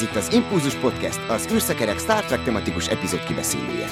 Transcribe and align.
Ez 0.00 0.06
itt 0.06 0.16
az 0.16 0.32
Impulzus 0.32 0.74
Podcast, 0.74 1.28
az 1.28 1.48
űrszekerek 1.52 1.98
Star 1.98 2.24
Trek 2.24 2.42
tematikus 2.42 2.88
epizód 2.88 3.24
kibeszélője. 3.24 3.86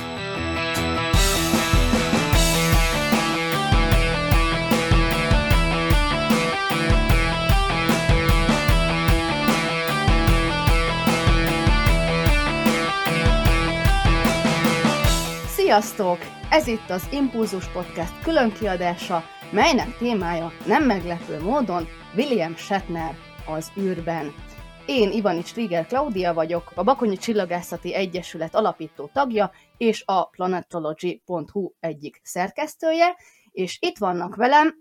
Sziasztok! 15.47 16.19
Ez 16.51 16.67
itt 16.67 16.91
az 16.91 17.09
Impulzus 17.11 17.67
Podcast 17.67 18.23
külön 18.23 18.53
kiadása, 18.53 19.25
melynek 19.51 19.97
témája 19.99 20.53
nem 20.67 20.85
meglepő 20.85 21.41
módon 21.43 21.89
William 22.17 22.57
Shatner 22.57 23.17
az 23.47 23.73
űrben. 23.81 24.48
Én 24.91 25.11
Ivanics 25.13 25.47
Striger 25.47 25.87
Claudia 25.87 26.35
vagyok, 26.35 26.73
a 26.75 26.83
Bakonyi 26.83 27.17
Csillagászati 27.17 27.95
Egyesület 27.95 28.55
alapító 28.55 29.11
tagja 29.13 29.53
és 29.77 30.03
a 30.07 30.25
planetology.hu 30.25 31.73
egyik 31.81 32.21
szerkesztője, 32.23 33.17
és 33.51 33.79
itt 33.81 33.99
vannak 33.99 34.37
velem 34.37 34.75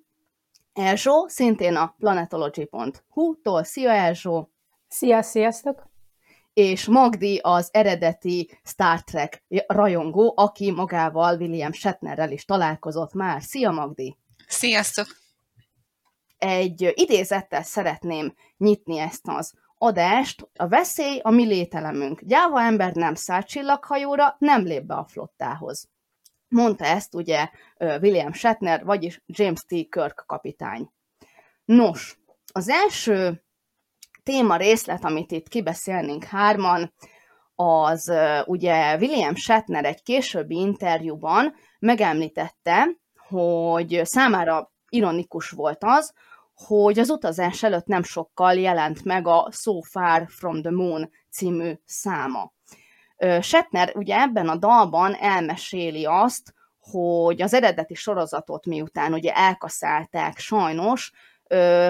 Elzsó, 0.74 1.28
szintén 1.28 1.76
a 1.76 1.96
planetology.hu-tól. 1.98 3.64
Szia 3.64 3.92
Elzsó! 3.92 4.52
Szia, 4.88 5.22
sziasztok! 5.22 5.90
és 6.54 6.86
Magdi 6.86 7.40
az 7.44 7.70
eredeti 7.72 8.60
Star 8.64 9.04
Trek 9.04 9.44
rajongó, 9.68 10.34
aki 10.36 10.72
magával 10.72 11.38
William 11.38 11.72
Shatnerrel 11.72 12.32
is 12.32 12.46
találkozott 12.46 13.14
már. 13.14 13.42
Szia 13.42 13.72
Magdi! 13.72 14.18
Sziasztok! 14.48 15.08
Egy 16.38 16.92
idézettel 16.96 17.64
szeretném 17.64 18.34
nyitni 18.58 18.98
ezt 18.98 19.28
az 19.28 19.54
adást. 19.78 20.50
A 20.56 20.68
veszély 20.68 21.20
a 21.24 21.30
mi 21.30 21.46
lételemünk. 21.46 22.22
Gyáva 22.22 22.62
ember 22.62 22.94
nem 22.94 23.16
száll 23.16 23.42
csillaghajóra, 23.42 24.36
nem 24.40 24.64
lép 24.64 24.84
be 24.84 24.96
a 24.96 25.06
flottához. 25.06 25.90
Mondta 26.48 26.86
ezt 26.86 27.16
ugye 27.16 27.50
William 27.78 28.34
Shatner, 28.34 28.86
vagyis 28.86 29.24
James 29.26 29.60
T. 29.60 29.68
Kirk 29.68 30.24
kapitány. 30.28 30.92
Nos, 31.66 32.20
az 32.54 32.70
első 32.70 33.44
téma 34.24 34.56
részlet, 34.56 35.04
amit 35.04 35.32
itt 35.32 35.48
kibeszélnénk 35.48 36.24
hárman, 36.24 36.94
az 37.56 38.12
ugye 38.46 38.96
William 38.96 39.36
Shatner 39.36 39.86
egy 39.86 40.04
későbbi 40.04 40.56
interjúban 40.56 41.56
megemlítette, 41.80 42.88
hogy 43.28 44.02
számára 44.04 44.72
ironikus 44.90 45.50
volt 45.50 45.84
az, 45.84 46.14
hogy 46.66 47.00
az 47.00 47.10
utazás 47.10 47.64
előtt 47.64 47.86
nem 47.86 48.04
sokkal 48.04 48.54
jelent 48.54 49.04
meg 49.04 49.28
a 49.28 49.50
So 49.52 49.82
Far 49.82 50.26
From 50.28 50.62
The 50.62 50.72
Moon 50.72 51.10
című 51.30 51.74
száma. 51.86 52.54
Shatner 53.42 53.92
ugye 53.96 54.20
ebben 54.20 54.50
a 54.50 54.56
dalban 54.56 55.16
elmeséli 55.16 56.06
azt, 56.06 56.54
hogy 56.80 57.42
az 57.42 57.54
eredeti 57.54 57.94
sorozatot 57.94 58.66
miután 58.66 59.14
ugye 59.14 59.34
elkaszálták 59.36 60.38
sajnos, 60.38 61.12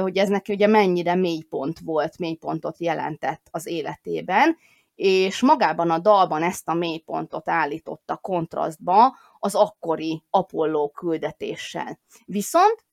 hogy 0.01 0.17
ez 0.17 0.29
neki 0.29 0.53
ugye 0.53 0.67
mennyire 0.67 1.15
mélypont 1.15 1.79
volt, 1.79 2.17
mélypontot 2.17 2.79
jelentett 2.79 3.47
az 3.51 3.67
életében, 3.67 4.57
és 4.95 5.41
magában 5.41 5.91
a 5.91 5.99
dalban 5.99 6.43
ezt 6.43 6.67
a 6.67 6.73
mélypontot 6.73 7.49
állította 7.49 8.17
kontrasztba 8.17 9.15
az 9.39 9.55
akkori 9.55 10.23
Apollo 10.29 10.89
küldetéssel. 10.89 11.99
Viszont 12.25 12.85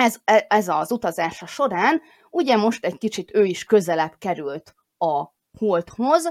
ez, 0.00 0.16
e, 0.24 0.46
ez 0.48 0.68
az 0.68 0.92
utazása 0.92 1.46
során 1.46 2.00
ugye 2.30 2.56
most 2.56 2.84
egy 2.84 2.98
kicsit 2.98 3.34
ő 3.34 3.44
is 3.44 3.64
közelebb 3.64 4.14
került 4.18 4.74
a 4.98 5.24
holdhoz, 5.58 6.30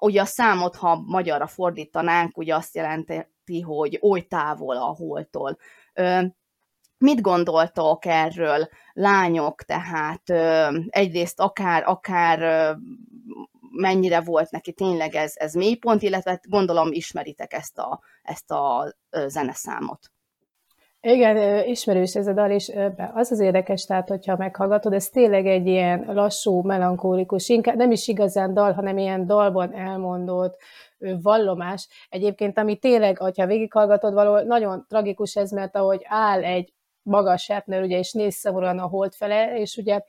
ugye 0.00 0.20
a 0.20 0.24
számot, 0.24 0.76
ha 0.76 1.02
magyarra 1.06 1.46
fordítanánk, 1.46 2.36
ugye 2.36 2.54
azt 2.54 2.74
jelenti, 2.74 3.26
hogy 3.64 3.98
oly 4.02 4.20
távol 4.20 4.76
a 4.76 4.94
holdtól. 4.94 5.58
Mit 6.98 7.20
gondoltok 7.20 8.04
erről, 8.04 8.68
lányok, 8.92 9.62
tehát 9.62 10.30
egyrészt 10.88 11.40
akár, 11.40 11.82
akár 11.86 12.76
mennyire 13.70 14.20
volt 14.20 14.50
neki 14.50 14.72
tényleg 14.72 15.14
ez, 15.14 15.32
ez 15.36 15.54
mélypont, 15.54 16.02
illetve 16.02 16.40
gondolom 16.48 16.92
ismeritek 16.92 17.52
ezt 17.52 17.78
a, 17.78 18.00
ezt 18.22 18.50
a 18.50 18.94
zeneszámot. 19.26 20.10
Igen, 21.00 21.64
ismerős 21.66 22.14
ez 22.14 22.26
a 22.26 22.32
dal, 22.32 22.50
és 22.50 22.72
az 23.14 23.30
az 23.30 23.40
érdekes, 23.40 23.84
tehát 23.84 24.08
hogyha 24.08 24.36
meghallgatod, 24.36 24.92
ez 24.92 25.08
tényleg 25.08 25.46
egy 25.46 25.66
ilyen 25.66 26.04
lassú, 26.06 26.62
melankólikus, 26.62 27.48
inkább 27.48 27.76
nem 27.76 27.90
is 27.90 28.08
igazán 28.08 28.54
dal, 28.54 28.72
hanem 28.72 28.98
ilyen 28.98 29.26
dalban 29.26 29.74
elmondott 29.74 30.56
vallomás. 31.22 31.88
Egyébként, 32.08 32.58
ami 32.58 32.76
tényleg, 32.76 33.18
hogyha 33.18 33.46
végighallgatod, 33.46 34.12
való 34.14 34.38
nagyon 34.38 34.84
tragikus 34.88 35.36
ez, 35.36 35.50
mert 35.50 35.76
ahogy 35.76 36.00
áll 36.04 36.44
egy 36.44 36.72
magas 37.02 37.42
Shatner, 37.42 37.82
ugye, 37.82 37.98
és 37.98 38.12
néz 38.12 38.34
szomorúan 38.34 38.78
a 38.78 38.86
hold 38.86 39.12
fele, 39.14 39.58
és 39.58 39.76
ugye 39.76 40.00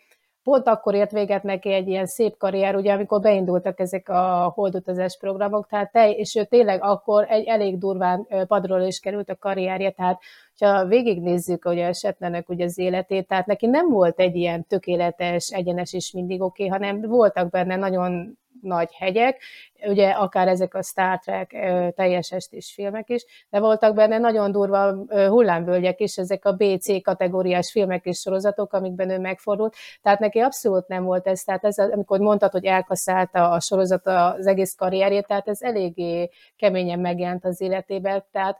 pont 0.44 0.68
akkor 0.68 0.96
ért 0.96 1.12
véget 1.12 1.44
neki 1.44 1.74
egy 1.74 1.88
ilyen 1.88 2.06
szép 2.06 2.38
karrier, 2.38 2.76
ugye, 2.76 2.94
amikor 2.94 3.22
beindultak 3.22 3.80
ezek 3.80 4.10
a 4.10 4.52
holdutazás 4.56 5.18
programok, 5.18 5.68
tehát 5.68 5.92
te, 5.92 6.12
és 6.12 6.36
ő 6.36 6.44
tényleg 6.44 6.84
akkor 6.84 7.26
egy 7.30 7.46
elég 7.46 7.78
durván 7.78 8.28
padról 8.48 8.82
is 8.82 9.00
került 9.00 9.30
a 9.30 9.36
karrierje, 9.36 9.92
tehát 9.92 10.22
ha 10.60 10.86
végignézzük 10.86 11.66
ugye 11.66 11.88
a 11.88 11.94
Shatnernek 11.94 12.50
ugye 12.50 12.64
az 12.64 12.78
életét, 12.78 13.28
tehát 13.28 13.46
neki 13.46 13.66
nem 13.66 13.90
volt 13.90 14.20
egy 14.20 14.36
ilyen 14.36 14.66
tökéletes, 14.68 15.50
egyenes 15.50 15.94
is 15.94 16.12
mindig 16.12 16.42
oké, 16.42 16.66
okay, 16.66 16.78
hanem 16.78 17.02
voltak 17.02 17.50
benne 17.50 17.76
nagyon 17.76 18.38
nagy 18.62 18.94
hegyek, 18.94 19.42
ugye 19.88 20.10
akár 20.10 20.48
ezek 20.48 20.74
a 20.74 20.82
Star 20.82 21.20
Trek 21.20 21.50
teljes 21.96 22.32
estés 22.32 22.74
filmek 22.74 23.10
is, 23.10 23.26
de 23.50 23.60
voltak 23.60 23.96
benne 23.96 24.18
nagyon 24.18 24.52
durva 24.52 24.96
hullámvölgyek 25.08 26.00
is, 26.00 26.18
ezek 26.18 26.46
a 26.46 26.54
BC 26.54 27.02
kategóriás 27.02 27.72
filmek 27.72 28.06
és 28.06 28.20
sorozatok, 28.20 28.74
amikben 28.74 29.10
ő 29.10 29.20
megfordult, 29.20 29.76
tehát 30.02 30.20
neki 30.20 30.40
abszolút 30.40 30.88
nem 30.88 31.04
volt 31.04 31.28
ez, 31.28 31.44
tehát 31.44 31.66
ez, 31.66 31.78
amikor 31.78 32.20
mondtad, 32.20 32.52
hogy 32.52 32.66
elkaszálta 32.66 33.52
a 33.52 33.60
sorozat 33.60 34.08
az 34.08 34.48
egész 34.48 34.76
karrierjét, 34.76 35.28
tehát 35.28 35.48
ez 35.48 35.62
eléggé 35.62 36.30
keményen 36.56 37.00
megjelent 37.00 37.46
az 37.46 37.62
életében, 37.62 38.24
tehát 38.32 38.60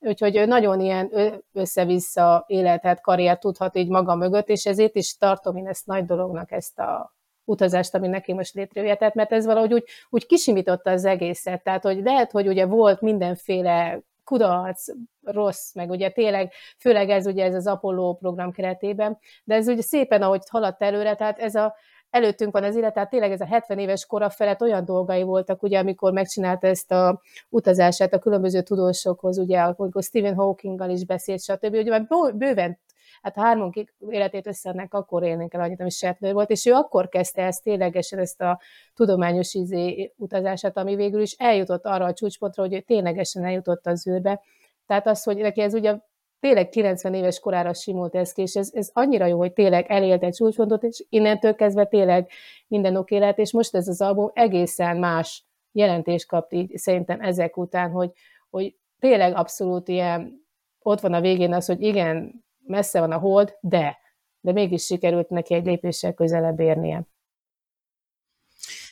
Úgyhogy 0.00 0.46
nagyon 0.46 0.80
ilyen 0.80 1.12
össze-vissza 1.52 2.44
életet, 2.46 3.00
karriert 3.00 3.40
tudhat 3.40 3.76
így 3.76 3.88
maga 3.88 4.14
mögött, 4.14 4.48
és 4.48 4.66
ezért 4.66 4.96
is 4.96 5.16
tartom 5.16 5.56
én 5.56 5.66
ezt 5.66 5.86
nagy 5.86 6.04
dolognak, 6.04 6.52
ezt 6.52 6.78
a 6.78 7.14
utazást, 7.44 7.94
ami 7.94 8.08
neki 8.08 8.32
most 8.32 8.54
létrejöhetett, 8.54 9.14
mert 9.14 9.32
ez 9.32 9.46
valahogy 9.46 9.72
úgy, 9.72 9.84
úgy 10.10 10.26
kisimította 10.26 10.90
az 10.90 11.04
egészet. 11.04 11.62
Tehát, 11.62 11.82
hogy 11.82 12.02
lehet, 12.02 12.30
hogy 12.30 12.48
ugye 12.48 12.66
volt 12.66 13.00
mindenféle 13.00 14.00
kudarc, 14.24 14.86
rossz, 15.22 15.72
meg 15.74 15.90
ugye 15.90 16.10
tényleg, 16.10 16.52
főleg 16.78 17.10
ez 17.10 17.26
ugye 17.26 17.44
ez 17.44 17.54
az 17.54 17.66
Apollo 17.66 18.14
program 18.14 18.52
keretében, 18.52 19.18
de 19.44 19.54
ez 19.54 19.68
ugye 19.68 19.82
szépen, 19.82 20.22
ahogy 20.22 20.42
haladt 20.50 20.82
előre, 20.82 21.14
tehát 21.14 21.38
ez 21.38 21.54
a, 21.54 21.74
előttünk 22.10 22.52
van 22.52 22.64
az 22.64 22.76
élet, 22.76 22.94
tehát 22.94 23.10
tényleg 23.10 23.32
ez 23.32 23.40
a 23.40 23.46
70 23.46 23.78
éves 23.78 24.06
kora 24.06 24.30
felett 24.30 24.60
olyan 24.60 24.84
dolgai 24.84 25.22
voltak, 25.22 25.62
ugye, 25.62 25.78
amikor 25.78 26.12
megcsinálta 26.12 26.66
ezt 26.66 26.92
a 26.92 27.20
utazását 27.48 28.14
a 28.14 28.18
különböző 28.18 28.62
tudósokhoz, 28.62 29.38
ugye, 29.38 29.58
amikor 29.60 30.02
Stephen 30.02 30.34
Hawkinggal 30.34 30.90
is 30.90 31.04
beszélt, 31.04 31.42
stb. 31.42 31.74
Ugye 31.74 31.90
már 31.90 32.06
bőven 32.34 32.78
hát 33.22 33.34
hármunk 33.36 33.74
életét 34.08 34.46
összeadnánk, 34.46 34.94
akkor 34.94 35.22
élnénk 35.22 35.54
el 35.54 35.60
annyit, 35.60 35.80
ami 35.80 35.90
Shatner 35.90 36.32
volt, 36.32 36.50
és 36.50 36.66
ő 36.66 36.72
akkor 36.72 37.08
kezdte 37.08 37.42
ezt 37.42 37.62
ténylegesen 37.62 38.18
ezt 38.18 38.40
a 38.40 38.60
tudományos 38.94 39.54
izé 39.54 40.12
utazását, 40.16 40.76
ami 40.76 40.94
végül 40.94 41.20
is 41.20 41.32
eljutott 41.32 41.84
arra 41.84 42.04
a 42.04 42.12
csúcspontra, 42.12 42.62
hogy 42.62 42.74
ő 42.74 42.80
ténylegesen 42.80 43.44
eljutott 43.44 43.86
az 43.86 44.06
űrbe. 44.08 44.40
Tehát 44.86 45.06
az, 45.06 45.22
hogy 45.22 45.36
neki 45.36 45.60
ez 45.60 45.74
ugye 45.74 45.96
tényleg 46.40 46.68
90 46.68 47.14
éves 47.14 47.38
korára 47.38 47.74
simult 47.74 48.14
ez 48.14 48.32
ki, 48.32 48.42
és 48.42 48.54
ez, 48.54 48.70
ez 48.72 48.90
annyira 48.92 49.26
jó, 49.26 49.38
hogy 49.38 49.52
tényleg 49.52 49.90
elélt 49.90 50.22
egy 50.22 50.34
csúcspontot, 50.34 50.82
és 50.82 51.04
innentől 51.08 51.54
kezdve 51.54 51.86
tényleg 51.86 52.30
minden 52.66 52.96
oké 52.96 53.16
lett, 53.16 53.38
és 53.38 53.52
most 53.52 53.74
ez 53.74 53.88
az 53.88 54.00
album 54.00 54.30
egészen 54.34 54.96
más 54.96 55.44
jelentést 55.72 56.26
kapt 56.26 56.52
így 56.52 56.76
szerintem 56.76 57.20
ezek 57.20 57.56
után, 57.56 57.90
hogy, 57.90 58.10
hogy 58.50 58.74
tényleg 58.98 59.36
abszolút 59.36 59.88
ilyen, 59.88 60.44
ott 60.78 61.00
van 61.00 61.12
a 61.12 61.20
végén 61.20 61.54
az, 61.54 61.66
hogy 61.66 61.82
igen, 61.82 62.44
messze 62.66 63.00
van 63.00 63.12
a 63.12 63.18
hold, 63.18 63.56
de, 63.60 63.98
de 64.40 64.52
mégis 64.52 64.84
sikerült 64.84 65.28
neki 65.28 65.54
egy 65.54 65.64
lépéssel 65.64 66.12
közelebb 66.12 66.60
érnie. 66.60 67.06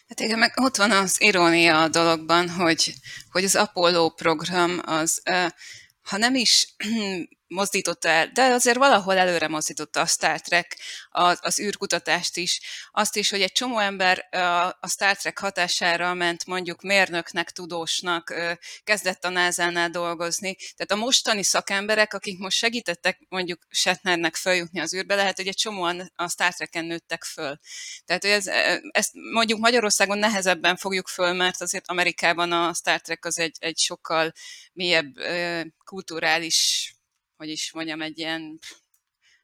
Hát 0.09 0.21
igen, 0.21 0.39
meg 0.39 0.53
ott 0.63 0.77
van 0.77 0.91
az 0.91 1.23
irónia 1.23 1.83
a 1.83 1.89
dologban, 1.89 2.49
hogy, 2.49 2.93
hogy 3.31 3.45
az 3.45 3.57
Apollo 3.57 4.11
program 4.11 4.81
az, 4.85 5.23
ha 6.03 6.17
nem 6.17 6.35
is 6.35 6.75
mozdította 7.49 8.09
el, 8.09 8.27
de 8.27 8.43
azért 8.43 8.77
valahol 8.77 9.17
előre 9.17 9.49
mozdította 9.49 10.01
a 10.01 10.07
Star 10.07 10.41
Trek 10.41 10.79
az, 11.11 11.39
az 11.41 11.61
űrkutatást 11.61 12.37
is. 12.37 12.61
Azt 12.91 13.17
is, 13.17 13.31
hogy 13.31 13.43
egy 13.43 13.53
csomó 13.53 13.79
ember 13.79 14.29
a 14.81 14.89
Star 14.89 15.17
Trek 15.17 15.39
hatására 15.39 16.15
ment 16.15 16.47
mondjuk 16.47 16.83
mérnöknek, 16.83 17.51
tudósnak, 17.51 18.35
kezdett 18.85 19.25
a 19.25 19.29
NASA-nál 19.29 19.91
dolgozni. 19.91 20.55
Tehát 20.55 20.91
a 20.91 20.97
mostani 20.97 21.43
szakemberek, 21.43 22.15
akik 22.15 22.39
most 22.39 22.57
segítettek 22.57 23.19
mondjuk 23.29 23.67
Shatnernek 23.69 24.37
följutni 24.37 24.81
az 24.81 24.95
űrbe, 24.95 25.15
lehet, 25.15 25.37
hogy 25.37 25.47
egy 25.47 25.57
csomóan 25.57 26.13
a 26.15 26.29
Star 26.29 26.55
Trek-en 26.55 26.85
nőttek 26.85 27.25
föl. 27.25 27.59
Tehát 28.05 28.23
hogy 28.23 28.31
ez, 28.31 28.47
ezt 28.91 29.11
mondjuk 29.33 29.59
Magyarországon 29.59 30.19
nehezebben 30.19 30.77
fogjuk 30.77 31.09
föl, 31.09 31.33
mert 31.33 31.61
azért 31.61 31.89
Amerikában 31.89 32.53
a 32.53 32.75
Star 32.75 33.01
Trek 33.01 33.25
az 33.25 33.39
egy, 33.39 33.57
egy 33.59 33.79
sokkal 33.79 34.33
mélyebb 34.73 35.15
kulturális 35.85 36.93
hogy 37.39 37.49
is 37.49 37.73
mondjam, 37.73 38.03
egy 38.03 38.19
ilyen 38.19 38.59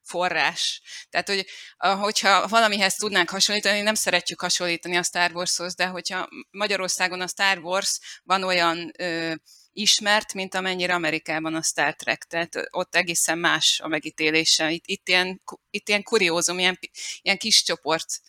forrás. 0.02 0.82
Tehát, 1.10 1.28
hogy 1.28 1.46
hogyha 1.78 2.48
valamihez 2.48 2.94
tudnánk 2.94 3.30
hasonlítani, 3.30 3.80
nem 3.80 3.94
szeretjük 3.94 4.40
hasonlítani 4.40 4.96
a 4.96 5.02
Star 5.02 5.30
Warshoz, 5.34 5.74
de 5.74 5.86
hogyha 5.86 6.28
Magyarországon 6.50 7.20
a 7.20 7.26
Star 7.26 7.58
Wars 7.58 7.98
van 8.22 8.42
olyan 8.42 8.92
ö, 8.98 9.34
ismert, 9.72 10.34
mint 10.34 10.54
amennyire 10.54 10.94
Amerikában 10.94 11.54
a 11.54 11.62
Star 11.62 11.94
Trek. 11.94 12.24
Tehát 12.24 12.56
ott 12.70 12.94
egészen 12.94 13.38
más 13.38 13.80
a 13.80 13.88
megítélése. 13.88 14.70
Itt, 14.70 14.86
itt, 14.86 15.08
ilyen, 15.08 15.42
itt 15.70 15.88
ilyen 15.88 16.02
kuriózum, 16.02 16.58
ilyen, 16.58 16.78
ilyen 17.22 17.38
kis 17.38 17.62
csoport 17.62 18.20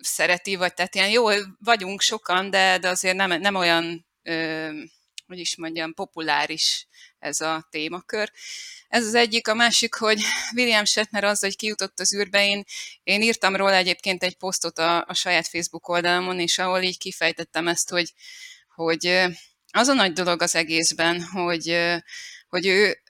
szereti, 0.00 0.56
vagy 0.56 0.74
tehát 0.74 0.94
ilyen 0.94 1.10
jó, 1.10 1.26
vagyunk 1.58 2.00
sokan, 2.00 2.50
de, 2.50 2.78
de 2.78 2.88
azért 2.88 3.16
nem, 3.16 3.40
nem 3.40 3.54
olyan, 3.54 4.06
ö, 4.22 4.70
hogy 5.32 5.40
is 5.40 5.56
mondjam, 5.56 5.94
populáris 5.94 6.86
ez 7.18 7.40
a 7.40 7.66
témakör. 7.70 8.32
Ez 8.88 9.06
az 9.06 9.14
egyik, 9.14 9.48
a 9.48 9.54
másik, 9.54 9.94
hogy 9.94 10.20
William 10.56 10.84
Shatner 10.84 11.24
az, 11.24 11.40
hogy 11.40 11.56
kijutott 11.56 12.00
az 12.00 12.14
űrbe, 12.14 12.46
én, 12.46 12.64
én 13.02 13.22
írtam 13.22 13.56
róla 13.56 13.74
egyébként 13.74 14.22
egy 14.22 14.36
posztot 14.36 14.78
a, 14.78 15.04
a 15.06 15.14
saját 15.14 15.48
Facebook 15.48 15.88
oldalamon, 15.88 16.40
és 16.40 16.58
ahol 16.58 16.82
így 16.82 16.98
kifejtettem 16.98 17.68
ezt, 17.68 17.90
hogy, 17.90 18.12
hogy 18.74 19.26
az 19.72 19.88
a 19.88 19.92
nagy 19.92 20.12
dolog 20.12 20.42
az 20.42 20.54
egészben, 20.54 21.22
hogy, 21.22 21.78
hogy 22.48 22.66
ő 22.66 23.02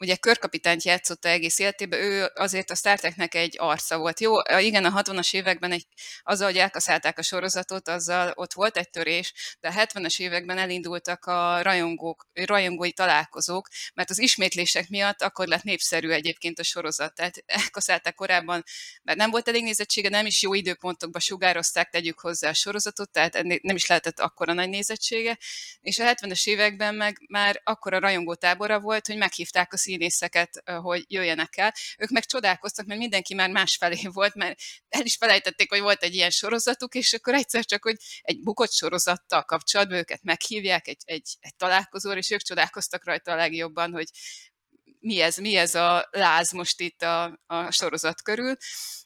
ugye 0.00 0.16
körkapitányt 0.16 0.82
játszotta 0.82 1.28
egész 1.28 1.58
életében, 1.58 2.00
ő 2.00 2.30
azért 2.34 2.70
a 2.70 2.74
Star 2.74 2.98
Treknek 2.98 3.34
egy 3.34 3.56
arca 3.58 3.98
volt. 3.98 4.20
Jó, 4.20 4.34
igen, 4.58 4.84
a 4.84 5.02
60-as 5.02 5.34
években 5.34 5.72
egy, 5.72 5.86
azzal, 6.22 6.46
hogy 6.46 6.58
elkaszálták 6.58 7.18
a 7.18 7.22
sorozatot, 7.22 7.88
azzal 7.88 8.32
ott 8.34 8.52
volt 8.52 8.76
egy 8.76 8.90
törés, 8.90 9.32
de 9.60 9.68
a 9.68 9.72
70-es 9.72 10.20
években 10.20 10.58
elindultak 10.58 11.24
a 11.24 11.62
rajongók, 11.62 12.26
rajongói 12.32 12.92
találkozók, 12.92 13.68
mert 13.94 14.10
az 14.10 14.18
ismétlések 14.18 14.88
miatt 14.88 15.22
akkor 15.22 15.46
lett 15.46 15.62
népszerű 15.62 16.10
egyébként 16.10 16.58
a 16.58 16.62
sorozat. 16.62 17.14
Tehát 17.14 17.42
elkaszálták 17.46 18.14
korábban, 18.14 18.64
mert 19.02 19.18
nem 19.18 19.30
volt 19.30 19.48
elég 19.48 19.62
nézettsége, 19.62 20.08
nem 20.08 20.26
is 20.26 20.42
jó 20.42 20.54
időpontokban 20.54 21.20
sugározták, 21.20 21.90
tegyük 21.90 22.20
hozzá 22.20 22.48
a 22.48 22.54
sorozatot, 22.54 23.10
tehát 23.10 23.42
nem 23.42 23.76
is 23.76 23.86
lehetett 23.86 24.20
akkora 24.20 24.52
nagy 24.52 24.68
nézettsége, 24.68 25.38
és 25.80 25.98
a 25.98 26.14
70-es 26.14 26.46
években 26.46 26.94
meg 26.94 27.16
már 27.28 27.60
akkora 27.64 27.98
rajongó 27.98 28.34
tábora 28.34 28.80
volt, 28.80 29.06
hogy 29.06 29.16
meghívták 29.16 29.72
a 29.72 29.76
színészeket, 29.88 30.62
hogy 30.64 31.04
jöjjenek 31.06 31.56
el. 31.56 31.72
Ők 31.98 32.08
meg 32.08 32.24
csodálkoztak, 32.24 32.86
mert 32.86 33.00
mindenki 33.00 33.34
már 33.34 33.50
másfelé 33.50 34.00
volt, 34.18 34.34
mert 34.34 34.60
el 34.88 35.04
is 35.04 35.16
felejtették, 35.16 35.70
hogy 35.70 35.80
volt 35.80 36.02
egy 36.02 36.14
ilyen 36.14 36.30
sorozatuk, 36.30 36.94
és 36.94 37.12
akkor 37.12 37.34
egyszer 37.34 37.64
csak, 37.64 37.82
hogy 37.82 37.96
egy 38.20 38.42
bukott 38.42 38.72
sorozattal 38.72 39.42
kapcsolatban 39.42 39.98
őket 39.98 40.22
meghívják 40.22 40.88
egy, 40.88 41.02
egy, 41.04 41.36
egy 41.40 41.56
találkozóra, 41.56 42.18
és 42.18 42.30
ők 42.30 42.42
csodálkoztak 42.42 43.04
rajta 43.04 43.32
a 43.32 43.36
legjobban, 43.36 43.92
hogy 43.92 44.08
mi 45.00 45.20
ez, 45.20 45.36
mi 45.36 45.56
ez 45.56 45.74
a 45.74 46.08
láz 46.10 46.52
most 46.52 46.80
itt 46.80 47.02
a, 47.02 47.40
a 47.46 47.70
sorozat 47.70 48.22
körül. 48.22 48.56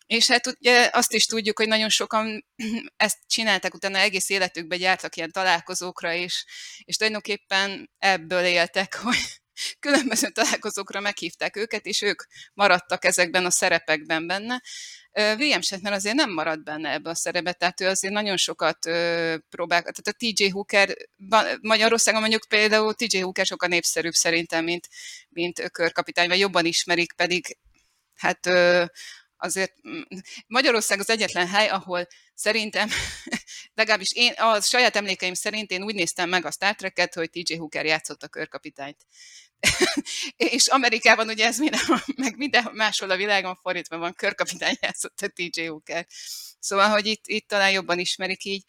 És 0.07 0.29
hát 0.29 0.47
ugye 0.47 0.91
azt 0.93 1.13
is 1.13 1.27
tudjuk, 1.27 1.59
hogy 1.59 1.69
nagyon 1.69 1.89
sokan 1.89 2.47
ezt 2.97 3.19
csináltak, 3.27 3.75
utána 3.75 3.99
egész 3.99 4.29
életükben 4.29 4.81
jártak 4.81 5.17
ilyen 5.17 5.33
találkozókra, 5.33 6.13
és, 6.13 6.45
és 6.85 6.97
tulajdonképpen 6.97 7.91
ebből 7.99 8.45
éltek, 8.45 8.95
hogy, 9.05 9.42
különböző 9.79 10.29
találkozókra 10.29 11.01
meghívták 11.01 11.57
őket, 11.57 11.87
és 11.87 12.03
ők 12.03 12.23
maradtak 12.55 13.05
ezekben 13.05 13.45
a 13.45 13.51
szerepekben 13.51 14.27
benne. 14.27 14.63
William 15.13 15.61
Shatner 15.61 15.93
azért 15.93 16.15
nem 16.15 16.33
maradt 16.33 16.65
benne 16.65 16.91
ebbe 16.91 17.11
a 17.11 17.15
szerepbe, 17.15 17.53
tehát 17.53 17.81
ő 17.81 17.87
azért 17.87 18.15
nagyon 18.15 18.37
sokat 18.37 18.79
próbál, 19.49 19.81
tehát 19.81 20.03
a 20.03 20.13
TJ 20.13 20.49
Hooker, 20.49 20.97
Magyarországon 21.61 22.21
mondjuk 22.21 22.45
például 22.49 22.95
TJ 22.95 23.19
Hooker 23.19 23.47
sokkal 23.47 23.69
népszerűbb 23.69 24.13
szerintem, 24.13 24.65
mint, 24.65 24.89
mint 25.29 25.71
körkapitány, 25.71 26.29
vagy 26.29 26.39
jobban 26.39 26.65
ismerik, 26.65 27.13
pedig 27.13 27.57
hát 28.15 28.47
azért 29.43 29.73
mm, 29.89 30.01
Magyarország 30.47 30.99
az 30.99 31.11
egyetlen 31.11 31.49
hely, 31.49 31.69
ahol 31.69 32.07
szerintem, 32.35 32.89
legalábbis 33.75 34.13
én, 34.13 34.33
a 34.33 34.61
saját 34.61 34.97
emlékeim 34.97 35.35
szerint 35.35 35.71
én 35.71 35.83
úgy 35.83 35.95
néztem 35.95 36.29
meg 36.29 36.45
a 36.45 36.51
Star 36.51 36.75
Trek-et, 36.75 37.15
hogy 37.15 37.31
TJ 37.31 37.55
Hooker 37.55 37.85
játszott 37.85 38.23
a 38.23 38.29
körkapitányt. 38.29 39.07
és 40.37 40.67
Amerikában 40.67 41.29
ugye 41.29 41.47
ez 41.47 41.59
minden, 41.59 41.81
meg 42.17 42.37
minden 42.37 42.69
máshol 42.73 43.11
a 43.11 43.17
világon 43.17 43.59
fordítva 43.63 43.97
van, 43.97 44.15
körkapitány 44.15 44.77
játszott 44.81 45.21
a 45.21 45.29
TJ 45.29 45.65
Hooker. 45.65 46.07
Szóval, 46.59 46.89
hogy 46.89 47.07
itt, 47.07 47.27
itt 47.27 47.49
talán 47.49 47.71
jobban 47.71 47.99
ismerik 47.99 48.45
így. 48.45 48.65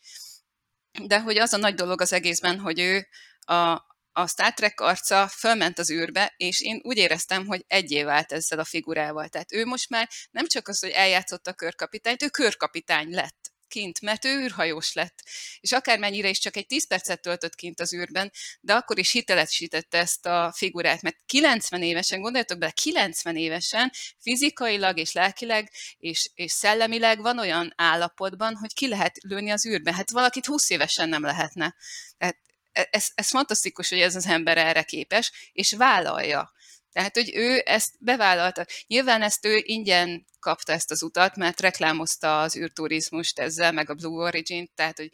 De 1.04 1.20
hogy 1.20 1.38
az 1.38 1.54
a 1.54 1.58
nagy 1.58 1.74
dolog 1.74 2.02
az 2.02 2.14
egészben, 2.14 2.60
hogy 2.60 2.80
ő 2.80 3.08
a, 3.40 3.82
a 4.14 4.28
Star 4.28 4.54
Trek 4.54 4.80
arca 4.80 5.28
fölment 5.28 5.80
az 5.80 5.92
űrbe, 5.92 6.34
és 6.38 6.62
én 6.62 6.80
úgy 6.84 6.98
éreztem, 6.98 7.46
hogy 7.46 7.64
egyé 7.68 8.04
vált 8.04 8.32
ezzel 8.32 8.60
a 8.60 8.66
figurával. 8.66 9.28
Tehát 9.28 9.54
ő 9.54 9.66
most 9.66 9.90
már 9.90 10.10
nem 10.32 10.48
csak 10.48 10.68
az, 10.68 10.80
hogy 10.80 10.90
eljátszott 10.90 11.48
a 11.48 11.54
körkapitányt, 11.54 12.24
ő 12.24 12.28
körkapitány 12.28 13.10
lett 13.10 13.52
kint, 13.74 14.02
mert 14.02 14.26
ő 14.26 14.40
űrhajós 14.44 14.94
lett. 14.94 15.24
És 15.60 15.72
akármennyire 15.72 16.30
is 16.30 16.40
csak 16.40 16.56
egy 16.56 16.66
10 16.66 16.88
percet 16.88 17.22
töltött 17.22 17.56
kint 17.56 17.80
az 17.80 17.94
űrben, 17.94 18.32
de 18.62 18.74
akkor 18.74 19.00
is 19.00 19.12
hitelesítette 19.12 19.98
ezt 19.98 20.26
a 20.26 20.54
figurát, 20.56 21.02
mert 21.02 21.18
90 21.26 21.82
évesen, 21.82 22.22
gondoljatok 22.22 22.58
bele, 22.58 22.72
90 22.72 23.36
évesen 23.36 23.92
fizikailag 24.20 24.98
és 24.98 25.12
lelkileg 25.12 25.72
és, 25.98 26.30
és 26.34 26.52
szellemileg 26.52 27.22
van 27.22 27.40
olyan 27.40 27.74
állapotban, 27.76 28.56
hogy 28.56 28.74
ki 28.74 28.88
lehet 28.88 29.18
lőni 29.22 29.52
az 29.52 29.66
űrbe. 29.66 29.94
Hát 29.94 30.12
valakit 30.12 30.46
20 30.46 30.70
évesen 30.70 31.10
nem 31.10 31.24
lehetne. 31.24 31.76
Tehát 32.18 32.38
ez, 32.74 33.08
ez 33.16 33.30
fantasztikus, 33.30 33.90
hogy 33.90 34.00
ez 34.00 34.16
az 34.16 34.26
ember 34.26 34.58
erre 34.58 34.84
képes, 34.84 35.32
és 35.52 35.74
vállalja. 35.74 36.54
Tehát, 36.92 37.16
hogy 37.16 37.32
ő 37.36 37.62
ezt 37.66 37.94
bevállalta. 38.00 38.66
Nyilván 38.88 39.22
ezt 39.22 39.46
ő 39.46 39.62
ingyen 39.64 40.26
kapta 40.40 40.72
ezt 40.72 40.92
az 40.92 41.04
utat, 41.04 41.36
mert 41.36 41.62
reklámozta 41.62 42.42
az 42.42 42.58
űrturizmust 42.58 43.40
ezzel, 43.40 43.72
meg 43.72 43.90
a 43.90 43.94
Blue 43.94 44.24
Origin, 44.24 44.72
tehát, 44.76 44.98
hogy 44.98 45.10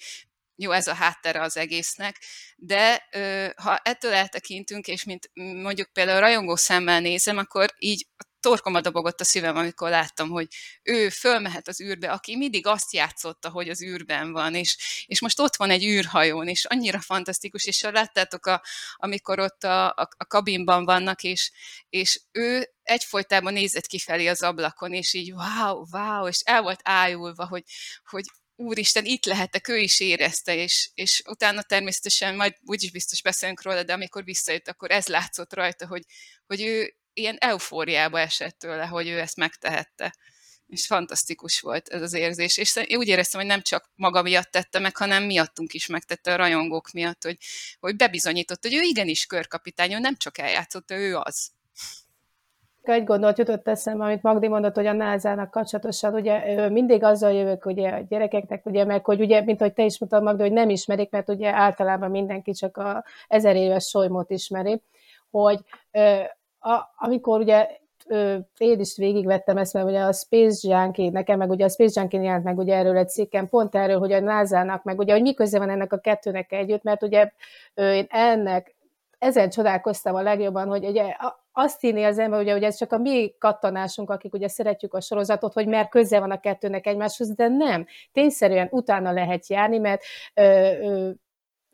jó, 0.56 0.72
ez 0.72 0.88
a 0.88 0.94
háttere 0.94 1.42
az 1.42 1.58
egésznek, 1.58 2.18
de 2.56 3.08
ha 3.56 3.78
ettől 3.78 4.14
eltekintünk, 4.14 4.88
és 4.88 5.04
mint 5.04 5.32
mondjuk 5.34 5.94
például 5.94 6.20
rajongó 6.20 6.56
szemmel 6.56 7.00
nézem, 7.00 7.38
akkor 7.38 7.74
így 7.78 8.08
torkomat 8.40 8.84
dobogott 8.84 9.22
a 9.22 9.24
szívem, 9.24 9.58
amikor 9.58 9.90
láttam, 9.90 10.30
hogy 10.30 10.48
ő 10.84 11.10
fölmehet 11.10 11.68
az 11.68 11.82
űrbe, 11.82 12.12
aki 12.12 12.38
mindig 12.38 12.68
azt 12.68 12.94
játszotta, 12.94 13.50
hogy 13.50 13.70
az 13.70 13.84
űrben 13.84 14.32
van, 14.32 14.56
és, 14.56 14.78
és 15.06 15.22
most 15.22 15.40
ott 15.40 15.56
van 15.56 15.70
egy 15.70 15.84
űrhajón, 15.84 16.48
és 16.48 16.66
annyira 16.66 17.00
fantasztikus, 17.00 17.66
és 17.66 17.82
láttátok, 17.82 18.46
a, 18.46 18.64
amikor 18.96 19.40
ott 19.40 19.64
a, 19.64 19.88
a, 19.88 20.10
a 20.18 20.26
kabinban 20.26 20.86
vannak, 20.86 21.24
és, 21.24 21.52
és 21.90 22.22
ő 22.32 22.70
egyfolytában 22.84 23.54
nézett 23.54 23.86
kifelé 23.86 24.28
az 24.28 24.42
ablakon, 24.42 24.94
és 24.94 25.14
így 25.14 25.32
wow, 25.32 25.86
wow, 25.92 26.28
és 26.28 26.40
el 26.44 26.62
volt 26.62 26.80
ájulva, 26.84 27.48
hogy, 27.48 27.64
hogy 28.06 28.24
úristen, 28.60 29.06
itt 29.06 29.26
lehetek, 29.26 29.68
ő 29.68 29.78
is 29.78 30.00
érezte, 30.00 30.56
és, 30.56 30.90
és 30.94 31.22
utána 31.30 31.62
természetesen 31.62 32.36
majd 32.36 32.54
úgyis 32.66 32.92
biztos 32.92 33.22
beszélünk 33.22 33.62
róla, 33.62 33.84
de 33.84 33.94
amikor 33.94 34.24
visszajött, 34.24 34.68
akkor 34.68 34.92
ez 34.92 35.08
látszott 35.08 35.54
rajta, 35.54 35.88
hogy, 35.88 36.04
hogy 36.46 36.62
ő 36.62 36.96
ilyen 37.14 37.38
eufóriába 37.40 38.20
esett 38.20 38.60
tőle, 38.60 38.86
hogy 38.86 39.08
ő 39.08 39.20
ezt 39.20 39.36
megtehette. 39.36 40.16
És 40.68 40.86
fantasztikus 40.86 41.60
volt 41.60 41.88
ez 41.88 42.02
az 42.02 42.14
érzés. 42.14 42.58
És 42.58 42.76
én 42.86 42.98
úgy 42.98 43.08
éreztem, 43.08 43.40
hogy 43.40 43.50
nem 43.50 43.62
csak 43.62 43.92
maga 43.96 44.22
miatt 44.22 44.52
tette 44.52 44.80
meg, 44.80 44.98
hanem 44.98 45.24
miattunk 45.24 45.74
is 45.74 45.88
megtette 45.88 46.34
a 46.34 46.36
rajongók 46.36 46.92
miatt, 46.92 47.24
hogy, 47.24 47.38
hogy 47.80 47.96
bebizonyított, 47.96 48.62
hogy 48.62 48.74
ő 48.74 48.82
igenis 48.82 49.26
körkapitány, 49.26 49.94
ő 49.94 50.00
nem 50.00 50.16
csak 50.16 50.38
eljátszott, 50.38 50.92
ő 50.92 51.16
az. 51.16 51.52
Egy 52.82 53.04
gondolat 53.04 53.38
jutott 53.38 53.68
eszembe, 53.68 54.04
amit 54.04 54.22
Magdi 54.22 54.48
mondott, 54.48 54.76
hogy 54.76 54.86
a 54.86 54.92
názának 54.92 55.52
kapcsolatosan, 55.52 56.14
ugye 56.14 56.70
mindig 56.70 57.04
azzal 57.04 57.32
jövök, 57.32 57.66
ugye 57.66 57.90
a 57.90 58.06
gyerekeknek, 58.10 58.66
ugye, 58.66 58.86
meg 58.86 59.06
hogy 59.06 59.20
ugye, 59.20 59.42
mint 59.42 59.60
hogy 59.60 59.74
te 59.74 59.84
is 59.84 60.00
mondtad, 60.00 60.24
Magdi, 60.24 60.42
hogy 60.42 60.52
nem 60.52 60.70
ismerik, 60.70 61.10
mert 61.10 61.30
ugye 61.30 61.54
általában 61.54 62.10
mindenki 62.10 62.52
csak 62.52 62.78
a 62.78 63.06
ezer 63.28 63.56
éves 63.56 63.86
solymot 63.86 64.30
ismeri, 64.30 64.82
hogy 65.30 65.60
a, 66.60 66.80
amikor 66.98 67.40
ugye 67.40 67.68
én 68.58 68.80
is 68.80 68.98
végigvettem 68.98 69.58
ezt, 69.58 69.74
mert 69.74 69.88
ugye 69.88 70.02
a 70.02 70.14
Space 70.14 70.68
Junkie, 70.70 71.12
nekem 71.12 71.38
meg 71.38 71.50
ugye 71.50 71.66
a 71.66 71.70
Space 71.70 72.00
Junkie 72.00 72.22
jelent 72.22 72.44
meg 72.44 72.58
ugye 72.58 72.76
erről 72.76 72.98
egy 72.98 73.10
cikkem, 73.10 73.48
pont 73.48 73.76
erről, 73.76 74.00
hogy 74.00 74.12
a 74.12 74.20
NASA-nak, 74.20 74.84
meg 74.84 75.00
ugye, 75.00 75.14
hogy 75.14 75.22
mi 75.22 75.34
köze 75.34 75.58
van 75.60 75.70
ennek 75.70 75.94
a 75.94 75.98
kettőnek 75.98 76.52
együtt, 76.52 76.84
mert 76.84 77.04
ugye 77.04 77.32
én 77.74 78.06
ennek 78.10 78.76
ezen 79.20 79.50
csodálkoztam 79.50 80.16
a 80.16 80.22
legjobban, 80.22 80.68
hogy 80.68 80.86
ugye 80.86 81.16
azt 81.52 81.82
hinni 81.82 82.04
az 82.04 82.20
ember, 82.20 82.40
ugye, 82.40 82.52
hogy 82.52 82.64
ez 82.64 82.76
csak 82.76 82.92
a 82.92 82.98
mi 82.98 83.36
kattanásunk, 83.40 84.10
akik 84.10 84.34
ugye 84.34 84.48
szeretjük 84.48 84.94
a 84.94 85.02
sorozatot, 85.02 85.54
hogy 85.54 85.68
mert 85.68 85.90
köze 85.90 86.20
van 86.20 86.32
a 86.32 86.40
kettőnek 86.40 86.88
egymáshoz, 86.88 87.34
de 87.34 87.48
nem. 87.48 87.86
Tényszerűen 88.12 88.68
utána 88.72 89.12
lehet 89.12 89.48
járni, 89.48 89.78
mert 89.78 90.02
ö, 90.34 90.42
ö, 90.82 91.10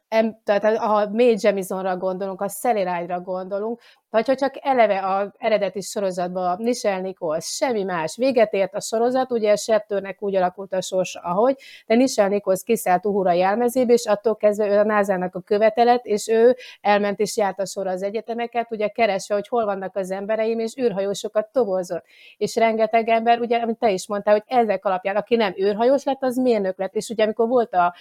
em, 0.08 0.39
tehát 0.44 0.77
ha 0.77 1.10
mély 1.10 1.36
Jamesonra 1.39 1.98
gondolunk, 1.98 2.42
a 2.42 2.48
Szelirányra 2.48 3.22
gondolunk, 3.22 3.82
vagy 4.15 4.27
ha 4.27 4.36
csak 4.36 4.55
eleve 4.62 5.07
az 5.07 5.29
eredeti 5.38 5.81
sorozatban 5.81 6.57
Michelle 6.62 7.01
Nichols, 7.01 7.45
semmi 7.45 7.84
más. 7.84 8.17
Véget 8.17 8.53
ért 8.53 8.74
a 8.75 8.79
sorozat, 8.81 9.31
ugye 9.31 9.55
Septőrnek 9.55 10.22
úgy 10.22 10.36
alakult 10.36 10.74
a 10.74 10.81
sors, 10.81 11.15
ahogy, 11.15 11.55
de 11.88 11.95
Michelle 11.95 12.29
Nichols 12.29 12.63
kiszállt 12.63 13.05
Uhura 13.05 13.31
jelmezébe, 13.31 13.93
és 13.93 14.05
attól 14.05 14.36
kezdve 14.36 14.67
ő 14.67 14.77
a 14.77 14.84
názának 14.84 15.36
a 15.36 15.39
követelet, 15.39 16.05
és 16.05 16.27
ő 16.27 16.55
elment 16.81 17.19
és 17.19 17.38
járt 17.38 17.60
a 17.60 17.65
sor 17.65 17.88
az 17.88 18.03
egyetemeket, 18.03 18.72
ugye 18.72 18.88
keresve, 18.88 19.36
hogy 19.36 19.48
hol 19.48 19.65
vannak 19.65 19.95
az 19.95 20.12
embereim, 20.12 20.60
és 20.60 20.77
űrhajósokat 20.77 21.48
toborzott. 21.51 22.03
És 22.38 22.55
rengeteg 22.55 23.10
ember, 23.10 23.39
ugye, 23.39 23.57
amit 23.57 23.77
te 23.77 23.91
is 23.91 24.07
mondtál, 24.07 24.34
hogy 24.34 24.57
ezek 24.57 24.86
alapján, 24.86 25.15
aki 25.15 25.36
nem 25.36 25.53
űrhajós 25.60 26.03
lett, 26.03 26.24
az 26.24 26.38
mérnök 26.38 26.77
lett. 26.77 26.95
És 26.95 27.10
ugye 27.10 27.24
amikor 27.24 27.48
volt 27.48 27.74
a 27.74 27.93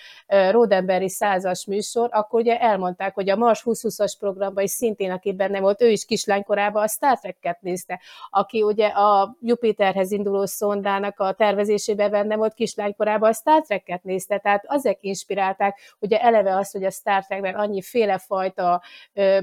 Rodemberi 0.50 1.08
százas 1.08 1.66
műsor, 1.66 2.08
akkor 2.12 2.40
ugye 2.40 2.60
elmondták, 2.60 3.14
hogy 3.14 3.30
a 3.30 3.36
Mars 3.36 3.62
2020-as 3.64 4.12
programban 4.18 4.64
is 4.64 4.70
szintén, 4.70 5.10
aki 5.10 5.32
benne 5.32 5.60
volt, 5.60 5.82
ő 5.82 5.88
is 5.88 6.02
kislánykorában 6.04 6.82
a 6.82 6.88
Star 6.88 7.18
Trek-et 7.18 7.60
nézte, 7.60 8.00
aki 8.30 8.62
ugye 8.62 8.86
a 8.86 9.36
Jupiterhez 9.40 10.10
induló 10.10 10.46
szondának 10.46 11.20
a 11.20 11.32
tervezésében 11.32 12.10
benne 12.10 12.36
volt 12.36 12.54
kislánykorában 12.54 13.28
a 13.28 13.32
Star 13.32 13.62
Trek-et 13.62 14.04
nézte, 14.04 14.38
tehát 14.38 14.64
azek 14.66 14.98
inspirálták, 15.00 15.96
ugye 15.98 16.20
eleve 16.20 16.56
az, 16.56 16.70
hogy 16.70 16.84
a 16.84 16.90
Star 16.90 17.24
Trekben 17.24 17.54
annyi 17.54 17.82
fajta 18.16 18.82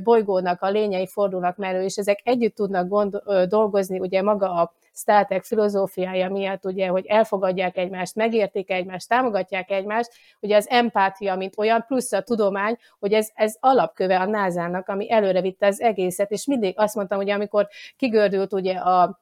bolygónak 0.03 0.61
a 0.61 0.69
lényei 0.69 1.07
fordulnak 1.07 1.57
merő, 1.57 1.83
és 1.83 1.95
ezek 1.95 2.19
együtt 2.23 2.55
tudnak 2.55 2.87
gond, 2.87 3.21
dolgozni, 3.47 3.99
ugye 3.99 4.21
maga 4.21 4.51
a 4.51 4.73
Star 5.01 5.25
Trek 5.25 5.43
filozófiája 5.43 6.29
miatt, 6.29 6.65
ugye, 6.65 6.87
hogy 6.87 7.05
elfogadják 7.05 7.77
egymást, 7.77 8.15
megértik 8.15 8.71
egymást, 8.71 9.07
támogatják 9.07 9.71
egymást, 9.71 10.11
ugye 10.39 10.55
az 10.55 10.69
empátia, 10.69 11.35
mint 11.35 11.57
olyan, 11.57 11.83
plusz 11.87 12.11
a 12.11 12.21
tudomány, 12.21 12.77
hogy 12.99 13.13
ez, 13.13 13.29
ez 13.33 13.55
alapköve 13.59 14.19
a 14.19 14.25
názának, 14.25 14.87
ami 14.87 15.11
előre 15.11 15.41
vitte 15.41 15.67
az 15.67 15.81
egészet, 15.81 16.31
és 16.31 16.45
mindig 16.45 16.73
azt 16.77 16.95
mondtam, 16.95 17.17
hogy 17.17 17.29
amikor 17.29 17.67
kigördült 17.97 18.53
ugye 18.53 18.73
a, 18.73 19.21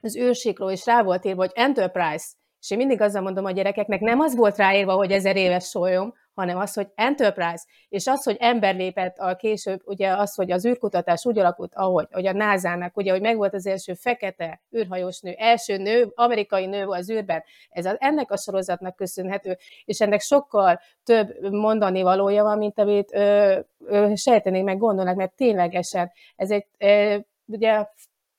az 0.00 0.16
űrsikló, 0.16 0.70
és 0.70 0.86
rá 0.86 1.02
volt 1.02 1.24
írva, 1.24 1.40
hogy 1.40 1.52
Enterprise, 1.54 2.26
és 2.60 2.70
én 2.70 2.78
mindig 2.78 3.00
azzal 3.00 3.22
mondom 3.22 3.44
a 3.44 3.50
gyerekeknek, 3.50 4.00
nem 4.00 4.20
az 4.20 4.36
volt 4.36 4.56
ráírva, 4.56 4.92
hogy 4.92 5.10
ezer 5.10 5.36
éves 5.36 5.68
sólyom, 5.68 6.14
hanem 6.34 6.58
az, 6.58 6.74
hogy 6.74 6.88
Enterprise, 6.94 7.64
és 7.88 8.06
az, 8.06 8.24
hogy 8.24 8.36
ember 8.38 8.74
lépett 8.74 9.18
a 9.18 9.36
később, 9.36 9.80
ugye 9.84 10.16
az, 10.16 10.34
hogy 10.34 10.50
az 10.50 10.66
űrkutatás 10.66 11.26
úgy 11.26 11.38
alakult, 11.38 11.74
ahogy, 11.74 12.06
hogy 12.10 12.26
a 12.26 12.32
NASA-nak, 12.32 12.96
ugye, 12.96 13.10
hogy 13.10 13.20
megvolt 13.20 13.54
az 13.54 13.66
első 13.66 13.94
fekete 13.94 14.60
űrhajós 14.76 15.20
nő, 15.20 15.34
első 15.36 15.76
nő, 15.76 16.12
amerikai 16.14 16.66
nő 16.66 16.86
az 16.86 17.10
űrben, 17.10 17.42
ez 17.68 17.86
az, 17.86 17.96
ennek 17.98 18.30
a 18.30 18.36
sorozatnak 18.36 18.96
köszönhető, 18.96 19.58
és 19.84 20.00
ennek 20.00 20.20
sokkal 20.20 20.80
több 21.04 21.50
mondani 21.50 22.02
valója 22.02 22.42
van, 22.42 22.58
mint 22.58 22.78
amit 22.78 23.14
ö, 23.14 23.58
ö, 23.84 24.12
sejtenék 24.14 24.64
meg 24.64 24.78
gondolnak, 24.78 25.16
mert 25.16 25.36
ténylegesen 25.36 26.12
ez 26.36 26.50
egy 26.50 26.66
ö, 26.78 27.16
ugye 27.46 27.86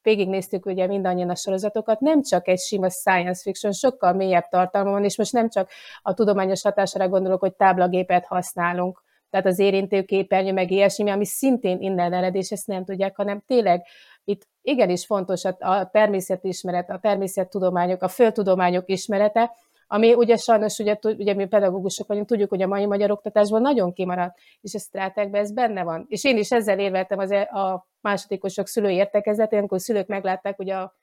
végignéztük 0.05 0.65
ugye 0.65 0.87
mindannyian 0.87 1.29
a 1.29 1.35
sorozatokat, 1.35 1.99
nem 1.99 2.21
csak 2.21 2.47
egy 2.47 2.59
sima 2.59 2.89
science 2.89 3.41
fiction, 3.41 3.71
sokkal 3.73 4.13
mélyebb 4.13 4.47
tartalma 4.47 4.91
van, 4.91 5.03
és 5.03 5.17
most 5.17 5.33
nem 5.33 5.49
csak 5.49 5.69
a 6.01 6.13
tudományos 6.13 6.61
hatására 6.61 7.09
gondolok, 7.09 7.39
hogy 7.39 7.53
táblagépet 7.53 8.25
használunk, 8.25 9.03
tehát 9.29 9.45
az 9.45 9.59
érintőképernyő, 9.59 10.53
meg 10.53 10.71
ilyesmi, 10.71 11.09
ami 11.09 11.25
szintén 11.25 11.81
innen 11.81 12.13
ered, 12.13 12.35
és 12.35 12.51
ezt 12.51 12.67
nem 12.67 12.85
tudják, 12.85 13.15
hanem 13.15 13.43
tényleg 13.47 13.85
itt 14.23 14.47
igenis 14.61 15.05
fontos 15.05 15.45
a 15.59 15.89
természetismeret, 15.91 16.89
a 16.89 16.99
természettudományok, 16.99 18.01
a 18.01 18.07
földtudományok 18.07 18.83
ismerete, 18.89 19.51
ami 19.87 20.13
ugye 20.13 20.37
sajnos, 20.37 20.79
ugye, 20.79 20.97
ugye 21.01 21.33
mi 21.33 21.45
pedagógusok 21.45 22.07
vagyunk, 22.07 22.27
tudjuk, 22.27 22.49
hogy 22.49 22.61
a 22.61 22.67
mai 22.67 22.85
magyar 22.85 23.11
oktatásban 23.11 23.61
nagyon 23.61 23.93
kimaradt, 23.93 24.37
és 24.61 24.73
a 24.73 24.79
strátekben 24.79 25.41
ez 25.41 25.53
benne 25.53 25.83
van. 25.83 26.05
És 26.07 26.23
én 26.23 26.37
is 26.37 26.51
ezzel 26.51 26.79
érveltem 26.79 27.19
az, 27.19 27.31
e, 27.31 27.41
a 27.41 27.87
másodikosok 28.01 28.67
szülői 28.67 28.95
értekezletén, 28.95 29.59
amikor 29.59 29.79
szülők 29.79 30.07
meglátták 30.07 30.59
ugye 30.59 30.75
a 30.75 30.95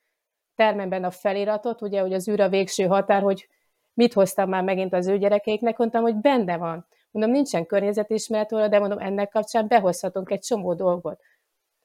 termemben 0.54 1.04
a 1.04 1.10
feliratot, 1.10 1.82
ugye, 1.82 2.00
hogy 2.00 2.12
az 2.12 2.28
űr 2.28 2.40
a 2.40 2.48
végső 2.48 2.86
határ, 2.86 3.22
hogy 3.22 3.48
mit 3.94 4.12
hoztam 4.12 4.48
már 4.48 4.62
megint 4.62 4.94
az 4.94 5.06
ő 5.06 5.18
gyerekeiknek, 5.18 5.76
mondtam, 5.76 6.02
hogy 6.02 6.16
benne 6.16 6.56
van. 6.56 6.86
Mondom, 7.10 7.32
nincsen 7.32 7.66
környezetismeret 7.66 8.50
róla, 8.50 8.68
de 8.68 8.78
mondom, 8.78 8.98
ennek 8.98 9.28
kapcsán 9.28 9.68
behozhatunk 9.68 10.30
egy 10.30 10.40
csomó 10.40 10.74
dolgot. 10.74 11.20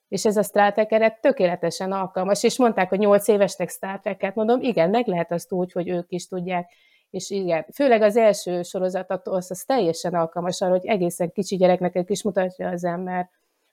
És 0.08 0.25
ez 0.25 0.38
a 0.38 0.44
Star 0.44 0.74
tökéletesen 1.22 1.92
alkalmas, 1.92 2.44
és 2.44 2.58
mondták, 2.58 2.89
hogy 2.89 3.00
8 3.00 3.27
évesnek 3.27 3.70
Star 3.70 4.00
Trek-et, 4.00 4.36
mondom, 4.36 4.62
igen, 4.62 4.89
meg 4.89 5.08
lehet 5.08 5.32
azt 5.32 5.51
úgy, 5.51 5.72
hogy 5.72 5.88
ők 5.88 6.12
is 6.12 6.27
tudják. 6.27 6.72
És 7.10 7.30
igen, 7.30 7.66
főleg 7.74 8.02
az 8.02 8.16
első 8.16 8.62
sorozat, 8.62 9.28
az, 9.28 9.52
az 9.52 9.64
teljesen 9.64 10.14
alkalmas 10.14 10.62
arra, 10.62 10.72
hogy 10.72 10.86
egészen 10.86 11.32
kicsi 11.32 11.56
gyereknek 11.56 12.10
is 12.10 12.24
mutatja 12.24 12.70
az 12.70 12.84
ember. 12.84 13.30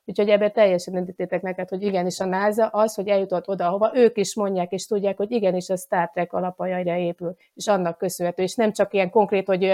Úgyhogy 0.06 0.28
ebben 0.28 0.52
teljesen 0.52 0.96
indítétek 0.96 1.42
neked, 1.42 1.68
hogy 1.68 1.82
igenis 1.82 2.20
a 2.20 2.24
NASA 2.24 2.66
az, 2.66 2.94
hogy 2.94 3.08
eljutott 3.08 3.48
oda, 3.48 3.66
ahova 3.66 3.90
ők 3.94 4.16
is 4.16 4.34
mondják 4.34 4.72
és 4.72 4.86
tudják, 4.86 5.16
hogy 5.16 5.30
igenis 5.30 5.68
a 5.68 5.76
Star 5.76 6.10
Trek 6.10 6.32
alapajaira 6.32 6.96
épül, 6.96 7.36
és 7.54 7.66
annak 7.66 7.98
köszönhető. 7.98 8.42
És 8.42 8.54
nem 8.54 8.72
csak 8.72 8.94
ilyen 8.94 9.10
konkrét, 9.10 9.46
hogy 9.46 9.72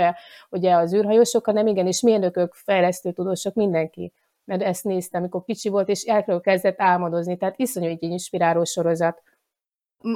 ugye 0.51 0.75
az 0.75 0.95
űrhajósok, 0.95 1.45
hanem 1.45 1.67
igenis 1.67 2.01
mérnökök, 2.01 2.55
fejlesztő 2.55 3.13
tudósok, 3.13 3.55
mindenki. 3.55 4.13
Mert 4.45 4.63
ezt 4.63 4.85
néztem, 4.85 5.21
amikor 5.21 5.45
kicsi 5.45 5.69
volt, 5.69 5.89
és 5.89 6.03
elkről 6.03 6.41
kezdett 6.41 6.81
álmodozni. 6.81 7.37
Tehát 7.37 7.59
iszonyú 7.59 7.87
egy 7.87 8.03
inspiráló 8.03 8.65
sorozat 8.65 9.23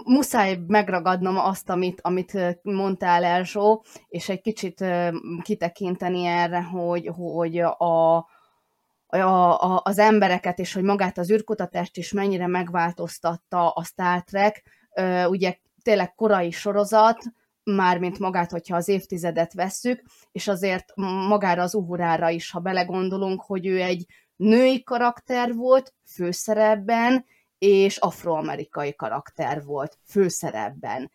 muszáj 0.05 0.59
megragadnom 0.67 1.37
azt, 1.37 1.71
amit, 1.71 2.01
amit 2.01 2.59
mondtál, 2.63 3.25
Erzsó, 3.25 3.85
és 4.09 4.29
egy 4.29 4.41
kicsit 4.41 4.85
kitekinteni 5.43 6.25
erre, 6.25 6.63
hogy, 6.63 7.11
hogy 7.15 7.59
a, 7.59 7.77
a, 7.79 8.17
a, 9.07 9.81
az 9.85 9.99
embereket, 9.99 10.59
és 10.59 10.73
hogy 10.73 10.83
magát 10.83 11.19
az 11.19 11.31
űrkutatást 11.31 11.97
is 11.97 12.13
mennyire 12.13 12.47
megváltoztatta 12.47 13.71
a 13.71 13.85
Star 13.85 14.23
Trek. 14.23 14.63
Ugye 15.29 15.57
tényleg 15.83 16.15
korai 16.15 16.51
sorozat, 16.51 17.19
mármint 17.65 18.19
magát, 18.19 18.51
hogyha 18.51 18.77
az 18.77 18.89
évtizedet 18.89 19.53
vesszük, 19.53 20.03
és 20.33 20.49
azért 20.49 20.93
magára 21.29 21.63
az 21.63 21.75
uhurára 21.75 22.31
is, 22.31 22.51
ha 22.51 22.59
belegondolunk, 22.59 23.43
hogy 23.43 23.67
ő 23.67 23.81
egy 23.81 24.07
női 24.37 24.83
karakter 24.83 25.55
volt 25.55 25.95
főszerepben, 26.07 27.25
és 27.65 27.97
afroamerikai 27.97 28.95
karakter 28.95 29.63
volt 29.65 29.99
főszerepben. 30.07 31.11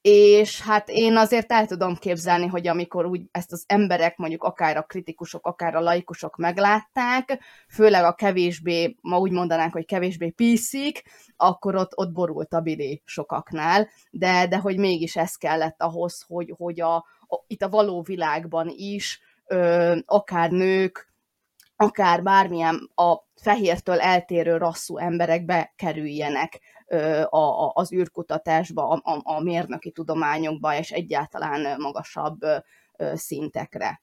És 0.00 0.60
hát 0.60 0.88
én 0.88 1.16
azért 1.16 1.52
el 1.52 1.66
tudom 1.66 1.96
képzelni, 1.96 2.46
hogy 2.46 2.66
amikor 2.66 3.06
úgy 3.06 3.22
ezt 3.30 3.52
az 3.52 3.64
emberek, 3.66 4.16
mondjuk 4.16 4.42
akár 4.42 4.76
a 4.76 4.82
kritikusok, 4.82 5.46
akár 5.46 5.74
a 5.74 5.80
laikusok 5.80 6.36
meglátták, 6.36 7.42
főleg 7.68 8.04
a 8.04 8.14
kevésbé, 8.14 8.96
ma 9.00 9.18
úgy 9.18 9.30
mondanánk, 9.30 9.72
hogy 9.72 9.84
kevésbé 9.84 10.30
piszik, 10.30 11.02
akkor 11.36 11.74
ott, 11.74 11.96
ott 11.96 12.12
borult 12.12 12.54
a 12.54 12.60
bili 12.60 13.02
sokaknál, 13.04 13.88
de, 14.10 14.46
de 14.46 14.56
hogy 14.56 14.78
mégis 14.78 15.16
ez 15.16 15.34
kellett 15.34 15.82
ahhoz, 15.82 16.24
hogy, 16.26 16.54
hogy 16.56 16.80
a, 16.80 16.96
a, 16.96 17.44
itt 17.46 17.62
a 17.62 17.68
való 17.68 18.02
világban 18.02 18.68
is 18.76 19.20
ö, 19.46 19.96
akár 20.06 20.50
nők, 20.50 21.13
akár 21.76 22.22
bármilyen 22.22 22.90
a 22.94 23.16
fehértől 23.36 24.00
eltérő 24.00 24.56
rasszú 24.56 24.98
emberek 24.98 25.44
bekerüljenek 25.44 26.60
a, 27.28 27.36
a, 27.36 27.72
az 27.74 27.92
űrkutatásba, 27.92 28.88
a, 28.88 29.00
a, 29.12 29.20
a 29.22 29.40
mérnöki 29.40 29.90
tudományokba, 29.90 30.76
és 30.76 30.90
egyáltalán 30.90 31.80
magasabb 31.80 32.38
szintekre. 33.14 34.02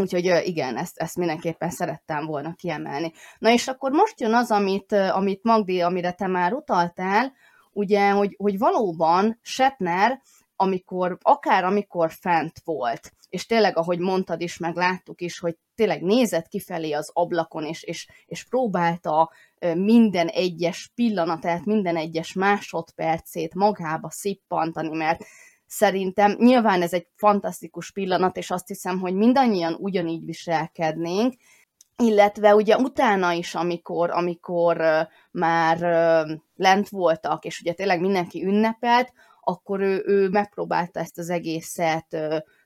Úgyhogy 0.00 0.24
igen, 0.44 0.76
ezt, 0.76 0.98
ezt 0.98 1.16
mindenképpen 1.16 1.70
szerettem 1.70 2.26
volna 2.26 2.54
kiemelni. 2.54 3.12
Na 3.38 3.50
és 3.50 3.68
akkor 3.68 3.90
most 3.90 4.20
jön 4.20 4.34
az, 4.34 4.50
amit, 4.50 4.92
amit 4.92 5.42
Magdi, 5.42 5.80
amire 5.80 6.12
te 6.12 6.26
már 6.26 6.52
utaltál, 6.52 7.32
ugye, 7.72 8.10
hogy, 8.10 8.34
hogy 8.38 8.58
valóban 8.58 9.38
Shatner, 9.42 10.20
amikor, 10.60 11.18
akár 11.22 11.64
amikor 11.64 12.10
fent 12.12 12.60
volt, 12.64 13.12
és 13.28 13.46
tényleg, 13.46 13.76
ahogy 13.76 13.98
mondtad 13.98 14.40
is, 14.40 14.58
meg 14.58 14.76
láttuk 14.76 15.20
is, 15.20 15.38
hogy 15.38 15.56
tényleg 15.74 16.02
nézett 16.02 16.48
kifelé 16.48 16.92
az 16.92 17.10
ablakon, 17.12 17.64
és, 17.64 17.82
és, 17.82 18.08
és 18.26 18.44
próbálta 18.44 19.30
minden 19.74 20.26
egyes 20.26 20.92
pillanatát, 20.94 21.64
minden 21.64 21.96
egyes 21.96 22.32
másodpercét 22.32 23.54
magába 23.54 24.10
szippantani, 24.10 24.96
mert 24.96 25.24
szerintem 25.66 26.36
nyilván 26.38 26.82
ez 26.82 26.92
egy 26.92 27.06
fantasztikus 27.16 27.92
pillanat, 27.92 28.36
és 28.36 28.50
azt 28.50 28.68
hiszem, 28.68 28.98
hogy 28.98 29.14
mindannyian 29.14 29.76
ugyanígy 29.78 30.24
viselkednénk, 30.24 31.34
illetve 31.96 32.54
ugye 32.54 32.76
utána 32.76 33.32
is, 33.32 33.54
amikor, 33.54 34.10
amikor 34.10 34.82
már 35.30 35.78
lent 36.56 36.88
voltak, 36.88 37.44
és 37.44 37.60
ugye 37.60 37.72
tényleg 37.72 38.00
mindenki 38.00 38.44
ünnepelt, 38.44 39.12
akkor 39.50 39.80
ő, 39.80 40.02
ő 40.06 40.28
megpróbálta 40.28 41.00
ezt 41.00 41.18
az 41.18 41.30
egészet 41.30 42.16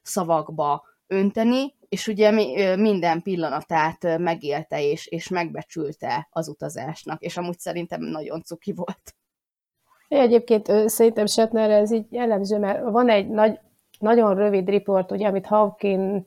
szavakba 0.02 0.84
önteni, 1.06 1.74
és 1.88 2.08
ugye 2.08 2.30
minden 2.76 3.22
pillanatát 3.22 4.18
megélte 4.18 4.82
és, 4.82 5.06
és 5.06 5.28
megbecsülte 5.28 6.28
az 6.30 6.48
utazásnak, 6.48 7.22
és 7.22 7.36
amúgy 7.36 7.58
szerintem 7.58 8.00
nagyon 8.00 8.42
cuki 8.42 8.72
volt. 8.72 9.14
Egyébként 10.08 10.88
szerintem 10.88 11.26
Shatner 11.26 11.70
ez 11.70 11.92
így 11.92 12.06
jellemző, 12.10 12.58
mert 12.58 12.82
van 12.82 13.08
egy 13.08 13.28
nagy, 13.28 13.58
nagyon 13.98 14.34
rövid 14.34 14.68
riport, 14.68 15.10
ugye, 15.10 15.26
amit 15.26 15.46
Hawking, 15.46 16.26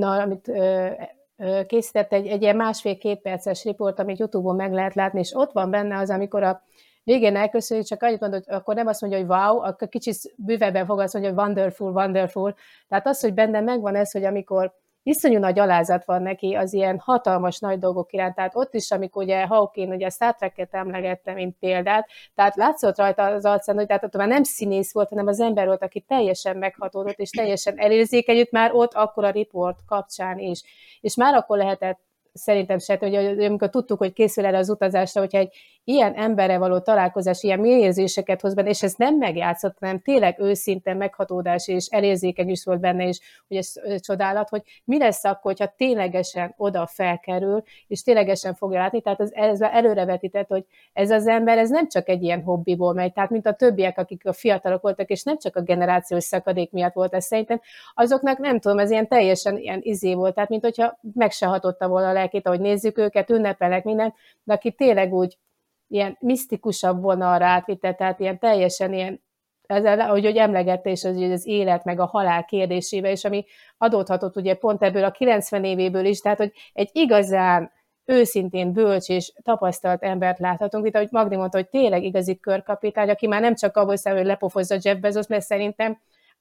amit 0.00 0.48
ö, 0.48 0.90
ö, 1.36 1.60
készített, 1.66 2.12
egy, 2.12 2.26
egy 2.26 2.42
ilyen 2.42 2.56
másfél-két 2.56 3.20
perces 3.20 3.64
riport, 3.64 3.98
amit 3.98 4.18
Youtube-on 4.18 4.56
meg 4.56 4.72
lehet 4.72 4.94
látni, 4.94 5.18
és 5.18 5.34
ott 5.34 5.52
van 5.52 5.70
benne 5.70 5.98
az, 5.98 6.10
amikor 6.10 6.42
a 6.42 6.62
végén 7.04 7.36
elköszönjük, 7.36 7.86
csak 7.86 8.02
annyit 8.02 8.20
mondod, 8.20 8.44
hogy 8.44 8.54
akkor 8.54 8.74
nem 8.74 8.86
azt 8.86 9.00
mondja, 9.00 9.18
hogy 9.18 9.28
wow, 9.28 9.60
akkor 9.60 9.88
kicsit 9.88 10.16
bűvebben 10.36 10.86
fog 10.86 11.00
azt 11.00 11.12
mondja, 11.12 11.32
hogy 11.32 11.40
wonderful, 11.40 11.92
wonderful. 11.92 12.54
Tehát 12.88 13.06
az, 13.06 13.20
hogy 13.20 13.34
benne 13.34 13.60
megvan 13.60 13.94
ez, 13.94 14.10
hogy 14.12 14.24
amikor 14.24 14.80
iszonyú 15.02 15.38
nagy 15.38 15.58
alázat 15.58 16.04
van 16.04 16.22
neki 16.22 16.54
az 16.54 16.72
ilyen 16.72 16.98
hatalmas 16.98 17.58
nagy 17.58 17.78
dolgok 17.78 18.12
iránt. 18.12 18.34
Tehát 18.34 18.56
ott 18.56 18.74
is, 18.74 18.90
amikor 18.90 19.22
ugye 19.22 19.46
Hawking 19.46 19.92
ugye 19.92 20.08
Star 20.08 20.34
Trek-et 20.34 20.74
emlegette, 20.74 21.32
mint 21.32 21.56
példát, 21.60 22.08
tehát 22.34 22.56
látszott 22.56 22.96
rajta 22.96 23.24
az 23.24 23.44
arcán, 23.44 23.76
hogy 23.76 23.86
tehát 23.86 24.04
ott 24.04 24.16
már 24.16 24.28
nem 24.28 24.42
színész 24.42 24.92
volt, 24.92 25.08
hanem 25.08 25.26
az 25.26 25.40
ember 25.40 25.66
volt, 25.66 25.82
aki 25.82 26.00
teljesen 26.00 26.56
meghatódott, 26.56 27.18
és 27.18 27.30
teljesen 27.30 27.78
elérzékenyült 27.78 28.50
már 28.50 28.70
ott 28.74 28.94
akkor 28.94 29.24
a 29.24 29.30
report 29.30 29.78
kapcsán 29.86 30.38
is. 30.38 30.62
És 31.00 31.16
már 31.16 31.34
akkor 31.34 31.56
lehetett 31.56 32.00
szerintem 32.32 32.78
se, 32.78 32.96
hogy 33.00 33.14
amikor 33.44 33.70
tudtuk, 33.70 33.98
hogy 33.98 34.12
készül 34.12 34.46
erre 34.46 34.58
az 34.58 34.70
utazásra, 34.70 35.20
hogyha 35.20 35.38
egy 35.38 35.54
ilyen 35.84 36.14
emberre 36.14 36.58
való 36.58 36.78
találkozás 36.78 37.42
ilyen 37.42 37.60
mély 37.60 37.80
érzéseket 37.80 38.40
hoz 38.40 38.54
benne, 38.54 38.68
és 38.68 38.82
ez 38.82 38.94
nem 38.96 39.16
megjátszott, 39.16 39.76
hanem 39.80 40.00
tényleg 40.00 40.40
őszinte 40.40 40.94
meghatódás 40.94 41.68
és 41.68 41.86
elérzékeny 41.86 42.48
is 42.48 42.64
volt 42.64 42.80
benne, 42.80 43.06
és 43.06 43.20
hogy 43.48 43.56
ez 43.56 43.72
csodálat, 44.00 44.48
hogy 44.48 44.62
mi 44.84 44.98
lesz 44.98 45.24
akkor, 45.24 45.40
hogyha 45.42 45.74
ténylegesen 45.76 46.54
oda 46.56 46.86
felkerül, 46.86 47.62
és 47.86 48.02
ténylegesen 48.02 48.54
fogja 48.54 48.78
látni, 48.78 49.00
tehát 49.00 49.20
ez, 49.20 49.30
ez 49.32 49.60
előrevetített, 49.60 50.48
hogy 50.48 50.64
ez 50.92 51.10
az 51.10 51.26
ember, 51.26 51.58
ez 51.58 51.70
nem 51.70 51.88
csak 51.88 52.08
egy 52.08 52.22
ilyen 52.22 52.42
hobbiból 52.42 52.92
megy, 52.92 53.12
tehát 53.12 53.30
mint 53.30 53.46
a 53.46 53.54
többiek, 53.54 53.98
akik 53.98 54.26
a 54.26 54.32
fiatalok 54.32 54.82
voltak, 54.82 55.10
és 55.10 55.22
nem 55.22 55.38
csak 55.38 55.56
a 55.56 55.62
generációs 55.62 56.24
szakadék 56.24 56.70
miatt 56.70 56.94
volt 56.94 57.14
ez 57.14 57.24
szerintem, 57.24 57.60
azoknak 57.94 58.38
nem 58.38 58.58
tudom, 58.58 58.78
ez 58.78 58.90
ilyen 58.90 59.08
teljesen 59.08 59.56
ilyen 59.56 59.80
izé 59.82 60.14
volt, 60.14 60.34
tehát 60.34 60.50
mint 60.50 60.62
hogyha 60.62 60.98
meg 61.14 61.30
se 61.30 61.46
hatotta 61.46 61.88
volna 61.88 62.08
a 62.08 62.12
lelkét, 62.12 62.46
ahogy 62.46 62.60
nézzük 62.60 62.98
őket, 62.98 63.30
ünnepelek 63.30 63.84
mindent, 63.84 64.14
de 64.44 64.52
aki 64.52 64.72
tényleg 64.72 65.12
úgy 65.12 65.38
ilyen 65.92 66.16
misztikusabb 66.20 67.02
vonalra 67.02 67.46
átvitte, 67.46 67.94
tehát 67.94 68.20
ilyen 68.20 68.38
teljesen 68.38 68.92
ilyen, 68.92 69.22
ezzel, 69.66 70.00
ahogy 70.00 70.24
hogy 70.24 70.36
emlegette 70.36 70.90
is 70.90 71.04
az, 71.04 71.16
az 71.16 71.46
élet 71.46 71.84
meg 71.84 72.00
a 72.00 72.06
halál 72.06 72.44
kérdésébe, 72.44 73.10
és 73.10 73.24
ami 73.24 73.44
adódhatott 73.78 74.36
ugye 74.36 74.54
pont 74.54 74.82
ebből 74.82 75.04
a 75.04 75.10
90 75.10 75.64
évéből 75.64 76.04
is, 76.04 76.20
tehát 76.20 76.38
hogy 76.38 76.52
egy 76.72 76.90
igazán 76.92 77.70
őszintén 78.04 78.72
bölcs 78.72 79.08
és 79.08 79.32
tapasztalt 79.42 80.02
embert 80.02 80.38
láthatunk 80.38 80.86
itt, 80.86 80.94
ahogy 80.94 81.08
Magdi 81.10 81.36
mondta, 81.36 81.56
hogy 81.56 81.68
tényleg 81.68 82.02
igazi 82.02 82.38
körkapitány, 82.38 83.10
aki 83.10 83.26
már 83.26 83.40
nem 83.40 83.54
csak 83.54 83.76
abból 83.76 83.96
számol, 83.96 84.18
hogy 84.18 84.28
lepofozza 84.28 84.76
Jeff 84.82 84.98
Bezos, 84.98 85.26
mert 85.26 85.44
szerintem 85.44 85.98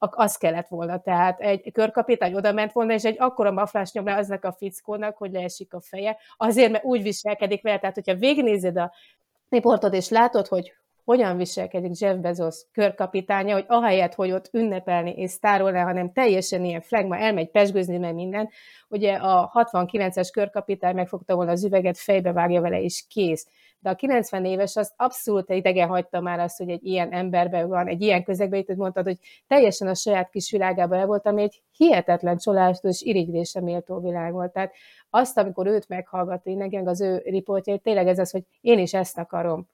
az 0.10 0.36
kellett 0.36 0.68
volna. 0.68 1.00
Tehát 1.00 1.40
egy 1.40 1.72
körkapitány 1.72 2.34
oda 2.34 2.52
ment 2.52 2.72
volna, 2.72 2.94
és 2.94 3.04
egy 3.04 3.16
akkora 3.20 3.52
maflás 3.52 3.92
nyom 3.92 4.06
le 4.06 4.16
aznak 4.16 4.44
a 4.44 4.52
fickónak, 4.52 5.18
hogy 5.18 5.32
leesik 5.32 5.74
a 5.74 5.82
feje, 5.82 6.18
azért, 6.38 6.72
mert 6.72 6.84
úgy 6.84 7.02
viselkedik 7.02 7.62
vele, 7.62 7.80
tehát 7.80 7.96
hogyha 7.96 8.16
végignézed 8.16 8.78
a 8.78 8.92
riportot, 9.52 9.94
és 9.94 10.10
látod, 10.10 10.48
hogy 10.48 10.74
hogyan 11.04 11.38
viselkedik 11.38 12.00
Jeff 12.00 12.16
Bezos 12.16 12.66
körkapitánya, 12.72 13.54
hogy 13.54 13.66
ahelyett, 13.68 14.14
hogy 14.14 14.32
ott 14.32 14.50
ünnepelni 14.52 15.12
és 15.12 15.32
sztárolni, 15.32 15.78
hanem 15.78 16.12
teljesen 16.12 16.64
ilyen 16.64 16.82
flagma, 16.82 17.18
elmegy 17.18 17.50
pesgőzni 17.50 17.98
meg 17.98 18.14
minden, 18.14 18.50
ugye 18.88 19.14
a 19.14 19.52
69-es 19.54 20.30
körkapitány 20.34 20.96
megfogta 20.96 21.36
volna 21.36 21.52
az 21.52 21.64
üveget, 21.64 21.98
fejbe 21.98 22.32
vágja 22.32 22.62
vele, 22.62 22.82
és 22.82 23.04
kész. 23.10 23.48
De 23.80 23.90
a 23.90 23.96
90 23.96 24.46
éves 24.46 24.76
az 24.76 24.94
abszolút 24.96 25.50
idegen 25.50 25.88
hagyta 25.88 26.22
már 26.22 26.40
azt, 26.40 26.58
hogy 26.58 26.70
egy 26.70 26.86
ilyen 26.86 27.12
emberben 27.12 27.68
van, 27.68 27.88
egy 27.88 28.02
ilyen 28.02 28.24
közegben, 28.24 28.60
itt 28.60 28.76
mondtad, 28.76 29.06
hogy 29.06 29.18
teljesen 29.48 29.88
a 29.88 29.96
saját 29.96 30.30
kis 30.30 30.52
világában 30.52 31.00
el 31.00 31.06
volt, 31.06 31.26
ami 31.26 31.42
egy 31.42 31.62
hihetetlen 31.78 32.38
csolástól 32.38 32.92
és 32.92 33.02
irigylésre 33.02 33.62
méltó 33.62 34.00
világ 34.00 34.32
volt. 34.32 34.52
Tehát 34.52 34.74
azt, 35.14 35.38
amikor 35.38 35.68
őt 35.68 35.88
meghallgatni, 35.88 36.54
nekem 36.54 36.88
az 36.88 37.02
ő 37.02 37.22
riportjait, 37.26 37.82
tényleg 37.82 38.08
ez 38.08 38.20
az, 38.20 38.32
hogy 38.32 38.44
én 38.62 38.80
is 38.80 38.94
ezt 38.94 39.18
akarom 39.18 39.68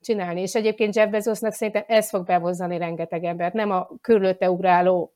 csinálni. 0.00 0.40
És 0.40 0.54
egyébként 0.54 0.96
Jeff 0.96 1.10
Bezosnak 1.10 1.52
szerintem 1.52 1.84
ez 1.86 2.08
fog 2.08 2.26
bevozzani 2.26 2.78
rengeteg 2.78 3.24
embert, 3.24 3.54
nem 3.54 3.70
a 3.70 3.88
körülötte 4.00 4.50
ugráló 4.50 5.12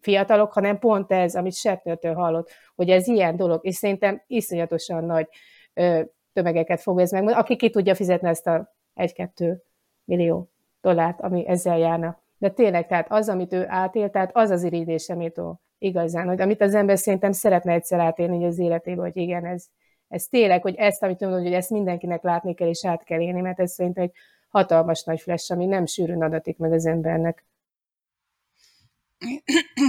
fiatalok, 0.00 0.52
hanem 0.52 0.78
pont 0.78 1.12
ez, 1.12 1.34
amit 1.34 1.54
Shatnertől 1.54 2.14
hallott, 2.14 2.50
hogy 2.74 2.90
ez 2.90 3.06
ilyen 3.06 3.36
dolog, 3.36 3.66
és 3.66 3.74
szerintem 3.74 4.22
iszonyatosan 4.26 5.04
nagy 5.04 5.28
ö, 5.74 6.00
tömegeket 6.32 6.80
fog 6.80 7.00
ez 7.00 7.10
meg, 7.10 7.28
aki 7.28 7.56
ki 7.56 7.70
tudja 7.70 7.94
fizetni 7.94 8.28
ezt 8.28 8.46
a 8.46 8.74
1-2 8.96 9.56
millió 10.04 10.50
dollárt, 10.80 11.20
ami 11.20 11.46
ezzel 11.46 11.78
járna. 11.78 12.20
De 12.38 12.50
tényleg, 12.50 12.86
tehát 12.86 13.06
az, 13.10 13.28
amit 13.28 13.52
ő 13.52 13.64
átélt, 13.68 14.12
tehát 14.12 14.30
az 14.36 14.50
az 14.50 14.62
irigylés, 14.62 15.08
amit 15.08 15.38
igazán, 15.78 16.26
hogy 16.26 16.40
amit 16.40 16.60
az 16.60 16.74
ember 16.74 16.98
szerintem 16.98 17.32
szeretne 17.32 17.72
egyszer 17.72 18.00
átélni 18.00 18.46
az 18.46 18.58
életében, 18.58 19.04
hogy 19.04 19.16
igen, 19.16 19.44
ez, 19.46 19.64
ez 20.08 20.26
tényleg, 20.26 20.62
hogy 20.62 20.74
ezt, 20.74 21.02
amit 21.02 21.20
mondod, 21.20 21.42
hogy 21.42 21.52
ezt 21.52 21.70
mindenkinek 21.70 22.22
látni 22.22 22.54
kell 22.54 22.68
és 22.68 22.84
át 22.84 23.04
kell 23.04 23.20
élni, 23.20 23.40
mert 23.40 23.60
ez 23.60 23.72
szerintem 23.72 24.04
egy 24.04 24.12
hatalmas 24.48 25.04
nagy 25.04 25.20
flash, 25.20 25.52
ami 25.52 25.66
nem 25.66 25.86
sűrűn 25.86 26.22
adatik 26.22 26.56
meg 26.56 26.72
az 26.72 26.86
embernek. 26.86 27.46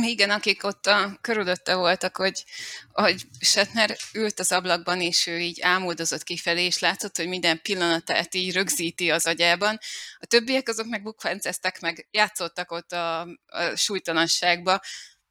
Igen, 0.01 0.29
akik 0.29 0.63
ott 0.63 0.85
a 0.85 1.17
körülötte 1.21 1.75
voltak, 1.75 2.17
hogy, 2.17 2.45
hogy 2.91 3.25
Shatner 3.39 3.95
ült 4.13 4.39
az 4.39 4.51
ablakban, 4.51 5.01
és 5.01 5.27
ő 5.27 5.37
így 5.37 5.61
ámuldozott 5.61 6.23
kifelé, 6.23 6.65
és 6.65 6.79
látszott, 6.79 7.15
hogy 7.15 7.27
minden 7.27 7.61
pillanatát 7.61 8.35
így 8.35 8.53
rögzíti 8.53 9.11
az 9.11 9.25
agyában. 9.25 9.77
A 10.17 10.25
többiek 10.25 10.67
azok 10.67 10.87
meg 10.87 11.03
bukfenceztek, 11.03 11.79
meg 11.79 12.07
játszottak 12.11 12.71
ott 12.71 12.91
a, 12.91 13.21
a 13.45 13.75
súlytalanságba, 13.75 14.79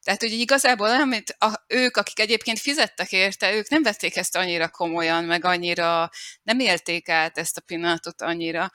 tehát, 0.09 0.23
hogy 0.23 0.33
igazából 0.33 0.89
amit 0.89 1.37
a, 1.39 1.65
ők, 1.67 1.97
akik 1.97 2.21
egyébként 2.21 2.59
fizettek 2.59 3.13
érte, 3.13 3.55
ők 3.55 3.69
nem 3.69 3.83
vették 3.83 4.17
ezt 4.17 4.37
annyira 4.37 4.69
komolyan, 4.69 5.25
meg 5.25 5.45
annyira 5.45 6.11
nem 6.43 6.59
élték 6.61 7.09
át 7.09 7.39
ezt 7.39 7.57
a 7.57 7.61
pillanatot 7.61 8.23
annyira. 8.23 8.71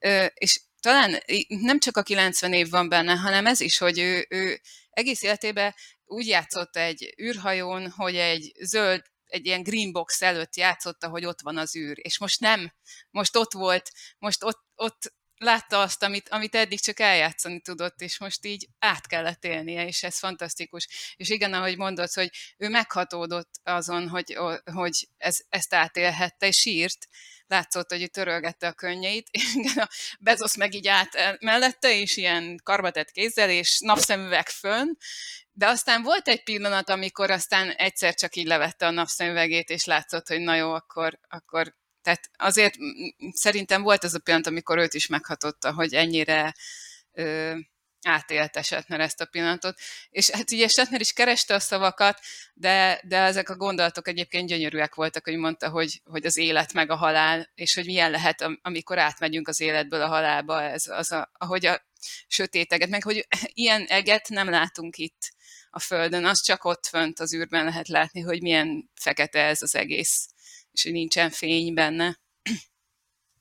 Ö, 0.00 0.24
és 0.34 0.60
talán 0.80 1.22
nem 1.46 1.78
csak 1.78 1.96
a 1.96 2.02
90 2.02 2.52
év 2.52 2.70
van 2.70 2.88
benne, 2.88 3.14
hanem 3.14 3.46
ez 3.46 3.60
is, 3.60 3.78
hogy 3.78 3.98
ő, 3.98 4.26
ő 4.28 4.60
egész 4.90 5.22
életében 5.22 5.74
úgy 6.04 6.26
játszott 6.26 6.76
egy 6.76 7.14
űrhajón, 7.22 7.90
hogy 7.90 8.16
egy 8.16 8.52
zöld 8.60 9.02
egy 9.26 9.46
ilyen 9.46 9.62
green 9.62 9.92
box 9.92 10.22
előtt 10.22 10.56
játszotta, 10.56 11.08
hogy 11.08 11.24
ott 11.24 11.40
van 11.42 11.56
az 11.56 11.76
űr, 11.76 11.98
és 12.00 12.18
most 12.18 12.40
nem, 12.40 12.72
most 13.10 13.36
ott 13.36 13.52
volt, 13.52 13.90
most 14.18 14.44
ott, 14.44 14.62
ott 14.74 15.14
látta 15.42 15.80
azt, 15.80 16.02
amit, 16.02 16.28
amit 16.28 16.54
eddig 16.54 16.80
csak 16.80 17.00
eljátszani 17.00 17.60
tudott, 17.60 18.00
és 18.00 18.18
most 18.18 18.44
így 18.44 18.68
át 18.78 19.06
kellett 19.06 19.44
élnie, 19.44 19.86
és 19.86 20.02
ez 20.02 20.18
fantasztikus. 20.18 20.88
És 21.16 21.28
igen, 21.28 21.52
ahogy 21.52 21.76
mondod, 21.76 22.12
hogy 22.12 22.30
ő 22.56 22.68
meghatódott 22.68 23.50
azon, 23.62 24.08
hogy, 24.08 24.38
hogy 24.72 25.08
ez, 25.18 25.38
ezt 25.48 25.74
átélhette, 25.74 26.46
és 26.46 26.56
sírt, 26.56 27.08
látszott, 27.46 27.90
hogy 27.90 28.00
itt 28.00 28.12
törölgette 28.12 28.66
a 28.66 28.72
könnyeit, 28.72 29.28
és 29.38 29.54
igen, 29.54 29.84
a 29.84 29.88
Bezos 30.20 30.56
meg 30.56 30.74
így 30.74 30.88
át 30.88 31.38
mellette, 31.40 31.98
és 32.00 32.16
ilyen 32.16 32.60
karbatett 32.62 33.10
kézzel, 33.10 33.50
és 33.50 33.78
napszemüveg 33.80 34.48
fönn, 34.48 34.88
de 35.52 35.66
aztán 35.66 36.02
volt 36.02 36.28
egy 36.28 36.42
pillanat, 36.42 36.90
amikor 36.90 37.30
aztán 37.30 37.70
egyszer 37.70 38.14
csak 38.14 38.36
így 38.36 38.46
levette 38.46 38.86
a 38.86 38.90
napszemüvegét, 38.90 39.70
és 39.70 39.84
látszott, 39.84 40.28
hogy 40.28 40.40
na 40.40 40.54
jó, 40.54 40.72
akkor, 40.72 41.18
akkor 41.28 41.74
tehát 42.02 42.30
azért 42.36 42.74
szerintem 43.32 43.82
volt 43.82 44.04
az 44.04 44.14
a 44.14 44.18
pillanat, 44.18 44.46
amikor 44.46 44.78
őt 44.78 44.94
is 44.94 45.06
meghatotta, 45.06 45.72
hogy 45.72 45.94
ennyire 45.94 46.54
ö, 47.12 47.54
átélte 48.02 48.62
Setner 48.62 49.00
ezt 49.00 49.20
a 49.20 49.24
pillanatot. 49.24 49.80
És 50.10 50.30
hát 50.30 50.50
ugye 50.50 50.68
Setner 50.68 51.00
is 51.00 51.12
kereste 51.12 51.54
a 51.54 51.60
szavakat, 51.60 52.20
de, 52.54 53.00
de 53.04 53.18
ezek 53.18 53.48
a 53.48 53.56
gondolatok 53.56 54.08
egyébként 54.08 54.48
gyönyörűek 54.48 54.94
voltak, 54.94 55.24
hogy 55.24 55.36
mondta, 55.36 55.68
hogy, 55.68 56.00
hogy 56.04 56.26
az 56.26 56.36
élet 56.36 56.72
meg 56.72 56.90
a 56.90 56.96
halál, 56.96 57.50
és 57.54 57.74
hogy 57.74 57.84
milyen 57.84 58.10
lehet, 58.10 58.44
amikor 58.62 58.98
átmegyünk 58.98 59.48
az 59.48 59.60
életből 59.60 60.02
a 60.02 60.08
halálba, 60.08 60.62
ez 60.62 60.86
az 60.86 61.12
a, 61.12 61.30
ahogy 61.32 61.66
a 61.66 61.86
sötéteget, 62.26 62.88
meg 62.88 63.02
hogy 63.02 63.26
ilyen 63.52 63.84
eget 63.84 64.28
nem 64.28 64.50
látunk 64.50 64.96
itt 64.96 65.32
a 65.70 65.78
Földön, 65.78 66.24
az 66.24 66.42
csak 66.42 66.64
ott 66.64 66.86
fönt 66.86 67.20
az 67.20 67.34
űrben 67.34 67.64
lehet 67.64 67.88
látni, 67.88 68.20
hogy 68.20 68.42
milyen 68.42 68.90
fekete 68.94 69.44
ez 69.44 69.62
az 69.62 69.74
egész 69.74 70.31
és 70.72 70.82
hogy 70.82 70.92
nincsen 70.92 71.30
fény 71.30 71.74
benne. 71.74 72.20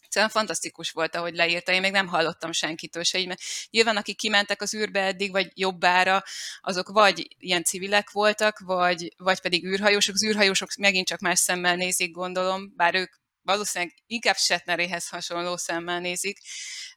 Szóval 0.10 0.30
fantasztikus 0.30 0.92
volt, 0.92 1.16
ahogy 1.16 1.36
leírta, 1.36 1.72
én 1.72 1.82
még 1.82 1.92
nem 1.92 2.08
hallottam 2.08 2.52
senkitől 2.52 3.04
se 3.04 3.20
így, 3.20 3.28
mert 3.28 3.42
nyilván 3.70 3.98
akik 3.98 4.18
kimentek 4.18 4.62
az 4.62 4.74
űrbe 4.74 5.02
eddig, 5.02 5.32
vagy 5.32 5.52
jobbára, 5.54 6.24
azok 6.62 6.90
vagy 6.90 7.28
ilyen 7.38 7.64
civilek 7.64 8.12
voltak, 8.12 8.60
vagy, 8.60 9.14
vagy 9.18 9.40
pedig 9.40 9.66
űrhajósok. 9.66 10.16
Az 10.16 10.24
űrhajósok 10.24 10.76
megint 10.76 11.08
csak 11.08 11.20
más 11.20 11.40
szemmel 11.40 11.76
nézik, 11.76 12.12
gondolom, 12.12 12.74
bár 12.76 12.96
ők 12.96 13.14
valószínűleg 13.42 13.94
inkább 14.08 14.38
Shatneréhez 14.38 15.08
hasonló 15.08 15.58
szemmel 15.58 16.00
nézik, 16.00 16.38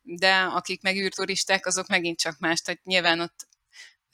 de 0.02 0.34
akik 0.34 0.82
meg 0.82 0.96
űrturisták, 0.96 1.66
azok 1.66 1.86
megint 1.86 2.18
csak 2.18 2.38
más, 2.38 2.60
tehát 2.60 2.84
nyilván 2.84 3.20
ott 3.20 3.48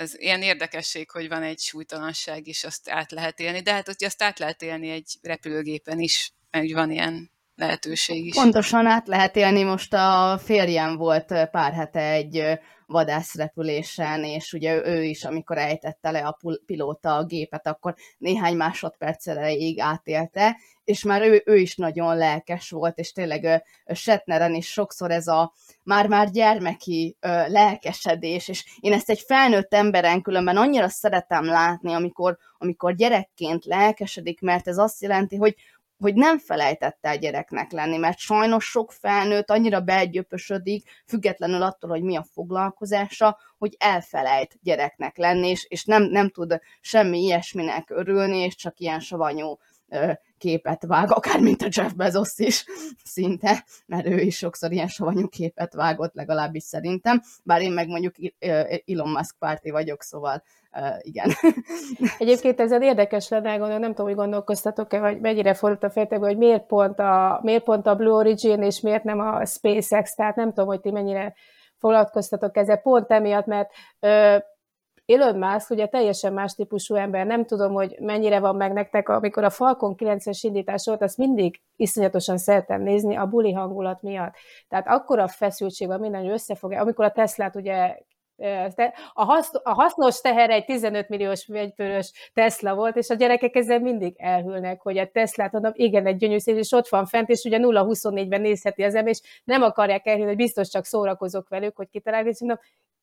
ez 0.01 0.15
ilyen 0.15 0.43
érdekesség, 0.43 1.11
hogy 1.11 1.29
van 1.29 1.43
egy 1.43 1.59
súlytalanság, 1.59 2.47
és 2.47 2.65
azt 2.65 2.89
át 2.89 3.11
lehet 3.11 3.41
élni, 3.41 3.61
de 3.61 3.73
hát 3.73 3.87
hogy 3.87 4.05
azt 4.05 4.23
át 4.23 4.39
lehet 4.39 4.63
élni 4.63 4.91
egy 4.91 5.19
repülőgépen 5.23 6.01
is, 6.01 6.33
mert 6.51 6.73
van 6.73 6.91
ilyen 6.91 7.31
lehetőség 7.61 8.27
is. 8.27 8.35
Pontosan 8.35 8.87
át 8.87 9.09
lehet 9.09 9.37
élni, 9.37 9.63
most 9.63 9.95
a 9.95 10.39
férjem 10.43 10.97
volt 10.97 11.49
pár 11.51 11.73
hete 11.73 12.11
egy 12.11 12.59
vadászrepülésen, 12.87 14.25
és 14.25 14.53
ugye 14.53 14.87
ő 14.87 15.03
is, 15.03 15.25
amikor 15.25 15.59
ejtette 15.59 16.11
le 16.11 16.19
a 16.19 16.39
pilóta 16.67 17.17
a 17.17 17.25
gépet, 17.25 17.67
akkor 17.67 17.95
néhány 18.19 18.57
másodperc 18.57 19.27
erejéig 19.27 19.81
átélte, 19.81 20.57
és 20.85 21.03
már 21.03 21.23
ő, 21.23 21.43
ő 21.47 21.57
is 21.57 21.77
nagyon 21.77 22.17
lelkes 22.17 22.71
volt, 22.71 22.99
és 22.99 23.13
tényleg 23.13 23.63
Setneren 23.87 24.55
is 24.55 24.73
sokszor 24.73 25.11
ez 25.11 25.27
a 25.27 25.53
már-már 25.83 26.31
gyermeki 26.31 27.17
lelkesedés, 27.47 28.49
és 28.49 28.65
én 28.81 28.93
ezt 28.93 29.11
egy 29.11 29.21
felnőtt 29.27 29.75
emberen 29.75 30.23
különben 30.23 30.57
annyira 30.57 30.89
szeretem 30.89 31.45
látni, 31.45 31.93
amikor, 31.93 32.39
amikor 32.59 32.95
gyerekként 32.95 33.65
lelkesedik, 33.65 34.41
mert 34.41 34.69
ez 34.69 34.79
azt 34.79 35.03
jelenti, 35.03 35.37
hogy, 35.37 35.55
hogy 36.01 36.15
nem 36.15 36.39
felejtette 36.39 37.09
el 37.09 37.19
gyereknek 37.19 37.71
lenni, 37.71 37.97
mert 37.97 38.19
sajnos 38.19 38.65
sok 38.65 38.93
felnőtt 38.93 39.51
annyira 39.51 39.81
belgyöpösödik, 39.81 40.91
függetlenül 41.07 41.63
attól, 41.63 41.91
hogy 41.91 42.03
mi 42.03 42.17
a 42.17 42.27
foglalkozása, 42.33 43.39
hogy 43.59 43.77
elfelejt 43.79 44.59
gyereknek 44.63 45.17
lenni, 45.17 45.49
és, 45.49 45.67
és 45.69 45.85
nem, 45.85 46.03
nem 46.03 46.31
tud 46.31 46.61
semmi 46.81 47.19
ilyesminek 47.23 47.91
örülni, 47.91 48.39
és 48.39 48.55
csak 48.55 48.79
ilyen 48.81 49.01
savanyú 49.01 49.59
képet 50.41 50.85
vág, 50.87 51.13
akár 51.13 51.41
mint 51.41 51.63
a 51.63 51.69
Jeff 51.71 51.93
Bezos 51.93 52.39
is 52.39 52.65
szinte, 53.05 53.65
mert 53.87 54.07
ő 54.07 54.19
is 54.19 54.37
sokszor 54.37 54.73
ilyen 54.73 54.89
savanyú 54.89 55.29
képet 55.29 55.75
vágott, 55.75 56.15
legalábbis 56.15 56.63
szerintem, 56.63 57.23
bár 57.45 57.63
én 57.63 57.73
meg 57.73 57.89
mondjuk 57.89 58.15
Elon 58.87 59.09
Musk 59.09 59.37
párti 59.39 59.71
vagyok, 59.71 60.03
szóval 60.03 60.43
uh, 60.73 60.97
igen. 61.01 61.31
Egyébként 62.19 62.61
ez 62.61 62.73
érdekes 62.73 63.29
lenne, 63.29 63.57
gondolom, 63.57 63.81
nem 63.81 63.91
tudom, 63.91 64.07
hogy 64.07 64.17
gondolkoztatok-e, 64.17 65.01
vagy 65.01 65.21
mennyire 65.21 65.55
fordult 65.55 65.85
a 65.85 65.91
fejtekbe, 65.91 66.27
hogy 66.27 66.37
miért 66.37 66.67
pont 66.67 66.99
a, 66.99 67.41
miért 67.43 67.65
pont 67.65 67.87
a 67.87 67.95
Blue 67.95 68.15
Origin, 68.15 68.63
és 68.63 68.81
miért 68.81 69.05
nem 69.05 69.21
a 69.21 69.45
SpaceX, 69.45 70.15
tehát 70.15 70.37
nem 70.37 70.49
tudom, 70.49 70.67
hogy 70.67 70.81
ti 70.81 70.91
mennyire 70.91 71.35
foglalkoztatok 71.79 72.57
ezzel, 72.57 72.77
pont 72.77 73.11
emiatt, 73.11 73.47
mert 73.47 73.71
ö, 74.01 74.37
Elon 75.11 75.39
Musk 75.39 75.71
ugye 75.71 75.87
teljesen 75.87 76.33
más 76.33 76.55
típusú 76.55 76.95
ember, 76.95 77.27
nem 77.27 77.45
tudom, 77.45 77.73
hogy 77.73 77.97
mennyire 78.01 78.41
van 78.41 78.57
meg 78.57 78.73
nektek, 78.73 79.09
amikor 79.09 79.45
a 79.45 79.51
Falcon 79.51 79.95
9-es 79.99 80.39
indítás 80.43 80.85
volt, 80.87 81.03
azt 81.03 81.17
mindig 81.17 81.61
iszonyatosan 81.77 82.39
szeretem 82.39 82.83
nézni 82.83 83.17
a 83.17 83.27
buli 83.27 83.53
hangulat 83.53 84.03
miatt. 84.03 84.35
Tehát 84.69 84.87
akkora 84.89 85.29
feszültség 85.29 85.89
van 85.89 86.01
minden, 86.01 86.23
hogy 86.23 86.31
összefogja. 86.31 86.81
Amikor 86.81 87.05
a 87.05 87.13
Teslát 87.13 87.57
ugye 87.57 87.97
a, 89.13 89.25
hasz, 89.25 89.51
a 89.63 89.73
hasznos 89.73 90.21
teher 90.21 90.51
egy 90.51 90.65
15 90.65 91.09
milliós 91.09 91.47
egyfőrös 91.47 92.31
Tesla 92.35 92.75
volt, 92.75 92.97
és 92.97 93.09
a 93.09 93.15
gyerekek 93.15 93.55
ezzel 93.55 93.79
mindig 93.79 94.15
elhűlnek, 94.19 94.81
hogy 94.81 94.99
a 94.99 95.11
Teslát 95.11 95.53
mondom, 95.53 95.73
igen, 95.75 96.07
egy 96.07 96.17
gyönyörű 96.17 96.39
szép, 96.39 96.57
és 96.57 96.73
ott 96.73 96.89
van 96.89 97.07
fent, 97.07 97.29
és 97.29 97.45
ugye 97.45 97.59
0-24-ben 97.61 98.41
nézheti 98.41 98.83
az 98.83 98.95
ember, 98.95 99.13
és 99.13 99.21
nem 99.45 99.63
akarják 99.63 100.07
elhűlni, 100.07 100.29
hogy 100.29 100.37
biztos 100.37 100.69
csak 100.69 100.85
szórakozok 100.85 101.49
velük, 101.49 101.77
hogy 101.77 101.89
kitalálni, 101.91 102.29
és 102.29 102.41
mondom, 102.41 102.59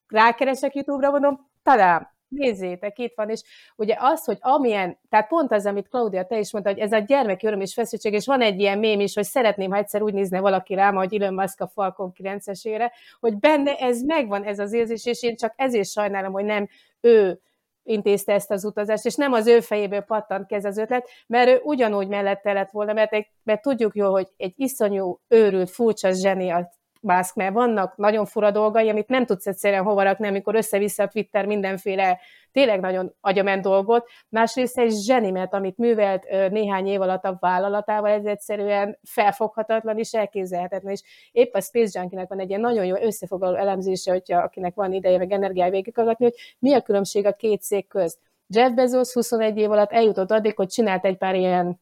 rákeresek 0.07 0.75
YouTube-ra, 0.75 1.11
mondom, 1.11 1.49
tadám, 1.63 2.15
nézzétek, 2.27 2.99
itt 2.99 3.13
van, 3.15 3.29
és 3.29 3.41
ugye 3.75 3.95
az, 3.99 4.25
hogy 4.25 4.37
amilyen, 4.39 4.97
tehát 5.09 5.27
pont 5.27 5.51
az, 5.51 5.65
amit 5.65 5.87
Claudia, 5.87 6.25
te 6.25 6.39
is 6.39 6.51
mondta, 6.51 6.71
hogy 6.71 6.79
ez 6.79 6.91
a 6.91 6.97
gyermeki 6.99 7.47
öröm 7.47 7.61
és 7.61 7.73
feszültség, 7.73 8.13
és 8.13 8.25
van 8.25 8.41
egy 8.41 8.59
ilyen 8.59 8.79
mém 8.79 8.99
is, 8.99 9.13
hogy 9.13 9.23
szeretném, 9.23 9.71
ha 9.71 9.77
egyszer 9.77 10.01
úgy 10.01 10.13
nézne 10.13 10.39
valaki 10.39 10.73
rám, 10.73 10.95
hogy 10.95 11.21
Elon 11.21 11.33
Musk 11.33 11.61
a 11.61 11.67
Falcon 11.67 12.11
9-esére, 12.23 12.91
hogy 13.19 13.37
benne 13.37 13.75
ez 13.75 14.01
megvan, 14.01 14.43
ez 14.43 14.59
az 14.59 14.73
érzés, 14.73 15.05
és 15.05 15.23
én 15.23 15.35
csak 15.35 15.53
ezért 15.55 15.89
sajnálom, 15.89 16.31
hogy 16.31 16.45
nem 16.45 16.67
ő 17.01 17.41
intézte 17.83 18.33
ezt 18.33 18.51
az 18.51 18.65
utazást, 18.65 19.05
és 19.05 19.15
nem 19.15 19.33
az 19.33 19.47
ő 19.47 19.59
fejéből 19.59 20.01
pattant 20.01 20.47
ki 20.47 20.55
ez 20.55 20.65
az 20.65 20.77
ötlet, 20.77 21.09
mert 21.27 21.49
ő 21.49 21.59
ugyanúgy 21.63 22.07
mellette 22.07 22.53
lett 22.53 22.71
volna, 22.71 22.93
mert, 22.93 23.11
mert 23.43 23.61
tudjuk 23.61 23.95
jól, 23.95 24.11
hogy 24.11 24.27
egy 24.37 24.53
iszonyú, 24.55 25.19
őrült, 25.27 25.69
furcsa 25.69 26.11
zseni 26.11 26.49
a 26.49 26.69
Musk, 27.07 27.35
mert 27.35 27.53
vannak 27.53 27.97
nagyon 27.97 28.25
fura 28.25 28.51
dolgai, 28.51 28.89
amit 28.89 29.07
nem 29.07 29.25
tudsz 29.25 29.47
egyszerűen 29.47 29.83
hova 29.83 30.03
rakni, 30.03 30.27
amikor 30.27 30.55
össze-vissza 30.55 31.03
a 31.03 31.07
Twitter 31.07 31.45
mindenféle 31.45 32.19
tényleg 32.51 32.79
nagyon 32.79 33.15
agyament 33.21 33.61
dolgot. 33.61 34.09
Másrészt 34.29 34.77
egy 34.77 34.91
zseni, 34.91 35.31
mert 35.31 35.53
amit 35.53 35.77
művelt 35.77 36.27
néhány 36.49 36.87
év 36.87 37.01
alatt 37.01 37.23
a 37.23 37.37
vállalatával, 37.39 38.11
ez 38.11 38.25
egyszerűen 38.25 38.99
felfoghatatlan 39.03 39.97
és 39.97 40.13
elképzelhetetlen. 40.13 40.91
És 40.91 41.01
épp 41.31 41.53
a 41.53 41.61
Space 41.61 41.99
Junkie-nek 41.99 42.29
van 42.29 42.39
egy 42.39 42.49
ilyen 42.49 42.61
nagyon 42.61 42.85
jó 42.85 42.95
összefoglaló 42.95 43.55
elemzése, 43.55 44.11
hogyha 44.11 44.41
akinek 44.41 44.75
van 44.75 44.93
ideje, 44.93 45.17
meg 45.17 45.31
energiája 45.31 45.71
végighallgatni, 45.71 46.25
hogy 46.25 46.35
mi 46.59 46.73
a 46.73 46.81
különbség 46.81 47.25
a 47.25 47.33
két 47.33 47.61
cég 47.61 47.87
közt. 47.87 48.19
Jeff 48.47 48.71
Bezos 48.71 49.13
21 49.13 49.57
év 49.57 49.71
alatt 49.71 49.91
eljutott 49.91 50.31
addig, 50.31 50.55
hogy 50.55 50.67
csinált 50.67 51.05
egy 51.05 51.17
pár 51.17 51.35
ilyen 51.35 51.81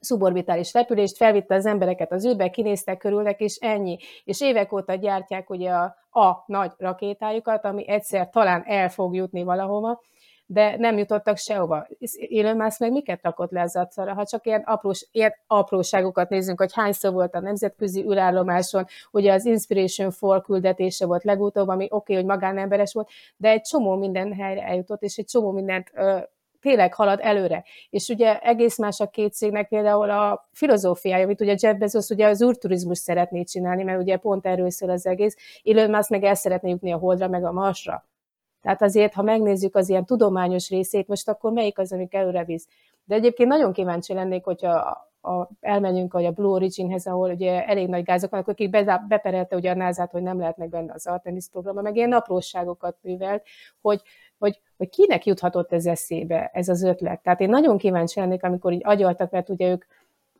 szuborbitális 0.00 0.72
repülést, 0.72 1.16
felvitte 1.16 1.54
az 1.54 1.66
embereket 1.66 2.12
az 2.12 2.26
űrbe, 2.26 2.48
kinéztek 2.48 2.98
körülnek, 2.98 3.40
és 3.40 3.56
ennyi. 3.56 3.98
És 4.24 4.40
évek 4.40 4.72
óta 4.72 4.94
gyártják 4.94 5.50
ugye 5.50 5.70
a, 5.70 5.96
a 6.20 6.44
nagy 6.46 6.72
rakétájukat, 6.76 7.64
ami 7.64 7.88
egyszer 7.88 8.28
talán 8.28 8.62
el 8.66 8.88
fog 8.88 9.14
jutni 9.14 9.42
valahova, 9.42 10.00
de 10.52 10.76
nem 10.76 10.98
jutottak 10.98 11.36
sehova. 11.36 11.86
Elon 12.38 12.56
Musk 12.56 12.78
meg 12.78 12.92
miket 12.92 13.22
rakott 13.22 13.50
le 13.50 13.62
az 13.62 13.76
accelra? 13.76 14.14
Ha 14.14 14.24
csak 14.26 14.46
ilyen, 14.46 14.60
aprós, 14.60 15.08
ilyen 15.12 15.34
apróságokat 15.46 16.28
nézzünk, 16.28 16.58
hogy 16.58 16.72
hányszor 16.72 17.12
volt 17.12 17.34
a 17.34 17.40
nemzetközi 17.40 18.04
űrállomáson, 18.04 18.86
ugye 19.10 19.32
az 19.32 19.44
Inspiration 19.44 20.12
4 20.20 20.42
küldetése 20.42 21.06
volt 21.06 21.24
legutóbb, 21.24 21.68
ami 21.68 21.84
oké, 21.84 21.94
okay, 21.94 22.14
hogy 22.16 22.24
magánemberes 22.24 22.92
volt, 22.92 23.08
de 23.36 23.48
egy 23.48 23.62
csomó 23.62 23.96
minden 23.96 24.32
helyre 24.32 24.62
eljutott, 24.62 25.02
és 25.02 25.16
egy 25.16 25.26
csomó 25.26 25.50
mindent 25.50 25.90
ö, 25.94 26.18
tényleg 26.60 26.94
halad 26.94 27.18
előre. 27.22 27.64
És 27.90 28.08
ugye 28.08 28.38
egész 28.38 28.78
más 28.78 29.00
a 29.00 29.06
két 29.06 29.32
cégnek 29.32 29.68
például 29.68 30.10
a 30.10 30.48
filozófiája, 30.52 31.24
amit 31.24 31.40
ugye 31.40 31.56
Jeff 31.60 31.76
Bezos 31.76 32.08
ugye 32.08 32.26
az 32.26 32.42
úrturizmus 32.42 32.98
szeretné 32.98 33.42
csinálni, 33.42 33.82
mert 33.82 34.00
ugye 34.00 34.16
pont 34.16 34.46
erről 34.46 34.70
szól 34.70 34.90
az 34.90 35.06
egész, 35.06 35.36
Elon 35.64 35.90
Musk 35.90 36.10
meg 36.10 36.24
el 36.24 36.34
szeretné 36.34 36.70
jutni 36.70 36.92
a 36.92 36.96
Holdra, 36.96 37.28
meg 37.28 37.44
a 37.44 37.52
Marsra. 37.52 38.04
Tehát 38.62 38.82
azért, 38.82 39.14
ha 39.14 39.22
megnézzük 39.22 39.76
az 39.76 39.88
ilyen 39.88 40.04
tudományos 40.04 40.68
részét, 40.68 41.08
most 41.08 41.28
akkor 41.28 41.52
melyik 41.52 41.78
az, 41.78 41.92
amik 41.92 42.14
előre 42.14 42.44
visz. 42.44 42.66
De 43.04 43.14
egyébként 43.14 43.48
nagyon 43.48 43.72
kíváncsi 43.72 44.14
lennék, 44.14 44.44
hogyha 44.44 45.08
a, 45.20 45.48
elmenjünk 45.60 46.14
a 46.14 46.30
Blue 46.30 46.54
Originhez, 46.54 47.06
ahol 47.06 47.30
ugye 47.30 47.66
elég 47.66 47.88
nagy 47.88 48.02
gázok 48.02 48.30
vannak, 48.30 48.48
akik 48.48 48.70
be, 48.70 49.04
beperelte 49.08 49.56
ugye 49.56 49.70
a 49.70 49.74
nasa 49.74 50.08
hogy 50.10 50.22
nem 50.22 50.38
lehetnek 50.38 50.68
benne 50.68 50.92
az 50.92 51.06
Artemis 51.06 51.48
programba, 51.48 51.82
meg 51.82 51.96
ilyen 51.96 52.12
apróságokat 52.12 52.96
művelt, 53.00 53.46
hogy, 53.80 54.02
hogy, 54.40 54.60
hogy 54.76 54.88
kinek 54.88 55.26
juthatott 55.26 55.72
ez 55.72 55.86
eszébe, 55.86 56.50
ez 56.52 56.68
az 56.68 56.82
ötlet. 56.82 57.22
Tehát 57.22 57.40
én 57.40 57.48
nagyon 57.48 57.78
kíváncsi 57.78 58.20
lennék, 58.20 58.42
amikor 58.42 58.72
így 58.72 58.82
agyaltak, 58.84 59.30
mert 59.30 59.48
ugye 59.48 59.70
ők 59.70 59.84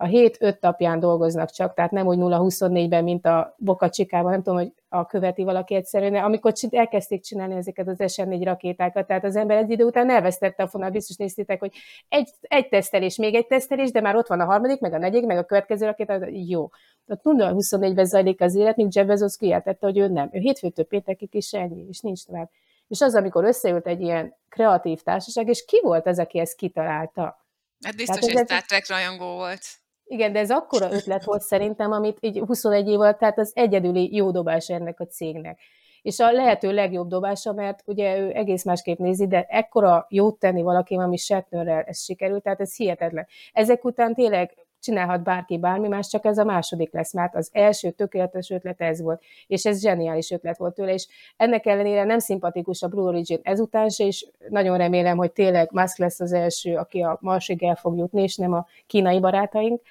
a 0.00 0.04
hét 0.04 0.36
öt 0.40 0.60
napján 0.60 1.00
dolgoznak 1.00 1.50
csak, 1.50 1.74
tehát 1.74 1.90
nem 1.90 2.06
úgy 2.06 2.18
0-24-ben, 2.20 3.04
mint 3.04 3.26
a 3.26 3.54
Boka 3.58 3.90
Csikában, 3.90 4.30
nem 4.30 4.42
tudom, 4.42 4.58
hogy 4.58 4.72
a 4.88 5.06
követi 5.06 5.42
valaki 5.44 5.74
egyszerűen, 5.74 6.14
amikor 6.14 6.52
elkezdték 6.70 7.22
csinálni 7.22 7.54
ezeket 7.54 7.88
az 7.88 7.96
SN4 7.98 8.40
rakétákat, 8.44 9.06
tehát 9.06 9.24
az 9.24 9.36
ember 9.36 9.56
egy 9.56 9.70
idő 9.70 9.84
után 9.84 10.10
elvesztette 10.10 10.62
a 10.62 10.68
fonal, 10.68 10.90
biztos 10.90 11.16
néztétek, 11.16 11.60
hogy 11.60 11.72
egy, 12.08 12.30
egy 12.40 12.68
tesztelés, 12.68 13.16
még 13.16 13.34
egy 13.34 13.46
tesztelés, 13.46 13.90
de 13.90 14.00
már 14.00 14.16
ott 14.16 14.28
van 14.28 14.40
a 14.40 14.44
harmadik, 14.44 14.80
meg 14.80 14.92
a 14.92 14.98
negyedik, 14.98 15.26
meg 15.26 15.38
a 15.38 15.44
következő 15.44 15.86
rakéta, 15.86 16.26
jó. 16.30 16.68
Ott 17.06 17.20
0-24-ben 17.24 18.04
zajlik 18.04 18.40
az 18.40 18.54
élet, 18.54 18.76
míg 18.76 18.94
Jeff 18.94 19.06
Bezos 19.06 19.36
kijeltette, 19.36 19.86
hogy 19.86 19.98
ő 19.98 20.08
nem. 20.08 20.28
Ő 20.32 20.38
hétfőtől 20.38 20.84
péntekig 20.84 21.34
is 21.34 21.52
ennyi, 21.52 21.86
és 21.88 22.00
nincs 22.00 22.24
tovább. 22.24 22.50
És 22.90 23.00
az, 23.00 23.14
amikor 23.14 23.44
összeült 23.44 23.86
egy 23.86 24.00
ilyen 24.00 24.36
kreatív 24.48 25.00
társaság, 25.02 25.48
és 25.48 25.64
ki 25.64 25.80
volt 25.82 26.06
ez, 26.06 26.18
aki 26.18 26.38
ezt 26.38 26.56
kitalálta? 26.56 27.46
Hát 27.84 27.96
biztos, 27.96 28.32
hogy 28.32 28.44
Star 28.44 28.62
Trek 28.62 28.88
rajongó 28.88 29.34
volt. 29.34 29.62
Igen, 30.04 30.32
de 30.32 30.38
ez 30.38 30.50
akkora 30.50 30.92
ötlet 30.92 31.24
volt 31.24 31.42
szerintem, 31.42 31.92
amit 31.92 32.18
így 32.20 32.38
21 32.38 32.88
év 32.88 33.00
alatt, 33.00 33.18
tehát 33.18 33.38
az 33.38 33.52
egyedüli 33.54 34.14
jó 34.14 34.30
dobás 34.30 34.68
ennek 34.68 35.00
a 35.00 35.06
cégnek. 35.06 35.60
És 36.02 36.18
a 36.18 36.32
lehető 36.32 36.72
legjobb 36.72 37.08
dobása, 37.08 37.52
mert 37.52 37.82
ugye 37.84 38.18
ő 38.18 38.30
egész 38.34 38.64
másképp 38.64 38.98
nézi, 38.98 39.26
de 39.26 39.46
ekkora 39.48 40.06
jót 40.08 40.38
tenni 40.38 40.62
valaki, 40.62 40.94
ami 40.94 41.16
Shatnerrel 41.16 41.82
ez 41.82 42.02
sikerült, 42.02 42.42
tehát 42.42 42.60
ez 42.60 42.76
hihetetlen. 42.76 43.26
Ezek 43.52 43.84
után 43.84 44.14
tényleg 44.14 44.59
csinálhat 44.80 45.22
bárki 45.22 45.58
bármi 45.58 45.88
más, 45.88 46.08
csak 46.08 46.24
ez 46.24 46.38
a 46.38 46.44
második 46.44 46.92
lesz, 46.92 47.12
mert 47.12 47.34
az 47.34 47.50
első 47.52 47.90
tökéletes 47.90 48.50
ötlet 48.50 48.80
ez 48.80 49.00
volt, 49.00 49.22
és 49.46 49.64
ez 49.64 49.80
zseniális 49.80 50.30
ötlet 50.30 50.58
volt 50.58 50.74
tőle, 50.74 50.92
és 50.92 51.06
ennek 51.36 51.66
ellenére 51.66 52.04
nem 52.04 52.18
szimpatikus 52.18 52.82
a 52.82 52.88
Blue 52.88 53.04
Origin 53.04 53.40
ezután 53.42 53.88
se, 53.88 54.04
és 54.04 54.26
nagyon 54.48 54.78
remélem, 54.78 55.16
hogy 55.16 55.32
tényleg 55.32 55.68
Musk 55.72 55.98
lesz 55.98 56.20
az 56.20 56.32
első, 56.32 56.76
aki 56.76 57.00
a 57.00 57.18
Marsig 57.20 57.62
el 57.62 57.74
fog 57.74 57.96
jutni, 57.96 58.22
és 58.22 58.36
nem 58.36 58.52
a 58.52 58.66
kínai 58.86 59.20
barátaink, 59.20 59.82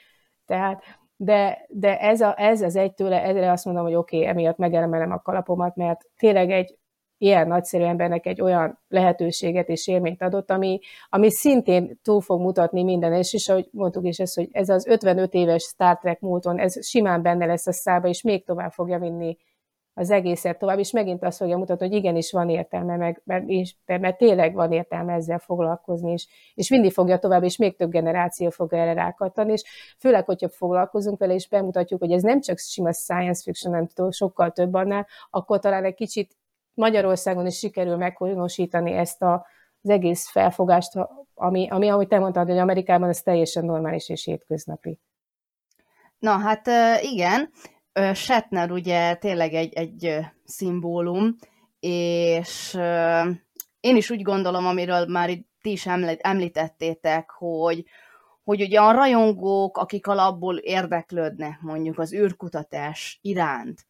tehát, 0.45 0.83
de, 1.15 1.65
de 1.67 1.99
ez, 1.99 2.21
a, 2.21 2.33
ez 2.37 2.61
az 2.61 2.75
egy 2.75 2.93
tőle, 2.93 3.23
ezre 3.23 3.51
azt 3.51 3.65
mondom, 3.65 3.83
hogy 3.83 3.95
oké, 3.95 4.17
okay, 4.17 4.29
emiatt 4.29 4.57
megelemelem 4.57 5.11
a 5.11 5.21
kalapomat, 5.21 5.75
mert 5.75 6.05
tényleg 6.17 6.51
egy 6.51 6.77
ilyen 7.21 7.47
nagyszerű 7.47 7.83
embernek 7.83 8.25
egy 8.25 8.41
olyan 8.41 8.79
lehetőséget 8.87 9.69
és 9.69 9.87
élményt 9.87 10.21
adott, 10.21 10.51
ami, 10.51 10.79
ami 11.09 11.31
szintén 11.31 11.99
túl 12.03 12.21
fog 12.21 12.41
mutatni 12.41 12.83
minden, 12.83 13.13
és, 13.13 13.33
és 13.33 13.49
ahogy 13.49 13.67
mondtuk 13.71 14.05
is 14.05 14.19
ezt, 14.19 14.35
hogy 14.35 14.49
ez 14.51 14.69
az 14.69 14.87
55 14.87 15.33
éves 15.33 15.63
Star 15.63 15.97
Trek 15.97 16.19
múlton, 16.19 16.59
ez 16.59 16.85
simán 16.85 17.21
benne 17.21 17.45
lesz 17.45 17.67
a 17.67 17.71
szába, 17.71 18.07
és 18.07 18.21
még 18.21 18.45
tovább 18.45 18.71
fogja 18.71 18.99
vinni 18.99 19.37
az 19.99 20.09
egészet 20.09 20.59
tovább, 20.59 20.79
és 20.79 20.91
megint 20.91 21.23
azt 21.23 21.37
fogja 21.37 21.57
mutatni, 21.57 21.87
hogy 21.87 21.95
igenis 21.95 22.31
van 22.31 22.49
értelme, 22.49 22.95
meg, 22.95 23.21
mert, 23.25 23.43
és, 23.47 23.75
mert 23.85 24.17
tényleg 24.17 24.53
van 24.53 24.71
értelme 24.71 25.13
ezzel 25.13 25.39
foglalkozni, 25.39 26.11
és, 26.11 26.27
és 26.53 26.69
mindig 26.69 26.91
fogja 26.91 27.17
tovább, 27.17 27.43
és 27.43 27.57
még 27.57 27.75
több 27.75 27.89
generáció 27.89 28.49
fog 28.49 28.73
erre 28.73 28.93
rákattani, 28.93 29.51
és 29.51 29.63
főleg, 29.97 30.25
hogyha 30.25 30.49
foglalkozunk 30.49 31.19
vele, 31.19 31.33
és 31.33 31.47
bemutatjuk, 31.47 31.99
hogy 31.99 32.11
ez 32.11 32.21
nem 32.21 32.41
csak 32.41 32.57
sima 32.57 32.93
science 32.93 33.41
fiction, 33.43 33.73
nem 33.73 33.87
tudom, 33.87 34.11
sokkal 34.11 34.51
több 34.51 34.73
annál, 34.73 35.07
akkor 35.29 35.59
talán 35.59 35.85
egy 35.85 35.95
kicsit 35.95 36.37
Magyarországon 36.79 37.45
is 37.45 37.57
sikerül 37.57 37.95
meghonosítani 37.95 38.91
ezt 38.91 39.21
a, 39.21 39.45
az 39.81 39.89
egész 39.89 40.29
felfogást, 40.29 40.91
ami, 41.33 41.67
ami, 41.69 41.89
ahogy 41.89 42.07
te 42.07 42.19
mondtad, 42.19 42.47
hogy 42.47 42.57
Amerikában 42.57 43.09
ez 43.09 43.21
teljesen 43.21 43.65
normális 43.65 44.09
és 44.09 44.23
hétköznapi. 44.23 44.99
Na 46.19 46.37
hát 46.37 46.67
igen, 47.01 47.51
Shatner 48.13 48.71
ugye 48.71 49.15
tényleg 49.15 49.53
egy, 49.53 49.73
egy 49.73 50.19
szimbólum, 50.45 51.35
és 51.79 52.77
én 53.79 53.95
is 53.95 54.09
úgy 54.09 54.21
gondolom, 54.21 54.65
amiről 54.65 55.05
már 55.05 55.29
itt 55.29 55.47
ti 55.61 55.71
is 55.71 55.87
említettétek, 56.19 57.29
hogy, 57.29 57.85
hogy 58.43 58.61
ugye 58.61 58.79
a 58.79 58.91
rajongók, 58.91 59.77
akik 59.77 60.07
alapból 60.07 60.57
érdeklődnek 60.57 61.61
mondjuk 61.61 61.99
az 61.99 62.13
űrkutatás 62.13 63.19
iránt, 63.21 63.85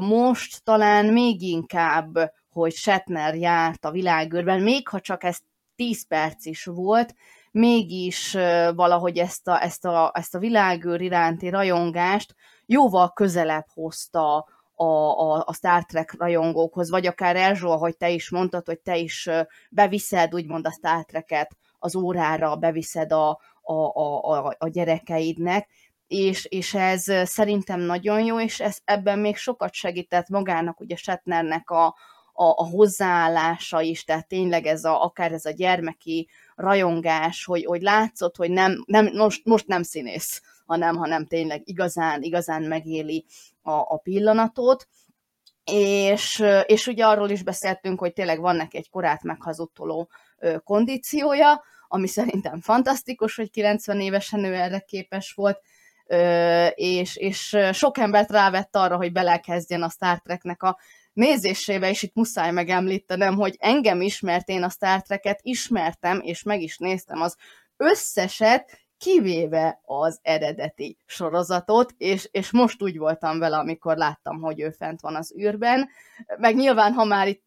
most 0.00 0.64
talán 0.64 1.06
még 1.06 1.42
inkább, 1.42 2.32
hogy 2.50 2.72
Shatner 2.72 3.34
járt 3.34 3.84
a 3.84 3.90
világőrben, 3.90 4.60
még 4.62 4.88
ha 4.88 5.00
csak 5.00 5.24
ez 5.24 5.38
10 5.76 6.06
perc 6.06 6.46
is 6.46 6.64
volt, 6.64 7.14
mégis 7.50 8.32
valahogy 8.74 9.18
ezt 9.18 9.48
a, 9.48 9.62
ezt 9.62 9.84
a, 9.84 10.12
ezt 10.14 10.34
a 10.34 10.38
világőr 10.38 11.00
iránti 11.00 11.48
rajongást 11.48 12.34
jóval 12.66 13.12
közelebb 13.12 13.66
hozta 13.74 14.46
a, 14.74 14.84
a, 14.84 15.42
a 15.46 15.52
Star 15.52 15.84
Trek 15.84 16.14
rajongókhoz, 16.18 16.90
vagy 16.90 17.06
akár 17.06 17.36
Erzsó, 17.36 17.70
ahogy 17.70 17.96
te 17.96 18.10
is 18.10 18.30
mondtad, 18.30 18.66
hogy 18.66 18.80
te 18.80 18.96
is 18.96 19.28
beviszed 19.70 20.34
úgymond 20.34 20.66
a 20.66 20.70
Star 20.70 21.04
Trek-et 21.04 21.56
az 21.78 21.96
órára, 21.96 22.56
beviszed 22.56 23.12
a, 23.12 23.40
a, 23.62 23.72
a, 23.72 24.54
a 24.58 24.68
gyerekeidnek, 24.68 25.68
és, 26.06 26.44
és 26.44 26.74
ez 26.74 27.04
szerintem 27.24 27.80
nagyon 27.80 28.24
jó, 28.24 28.40
és 28.40 28.60
ez, 28.60 28.78
ebben 28.84 29.18
még 29.18 29.36
sokat 29.36 29.72
segített 29.72 30.28
magának, 30.28 30.80
ugye 30.80 30.96
Shatnernek 30.96 31.70
a, 31.70 31.86
a, 32.32 32.44
a 32.44 32.68
hozzáállása 32.68 33.80
is, 33.80 34.04
tehát 34.04 34.28
tényleg 34.28 34.66
ez 34.66 34.84
a, 34.84 35.04
akár 35.04 35.32
ez 35.32 35.44
a 35.44 35.50
gyermeki 35.50 36.28
rajongás, 36.54 37.44
hogy, 37.44 37.64
hogy 37.64 37.82
látszott, 37.82 38.36
hogy 38.36 38.50
nem, 38.50 38.84
nem, 38.86 39.10
most, 39.12 39.44
most 39.44 39.66
nem 39.66 39.82
színész, 39.82 40.42
hanem, 40.66 40.96
hanem 40.96 41.26
tényleg 41.26 41.62
igazán, 41.64 42.22
igazán 42.22 42.62
megéli 42.62 43.24
a, 43.62 43.70
a 43.70 43.96
pillanatot, 43.96 44.88
és, 45.64 46.44
és 46.66 46.86
ugye 46.86 47.06
arról 47.06 47.30
is 47.30 47.42
beszéltünk, 47.42 47.98
hogy 47.98 48.12
tényleg 48.12 48.40
van 48.40 48.56
neki 48.56 48.76
egy 48.76 48.90
korát 48.90 49.22
meghazudtoló 49.22 50.08
kondíciója, 50.64 51.62
ami 51.88 52.06
szerintem 52.06 52.60
fantasztikus, 52.60 53.36
hogy 53.36 53.50
90 53.50 54.00
évesen 54.00 54.44
ő 54.44 54.54
erre 54.54 54.78
képes 54.78 55.32
volt, 55.32 55.60
és, 56.74 57.16
és 57.16 57.56
sok 57.72 57.98
embert 57.98 58.30
rávett 58.30 58.76
arra, 58.76 58.96
hogy 58.96 59.12
belekezdjen 59.12 59.82
a 59.82 59.88
Star 59.88 60.18
Treknek 60.18 60.62
a 60.62 60.78
nézésébe, 61.12 61.90
és 61.90 62.02
itt 62.02 62.14
muszáj 62.14 62.50
megemlítenem, 62.50 63.34
hogy 63.34 63.56
engem 63.58 64.00
ismert, 64.00 64.48
én 64.48 64.62
a 64.62 64.68
Star 64.68 65.02
Trek-et 65.02 65.38
ismertem, 65.42 66.20
és 66.22 66.42
meg 66.42 66.60
is 66.60 66.78
néztem 66.78 67.20
az 67.20 67.36
összeset, 67.76 68.86
kivéve 68.98 69.80
az 69.84 70.18
eredeti 70.22 70.98
sorozatot, 71.06 71.94
és, 71.96 72.28
és 72.30 72.52
most 72.52 72.82
úgy 72.82 72.98
voltam 72.98 73.38
vele, 73.38 73.56
amikor 73.56 73.96
láttam, 73.96 74.40
hogy 74.40 74.60
ő 74.60 74.70
fent 74.70 75.00
van 75.00 75.16
az 75.16 75.34
űrben. 75.38 75.88
Meg 76.38 76.54
nyilván, 76.54 76.92
ha 76.92 77.04
már 77.04 77.28
itt 77.28 77.46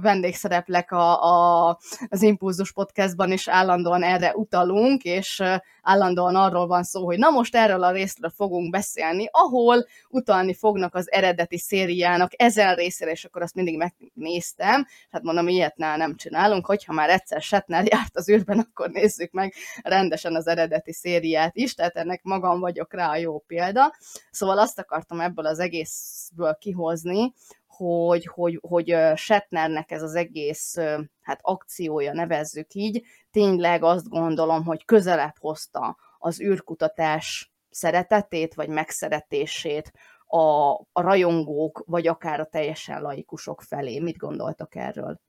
vendégszereplek 0.00 0.92
a, 0.92 1.22
a, 1.22 1.78
az 2.08 2.22
Impulzus 2.22 2.72
podcastban 2.72 3.32
is 3.32 3.48
állandóan 3.48 4.02
erre 4.02 4.34
utalunk, 4.34 5.02
és 5.02 5.42
állandóan 5.86 6.36
arról 6.36 6.66
van 6.66 6.82
szó, 6.82 7.04
hogy 7.04 7.18
na 7.18 7.30
most 7.30 7.54
erről 7.54 7.82
a 7.82 7.90
részről 7.90 8.30
fogunk 8.30 8.70
beszélni, 8.70 9.28
ahol 9.30 9.86
utalni 10.08 10.54
fognak 10.54 10.94
az 10.94 11.10
eredeti 11.10 11.58
szériának 11.58 12.30
ezen 12.36 12.74
részére, 12.74 13.10
és 13.10 13.24
akkor 13.24 13.42
azt 13.42 13.54
mindig 13.54 13.76
megnéztem, 13.76 14.86
hát 15.10 15.22
mondom, 15.22 15.48
ilyet 15.48 15.76
nem 15.76 16.16
csinálunk, 16.16 16.66
hogyha 16.66 16.92
már 16.92 17.10
egyszer 17.10 17.42
Setner 17.42 17.86
járt 17.92 18.16
az 18.16 18.28
űrben, 18.28 18.58
akkor 18.58 18.90
nézzük 18.90 19.32
meg 19.32 19.54
rendesen 19.82 20.34
az 20.34 20.46
eredeti 20.46 20.92
szériát 20.92 21.56
is, 21.56 21.74
tehát 21.74 21.96
ennek 21.96 22.22
magam 22.22 22.60
vagyok 22.60 22.94
rá 22.94 23.08
a 23.10 23.16
jó 23.16 23.38
példa. 23.38 23.94
Szóval 24.30 24.58
azt 24.58 24.78
akartam 24.78 25.20
ebből 25.20 25.46
az 25.46 25.58
egészből 25.58 26.56
kihozni, 26.60 27.32
hogy, 27.76 28.26
hogy, 28.26 28.58
hogy 28.68 28.96
Shatnernek 29.14 29.90
ez 29.90 30.02
az 30.02 30.14
egész 30.14 30.76
hát 31.20 31.38
akciója, 31.42 32.12
nevezzük 32.12 32.74
így, 32.74 33.02
tényleg 33.30 33.82
azt 33.82 34.08
gondolom, 34.08 34.64
hogy 34.64 34.84
közelebb 34.84 35.34
hozta 35.38 35.96
az 36.18 36.40
űrkutatás 36.40 37.52
szeretetét, 37.70 38.54
vagy 38.54 38.68
megszeretését 38.68 39.92
a, 40.26 40.70
a 40.92 41.00
rajongók, 41.00 41.82
vagy 41.86 42.06
akár 42.06 42.40
a 42.40 42.44
teljesen 42.44 43.02
laikusok 43.02 43.62
felé. 43.62 43.98
Mit 43.98 44.16
gondoltak 44.16 44.74
erről? 44.74 45.20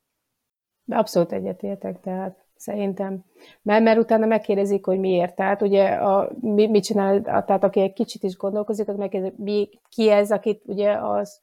De 0.83 0.95
abszolút 0.95 1.31
egyetértek, 1.31 1.99
tehát 1.99 2.45
szerintem. 2.55 3.25
Mert, 3.61 3.83
mert 3.83 3.99
utána 3.99 4.25
megkérdezik, 4.25 4.85
hogy 4.85 4.99
miért. 4.99 5.35
Tehát 5.35 5.61
ugye 5.61 5.87
a, 5.87 6.31
mi, 6.39 6.67
mit 6.67 6.83
csinál, 6.83 7.21
tehát 7.21 7.63
aki 7.63 7.81
egy 7.81 7.93
kicsit 7.93 8.23
is 8.23 8.35
gondolkozik, 8.35 8.87
az 8.87 8.95
megkérdezik, 8.95 9.37
mi, 9.37 9.69
ki 9.89 10.09
ez, 10.09 10.31
akit 10.31 10.61
ugye 10.65 10.91
az 10.91 11.41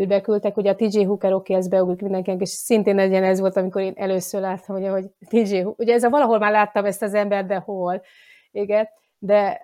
űrbe 0.00 0.20
küldtek, 0.20 0.56
ugye 0.56 0.70
a 0.70 0.74
TJ 0.74 1.02
Hooker, 1.02 1.32
oké, 1.32 1.54
ez 1.54 1.68
beugrik 1.68 2.00
mindenkinek, 2.00 2.40
és 2.40 2.48
szintén 2.48 2.98
egyen 2.98 3.24
ez 3.24 3.40
volt, 3.40 3.56
amikor 3.56 3.82
én 3.82 3.92
először 3.96 4.40
láttam, 4.40 4.76
ugye, 4.76 4.90
hogy 4.90 5.04
TJ 5.28 5.62
ugye 5.76 5.94
ez 5.94 6.02
a 6.02 6.10
valahol 6.10 6.38
már 6.38 6.52
láttam 6.52 6.84
ezt 6.84 7.02
az 7.02 7.14
embert, 7.14 7.46
de 7.46 7.56
hol, 7.56 8.02
igen, 8.50 8.88
de 9.18 9.60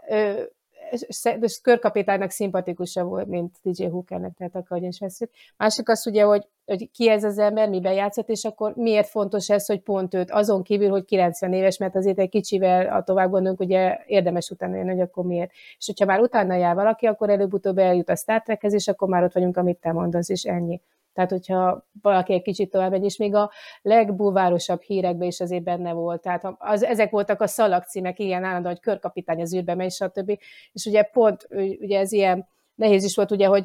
és 1.40 1.60
körkapitánynak 1.62 2.30
szimpatikusabb 2.30 3.08
volt, 3.08 3.26
mint 3.26 3.56
DJ 3.62 3.84
Hookernek, 3.84 4.34
tehát 4.36 4.54
akkor, 4.54 4.78
hogy 4.78 4.86
is 4.86 4.98
veszük. 4.98 5.30
Másik 5.56 5.88
az 5.88 6.06
ugye, 6.06 6.22
hogy, 6.22 6.46
hogy 6.66 6.90
ki 6.90 7.08
ez 7.10 7.24
az 7.24 7.38
ember, 7.38 7.68
miben 7.68 7.92
játszott, 7.92 8.28
és 8.28 8.44
akkor 8.44 8.74
miért 8.74 9.08
fontos 9.08 9.50
ez, 9.50 9.66
hogy 9.66 9.80
pont 9.80 10.14
őt, 10.14 10.30
azon 10.30 10.62
kívül, 10.62 10.90
hogy 10.90 11.04
90 11.04 11.52
éves, 11.52 11.78
mert 11.78 11.96
azért 11.96 12.18
egy 12.18 12.28
kicsivel 12.28 12.86
a 12.86 13.02
tovább 13.02 13.30
gondolunk, 13.30 13.60
ugye 13.60 13.98
érdemes 14.06 14.50
utána 14.50 14.76
jönni, 14.76 14.90
hogy 14.90 15.00
akkor 15.00 15.24
miért. 15.24 15.50
És 15.78 15.86
hogyha 15.86 16.04
már 16.04 16.20
utána 16.20 16.54
jár 16.54 16.74
valaki, 16.74 17.06
akkor 17.06 17.30
előbb-utóbb 17.30 17.78
eljut 17.78 18.08
a 18.08 18.16
Star 18.16 18.42
Trekhez, 18.42 18.72
és 18.72 18.88
akkor 18.88 19.08
már 19.08 19.22
ott 19.22 19.32
vagyunk, 19.32 19.56
amit 19.56 19.78
te 19.78 19.92
mondasz, 19.92 20.28
és 20.28 20.42
ennyi. 20.42 20.80
Tehát, 21.16 21.30
hogyha 21.30 21.86
valaki 22.02 22.32
egy 22.32 22.42
kicsit 22.42 22.70
tovább 22.70 22.90
megy, 22.90 23.04
és 23.04 23.16
még 23.16 23.34
a 23.34 23.50
legbúvárosabb 23.82 24.80
hírekben 24.80 25.28
is 25.28 25.40
azért 25.40 25.62
benne 25.62 25.92
volt. 25.92 26.22
Tehát 26.22 26.54
az, 26.58 26.82
ezek 26.82 27.10
voltak 27.10 27.40
a 27.40 27.46
szalagcímek, 27.46 28.18
ilyen 28.18 28.44
állandó, 28.44 28.68
hogy 28.68 28.80
körkapitány 28.80 29.40
az 29.40 29.54
űrbe 29.54 29.74
megy, 29.74 29.90
stb. 29.90 30.38
És 30.72 30.84
ugye 30.86 31.02
pont, 31.02 31.46
ugye 31.80 31.98
ez 31.98 32.12
ilyen 32.12 32.48
nehéz 32.74 33.04
is 33.04 33.16
volt, 33.16 33.30
ugye, 33.30 33.46
hogy 33.46 33.64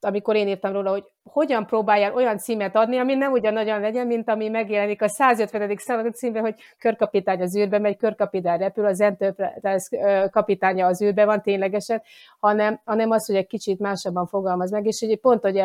amikor 0.00 0.36
én 0.36 0.48
írtam 0.48 0.72
róla, 0.72 0.90
hogy 0.90 1.04
hogyan 1.22 1.66
próbáljál 1.66 2.14
olyan 2.14 2.38
címet 2.38 2.76
adni, 2.76 2.98
ami 2.98 3.14
nem 3.14 3.32
ugyan 3.32 3.52
nagyon 3.52 3.80
legyen, 3.80 4.06
mint 4.06 4.28
ami 4.28 4.48
megjelenik 4.48 5.02
a 5.02 5.08
150. 5.08 5.76
szalagot 5.76 6.14
címben, 6.14 6.42
hogy 6.42 6.54
körkapitány 6.78 7.42
az 7.42 7.56
űrbe 7.56 7.78
megy, 7.78 7.96
körkapitány 7.96 8.58
repül, 8.58 8.86
az 8.86 9.00
Enterprise 9.00 10.28
kapitánya 10.30 10.86
az 10.86 11.02
űrbe 11.02 11.24
van 11.24 11.42
ténylegesen, 11.42 12.02
hanem, 12.38 12.80
hanem 12.84 13.10
az, 13.10 13.26
hogy 13.26 13.36
egy 13.36 13.46
kicsit 13.46 13.78
másabban 13.78 14.26
fogalmaz 14.26 14.70
meg, 14.70 14.86
és 14.86 15.00
hogy 15.00 15.20
pont 15.20 15.42
hogy 15.42 15.58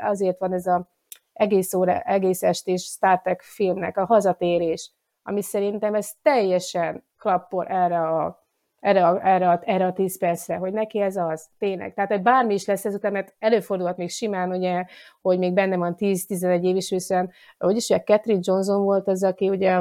azért 0.00 0.38
van 0.38 0.52
ez 0.52 0.66
a 0.66 0.88
egész 1.32 1.74
óra, 1.74 2.00
egész 2.00 2.42
estés 2.42 2.82
Star 2.82 3.20
Trek 3.20 3.42
filmnek 3.42 3.96
a 3.96 4.04
hazatérés, 4.04 4.92
ami 5.22 5.42
szerintem 5.42 5.94
ez 5.94 6.10
teljesen 6.22 7.04
klappol 7.18 7.66
erre 7.66 8.00
a 8.08 8.41
erre 8.82 9.06
a, 9.06 9.26
erre, 9.26 9.50
a, 9.50 9.60
erre 9.64 9.86
a 9.86 9.92
10 9.92 10.18
percre, 10.18 10.56
hogy 10.56 10.72
neki 10.72 11.00
ez 11.00 11.16
az, 11.16 11.48
tényleg. 11.58 11.94
Tehát 11.94 12.10
hogy 12.10 12.22
bármi 12.22 12.54
is 12.54 12.66
lesz 12.66 12.84
ezután, 12.84 13.12
mert 13.12 13.34
előfordulhat 13.38 13.96
még 13.96 14.10
simán, 14.10 14.50
ugye, 14.50 14.84
hogy 15.20 15.38
még 15.38 15.52
benne 15.52 15.76
van 15.76 15.94
10-11 15.98 16.62
év 16.62 16.76
is, 16.76 16.88
hiszen, 16.88 17.32
hogy 17.58 17.76
is, 17.76 17.88
ugye 17.88 18.00
Catherine 18.02 18.42
Johnson 18.44 18.82
volt 18.82 19.08
az, 19.08 19.22
aki 19.22 19.48
ugye, 19.48 19.80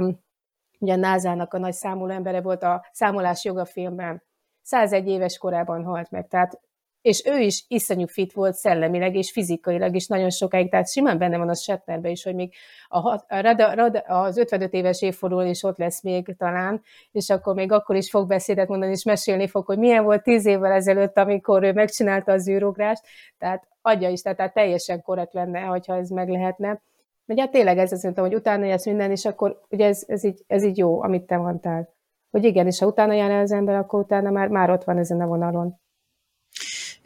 ugye 0.79 0.93
a 0.93 0.95
NASA-nak 0.95 1.53
a 1.53 1.57
nagy 1.57 1.73
számoló 1.73 2.11
embere 2.11 2.41
volt 2.41 2.63
a 2.63 2.85
számolás 2.91 3.43
joga 3.43 3.65
filmben. 3.65 4.23
101 4.61 5.07
éves 5.07 5.37
korában 5.37 5.83
halt 5.83 6.11
meg, 6.11 6.27
tehát 6.27 6.61
és 7.01 7.25
ő 7.25 7.39
is 7.39 7.65
iszonyú 7.67 8.07
fit 8.07 8.33
volt 8.33 8.55
szellemileg 8.55 9.15
és 9.15 9.31
fizikailag 9.31 9.95
is 9.95 10.07
nagyon 10.07 10.29
sokáig, 10.29 10.69
tehát 10.69 10.91
simán 10.91 11.17
benne 11.17 11.37
van 11.37 11.49
a 11.49 11.55
Shatnerbe 11.55 12.09
is, 12.09 12.23
hogy 12.23 12.35
még 12.35 12.53
a, 12.87 13.09
a, 13.09 13.23
a, 13.27 14.13
az 14.13 14.37
55 14.37 14.73
éves 14.73 15.01
évfordulón 15.01 15.47
is 15.47 15.63
ott 15.63 15.77
lesz 15.77 16.03
még 16.03 16.35
talán, 16.37 16.81
és 17.11 17.29
akkor 17.29 17.55
még 17.55 17.71
akkor 17.71 17.95
is 17.95 18.09
fog 18.09 18.27
beszédet 18.27 18.67
mondani, 18.67 18.91
és 18.91 19.03
mesélni 19.03 19.47
fog, 19.47 19.65
hogy 19.65 19.77
milyen 19.77 20.03
volt 20.03 20.23
tíz 20.23 20.45
évvel 20.45 20.71
ezelőtt, 20.71 21.17
amikor 21.17 21.63
ő 21.63 21.73
megcsinálta 21.73 22.31
az 22.31 22.47
űrugrást, 22.47 23.03
tehát 23.37 23.67
adja 23.81 24.09
is, 24.09 24.21
tehát, 24.21 24.53
teljesen 24.53 25.01
korrekt 25.01 25.33
lenne, 25.33 25.59
hogyha 25.59 25.95
ez 25.95 26.09
meg 26.09 26.29
lehetne. 26.29 26.81
Ugye 27.25 27.41
hát 27.41 27.51
tényleg 27.51 27.77
ez 27.77 27.91
azt 27.91 28.03
mondtam, 28.03 28.25
hogy 28.25 28.35
utána 28.35 28.65
jársz 28.65 28.85
minden, 28.85 29.11
és 29.11 29.25
akkor 29.25 29.61
ugye 29.69 29.85
ez, 29.85 30.03
ez, 30.07 30.23
így, 30.23 30.43
ez 30.47 30.63
így 30.63 30.77
jó, 30.77 31.01
amit 31.01 31.23
te 31.23 31.37
mondtál. 31.37 31.89
Hogy 32.31 32.43
igen, 32.43 32.65
és 32.65 32.79
ha 32.79 32.85
utána 32.85 33.13
jár 33.13 33.31
az 33.31 33.51
ember, 33.51 33.75
akkor 33.75 33.99
utána 33.99 34.29
már, 34.29 34.47
már 34.47 34.69
ott 34.69 34.83
van 34.83 34.97
ezen 34.97 35.21
a 35.21 35.27
vonalon. 35.27 35.80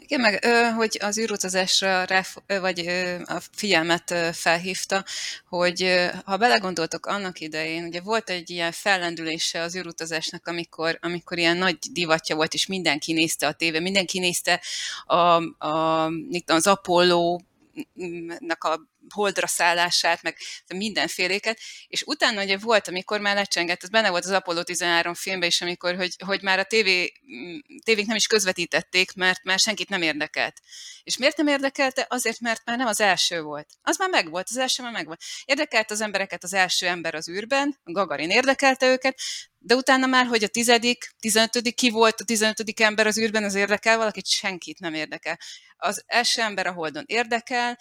Igen, 0.07 0.21
meg 0.21 0.45
hogy 0.75 0.97
az 1.01 1.17
űrutazásra 1.19 2.03
rá, 2.03 2.23
vagy 2.47 2.79
a 3.23 3.39
figyelmet 3.51 4.13
felhívta, 4.33 5.05
hogy 5.49 6.09
ha 6.25 6.37
belegondoltok 6.37 7.05
annak 7.05 7.39
idején, 7.39 7.85
ugye 7.85 8.01
volt 8.01 8.29
egy 8.29 8.49
ilyen 8.49 8.71
fellendülése 8.71 9.61
az 9.61 9.75
űrutazásnak, 9.75 10.47
amikor, 10.47 10.97
amikor 11.01 11.37
ilyen 11.37 11.57
nagy 11.57 11.77
divatja 11.91 12.35
volt, 12.35 12.53
és 12.53 12.65
mindenki 12.65 13.13
nézte 13.13 13.47
a 13.47 13.51
tévé, 13.51 13.79
mindenki 13.79 14.19
nézte 14.19 14.61
a, 15.05 15.15
a, 15.67 16.05
az 16.45 16.67
Apollo 16.67 17.37
nak 18.39 18.63
a 18.63 18.81
holdra 19.13 19.47
szállását, 19.47 20.21
meg 20.21 20.37
mindenféléket, 20.75 21.59
és 21.87 22.01
utána 22.05 22.43
ugye 22.43 22.57
volt, 22.57 22.87
amikor 22.87 23.19
már 23.19 23.35
lecsengett, 23.35 23.83
ez 23.83 23.89
benne 23.89 24.09
volt 24.09 24.25
az 24.25 24.31
Apollo 24.31 24.63
13 24.63 25.13
filmben 25.13 25.49
is, 25.49 25.61
amikor, 25.61 25.95
hogy, 25.95 26.15
hogy 26.25 26.41
már 26.41 26.59
a 26.59 26.63
tévé, 26.63 27.13
tévék 27.83 28.05
nem 28.05 28.15
is 28.15 28.27
közvetítették, 28.27 29.13
mert 29.13 29.43
már 29.43 29.59
senkit 29.59 29.89
nem 29.89 30.01
érdekelt. 30.01 30.61
És 31.03 31.17
miért 31.17 31.37
nem 31.37 31.47
érdekelte? 31.47 32.05
Azért, 32.09 32.39
mert 32.39 32.61
már 32.65 32.77
nem 32.77 32.87
az 32.87 33.01
első 33.01 33.41
volt. 33.41 33.67
Az 33.81 33.97
már 33.97 34.09
megvolt, 34.09 34.47
az 34.49 34.57
első 34.57 34.83
már 34.83 34.91
megvolt. 34.91 35.21
Érdekelt 35.45 35.91
az 35.91 36.01
embereket 36.01 36.43
az 36.43 36.53
első 36.53 36.87
ember 36.87 37.15
az 37.15 37.29
űrben, 37.29 37.79
Gagarin 37.83 38.29
érdekelte 38.29 38.87
őket, 38.87 39.19
de 39.65 39.75
utána 39.75 40.05
már, 40.05 40.25
hogy 40.25 40.43
a 40.43 40.47
tizedik, 40.47 41.15
tizenötödik 41.19 41.75
ki 41.75 41.89
volt 41.89 42.21
a 42.21 42.23
tizenötödik 42.23 42.79
ember 42.79 43.07
az 43.07 43.17
űrben, 43.17 43.43
az 43.43 43.55
érdekel 43.55 43.97
valakit, 43.97 44.27
senkit 44.27 44.79
nem 44.79 44.93
érdekel. 44.93 45.39
Az 45.77 46.03
első 46.05 46.41
ember 46.41 46.67
a 46.67 46.71
Holdon 46.71 47.03
érdekel, 47.07 47.77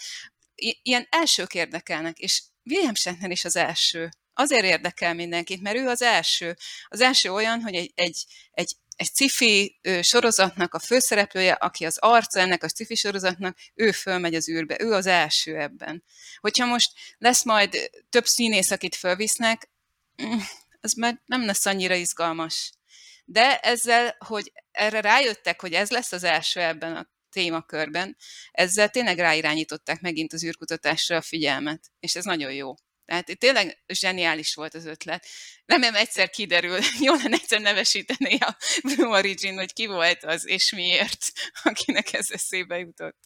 ilyen 0.82 1.06
elsők 1.10 1.54
érdekelnek, 1.54 2.18
és 2.18 2.42
William 2.64 2.94
Shatner 2.94 3.30
is 3.30 3.44
az 3.44 3.56
első. 3.56 4.08
Azért 4.34 4.64
érdekel 4.64 5.14
mindenkit, 5.14 5.60
mert 5.60 5.76
ő 5.76 5.88
az 5.88 6.02
első. 6.02 6.56
Az 6.88 7.00
első 7.00 7.32
olyan, 7.32 7.60
hogy 7.60 7.74
egy, 7.74 7.92
egy, 7.94 8.24
egy 8.50 8.76
egy 8.96 9.12
cifi 9.14 9.80
sorozatnak 10.00 10.74
a 10.74 10.78
főszereplője, 10.78 11.52
aki 11.52 11.84
az 11.84 11.98
arca 11.98 12.40
ennek 12.40 12.62
a 12.62 12.68
cifi 12.68 12.94
sorozatnak, 12.94 13.58
ő 13.74 13.92
fölmegy 13.92 14.34
az 14.34 14.48
űrbe, 14.48 14.76
ő 14.80 14.92
az 14.92 15.06
első 15.06 15.56
ebben. 15.56 16.04
Hogyha 16.40 16.66
most 16.66 16.92
lesz 17.18 17.44
majd 17.44 17.90
több 18.10 18.26
színész, 18.26 18.70
akit 18.70 18.94
fölvisznek, 18.94 19.70
mm, 20.22 20.38
az 20.80 20.92
már 20.92 21.20
nem 21.26 21.44
lesz 21.44 21.66
annyira 21.66 21.94
izgalmas. 21.94 22.72
De 23.24 23.58
ezzel, 23.58 24.16
hogy 24.18 24.52
erre 24.70 25.00
rájöttek, 25.00 25.60
hogy 25.60 25.72
ez 25.72 25.90
lesz 25.90 26.12
az 26.12 26.24
első 26.24 26.60
ebben 26.60 26.96
a 26.96 27.08
témakörben, 27.34 28.16
ezzel 28.50 28.88
tényleg 28.88 29.18
ráirányították 29.18 30.00
megint 30.00 30.32
az 30.32 30.44
űrkutatásra 30.44 31.16
a 31.16 31.22
figyelmet, 31.22 31.90
és 32.00 32.14
ez 32.14 32.24
nagyon 32.24 32.52
jó. 32.52 32.74
Tehát 33.04 33.38
tényleg 33.38 33.82
zseniális 33.86 34.54
volt 34.54 34.74
az 34.74 34.84
ötlet. 34.84 35.26
Nem 35.64 35.94
egyszer 35.94 36.30
kiderül, 36.30 36.78
jó 37.06 37.14
lenne 37.14 37.36
egyszer 37.36 37.60
nevesíteni 37.60 38.36
a 38.38 38.56
Blue 38.82 39.08
Origin, 39.08 39.56
hogy 39.56 39.72
ki 39.72 39.86
volt 39.86 40.24
az, 40.24 40.46
és 40.46 40.72
miért, 40.72 41.32
akinek 41.62 42.12
ez 42.12 42.30
eszébe 42.30 42.78
jutott. 42.78 43.18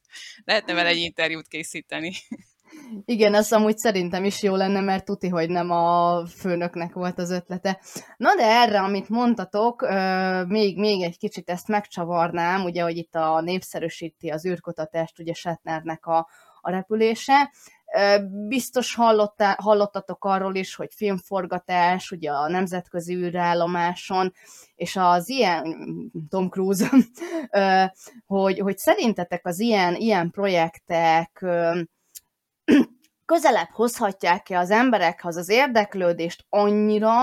Lehetne 0.45 0.73
vele 0.73 0.89
egy 0.89 0.97
interjút 0.99 1.49
készíteni. 1.49 2.13
Igen, 3.05 3.35
az 3.35 3.53
amúgy 3.53 3.79
szerintem 3.79 4.25
is 4.25 4.43
jó 4.43 4.55
lenne, 4.57 4.81
mert 4.81 5.05
tuti, 5.05 5.29
hogy 5.29 5.51
nem 5.51 5.71
a 5.71 6.23
főnöknek 6.27 6.93
volt 6.93 7.19
az 7.19 7.31
ötlete. 7.31 7.81
Na 8.17 8.35
de 8.35 8.45
erre, 8.45 8.81
amit 8.81 9.09
mondtatok, 9.09 9.89
még, 10.47 10.79
még 10.79 11.03
egy 11.03 11.19
kicsit 11.19 11.51
ezt 11.51 11.69
megcsavarnám, 11.69 12.65
ugye, 12.65 12.83
hogy 12.83 12.97
itt 12.97 13.15
a 13.15 13.41
népszerűsíti 13.41 14.29
az 14.29 14.47
űrkutatást, 14.47 15.19
ugye 15.19 15.33
Shatnernek 15.33 16.07
a, 16.07 16.29
a 16.61 16.71
repülése. 16.71 17.51
Biztos 18.49 18.95
hallottá, 18.95 19.57
hallottatok 19.59 20.25
arról 20.25 20.55
is, 20.55 20.75
hogy 20.75 20.95
filmforgatás, 20.95 22.11
ugye 22.11 22.31
a 22.31 22.49
nemzetközi 22.49 23.15
űrállomáson, 23.15 24.33
és 24.75 24.97
az 24.97 25.29
ilyen, 25.29 25.77
Tom 26.29 26.49
Cruise, 26.49 26.91
hogy, 28.27 28.59
hogy 28.59 28.79
szerintetek 28.79 29.47
az 29.47 29.61
ilyen, 29.61 29.95
ilyen 29.95 30.31
projektek 30.31 31.45
közelebb 33.25 33.69
hozhatják-e 33.73 34.59
az 34.59 34.71
emberekhez 34.71 35.37
az 35.37 35.49
érdeklődést 35.49 36.45
annyira, 36.49 37.15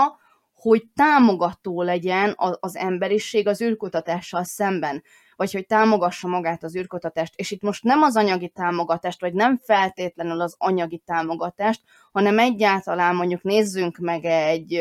hogy 0.53 0.84
támogató 0.95 1.81
legyen 1.81 2.36
az 2.60 2.75
emberiség 2.75 3.47
az 3.47 3.62
űrkutatással 3.62 4.43
szemben, 4.43 5.03
vagy 5.36 5.51
hogy 5.51 5.65
támogassa 5.65 6.27
magát 6.27 6.63
az 6.63 6.75
űrkutatást. 6.75 7.34
És 7.36 7.51
itt 7.51 7.62
most 7.62 7.84
nem 7.84 8.01
az 8.01 8.15
anyagi 8.15 8.49
támogatást, 8.49 9.21
vagy 9.21 9.34
nem 9.34 9.58
feltétlenül 9.58 10.41
az 10.41 10.55
anyagi 10.58 11.01
támogatást, 11.05 11.81
hanem 12.12 12.39
egyáltalán 12.39 13.15
mondjuk 13.15 13.41
nézzünk 13.41 13.97
meg 13.97 14.25
egy, 14.25 14.73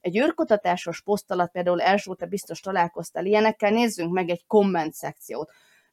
egy 0.00 0.18
űrkutatásos 0.18 1.02
poszt 1.02 1.30
alatt, 1.30 1.50
például 1.50 1.80
első 1.80 2.14
te 2.14 2.26
biztos 2.26 2.60
találkoztál 2.60 3.26
ilyenekkel, 3.26 3.70
nézzünk 3.70 4.12
meg 4.12 4.28
egy 4.28 4.46
komment 4.46 4.92
szekciót 4.92 5.50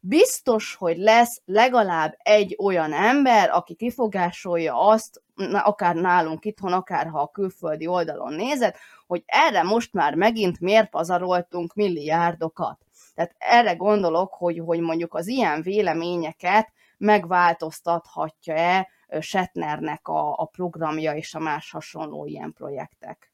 biztos, 0.08 0.76
hogy 0.76 0.98
lesz 0.98 1.41
legalább 1.46 2.17
egy 2.17 2.56
olyan 2.60 2.93
ember, 2.93 3.50
aki 3.50 3.76
kifogásolja 3.76 4.80
azt, 4.80 5.22
akár 5.52 5.96
nálunk 5.96 6.46
itthon, 6.46 6.74
akár 6.74 7.08
ha 7.08 7.22
a 7.22 7.32
külföldi 7.32 7.88
oldalon 7.88 8.34
nézed, 8.34 8.76
hogy 9.08 9.24
erre 9.26 9.63
most 9.63 9.93
már 9.93 10.15
megint 10.15 10.60
miért 10.60 10.89
pazaroltunk 10.89 11.74
milliárdokat. 11.74 12.80
Tehát 13.15 13.36
erre 13.38 13.74
gondolok, 13.74 14.34
hogy, 14.34 14.62
hogy 14.65 14.80
mondjuk 14.80 15.13
az 15.13 15.28
ilyen 15.28 15.62
véleményeket 15.62 16.72
megváltoztathatja-e 16.98 18.88
Setnernek 19.20 20.08
a, 20.08 20.34
a 20.38 20.46
programja 20.46 21.15
és 21.15 21.34
a 21.34 21.39
más 21.39 21.72
hasonló 21.72 22.26
ilyen 22.26 22.54
projektek. 22.54 23.32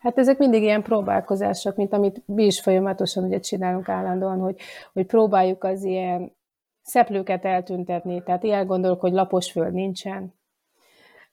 Hát 0.00 0.18
ezek 0.18 0.38
mindig 0.38 0.62
ilyen 0.62 0.82
próbálkozások, 0.82 1.76
mint 1.76 1.92
amit 1.92 2.22
mi 2.26 2.44
is 2.44 2.60
folyamatosan 2.60 3.24
ugye 3.24 3.40
csinálunk 3.40 3.88
állandóan, 3.88 4.38
hogy, 4.38 4.56
hogy 4.92 5.06
próbáljuk 5.06 5.64
az 5.64 5.84
ilyen 5.84 6.36
szeplőket 6.82 7.44
eltüntetni. 7.44 8.22
Tehát 8.22 8.42
ilyen 8.42 8.66
gondolok, 8.66 9.00
hogy 9.00 9.12
lapos 9.12 9.50
föld 9.50 9.72
nincsen, 9.72 10.34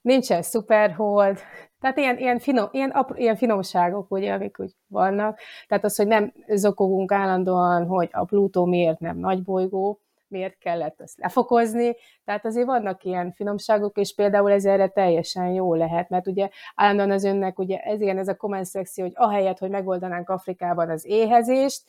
nincsen 0.01 0.41
szuperhold, 0.41 1.39
tehát 1.79 1.97
ilyen, 1.97 2.17
ilyen, 2.17 2.39
finom, 2.39 2.67
ilyen, 2.71 2.89
apró, 2.89 3.15
ilyen 3.17 3.35
finomságok, 3.35 4.11
ugye, 4.11 4.33
amik 4.33 4.59
úgy 4.59 4.75
vannak. 4.87 5.39
Tehát 5.67 5.83
az, 5.83 5.95
hogy 5.95 6.07
nem 6.07 6.33
zokogunk 6.47 7.11
állandóan, 7.11 7.85
hogy 7.85 8.09
a 8.11 8.25
Plutó 8.25 8.65
miért 8.65 8.99
nem 8.99 9.17
nagy 9.17 9.43
bolygó, 9.43 10.01
miért 10.29 10.57
kellett 10.57 11.01
ezt 11.01 11.17
lefokozni. 11.17 11.95
Tehát 12.25 12.45
azért 12.45 12.65
vannak 12.65 13.03
ilyen 13.03 13.31
finomságok, 13.31 13.97
és 13.97 14.13
például 14.15 14.51
ez 14.51 14.65
erre 14.65 14.87
teljesen 14.87 15.47
jó 15.47 15.73
lehet, 15.73 16.09
mert 16.09 16.27
ugye 16.27 16.49
állandóan 16.75 17.11
az 17.11 17.23
önnek, 17.23 17.59
ugye 17.59 17.77
ez 17.77 18.01
ilyen 18.01 18.17
ez 18.17 18.27
a 18.27 18.35
comment 18.35 18.65
szekció, 18.65 19.03
hogy 19.03 19.13
ahelyett, 19.15 19.57
hogy 19.57 19.69
megoldanánk 19.69 20.29
Afrikában 20.29 20.89
az 20.89 21.05
éhezést, 21.05 21.83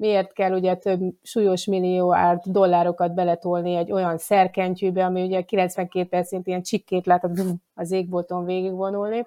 miért 0.00 0.32
kell 0.32 0.52
ugye 0.52 0.74
több 0.74 1.00
súlyos 1.22 1.64
millió 1.64 2.14
árt 2.14 2.52
dollárokat 2.52 3.14
beletolni 3.14 3.74
egy 3.74 3.92
olyan 3.92 4.18
szerkentyűbe, 4.18 5.04
ami 5.04 5.22
ugye 5.22 5.42
92 5.42 6.08
percent 6.08 6.46
ilyen 6.46 6.62
csikkét 6.62 7.06
lát 7.06 7.28
az 7.74 7.90
égbolton 7.90 8.44
végigvonulni. 8.44 9.26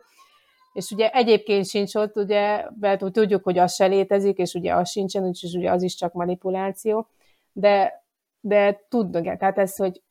És 0.73 0.91
ugye 0.91 1.09
egyébként 1.09 1.65
sincs 1.65 1.95
ott, 1.95 2.17
ugye, 2.17 2.65
mert 2.79 3.11
tudjuk, 3.11 3.43
hogy 3.43 3.57
az 3.57 3.73
se 3.73 3.85
létezik, 3.85 4.37
és 4.37 4.53
ugye 4.53 4.75
az 4.75 4.89
sincsen, 4.89 5.23
úgyhogy 5.23 5.55
ugye 5.55 5.71
az 5.71 5.83
is 5.83 5.95
csak 5.95 6.13
manipuláció. 6.13 7.07
De 7.51 8.02
de 8.45 8.85
tudnak, 8.89 9.37
tehát 9.37 9.57
ez, 9.57 9.75
hogy 9.75 10.01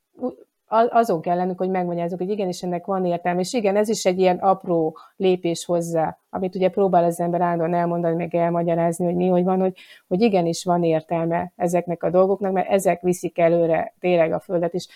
azon 0.91 1.21
kell 1.21 1.37
lennünk, 1.37 1.59
hogy 1.59 1.71
megmagyarázzuk, 1.71 2.19
hogy 2.19 2.31
igenis 2.31 2.63
ennek 2.63 2.87
van 2.87 3.05
értelme, 3.05 3.41
és 3.41 3.53
igen, 3.53 3.77
ez 3.77 3.89
is 3.89 4.05
egy 4.05 4.19
ilyen 4.19 4.39
apró 4.39 4.97
lépés 5.17 5.65
hozzá, 5.65 6.19
amit 6.31 6.55
ugye 6.55 6.69
próbál 6.69 7.05
az 7.05 7.21
ember 7.21 7.41
állandóan 7.41 7.75
elmondani, 7.75 8.17
meg 8.17 8.35
elmagyarázni, 8.35 9.05
hogy 9.05 9.15
mi, 9.15 9.29
hogy 9.29 9.45
van, 9.45 9.61
hogy, 9.61 9.77
hogy 10.09 10.21
igenis 10.21 10.65
van 10.65 10.85
értelme 10.85 11.53
ezeknek 11.57 12.03
a 12.03 12.11
dolgoknak, 12.11 12.53
mert 12.53 12.69
ezek 12.69 13.01
viszik 13.01 13.39
előre 13.39 13.95
tényleg 13.99 14.33
a 14.33 14.41
Földet 14.41 14.75
is, 14.75 14.89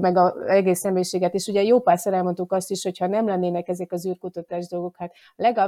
meg 0.00 0.16
az 0.16 0.32
egész 0.46 0.78
személyiséget, 0.78 1.34
és 1.34 1.46
ugye 1.46 1.62
jó 1.62 1.80
párszor 1.80 2.14
elmondtuk 2.14 2.52
azt 2.52 2.70
is, 2.70 2.82
hogy 2.82 2.98
ha 2.98 3.06
nem 3.06 3.26
lennének 3.26 3.68
ezek 3.68 3.92
az 3.92 4.06
űrkutatás 4.06 4.68
dolgok, 4.68 4.96
hát 4.96 5.12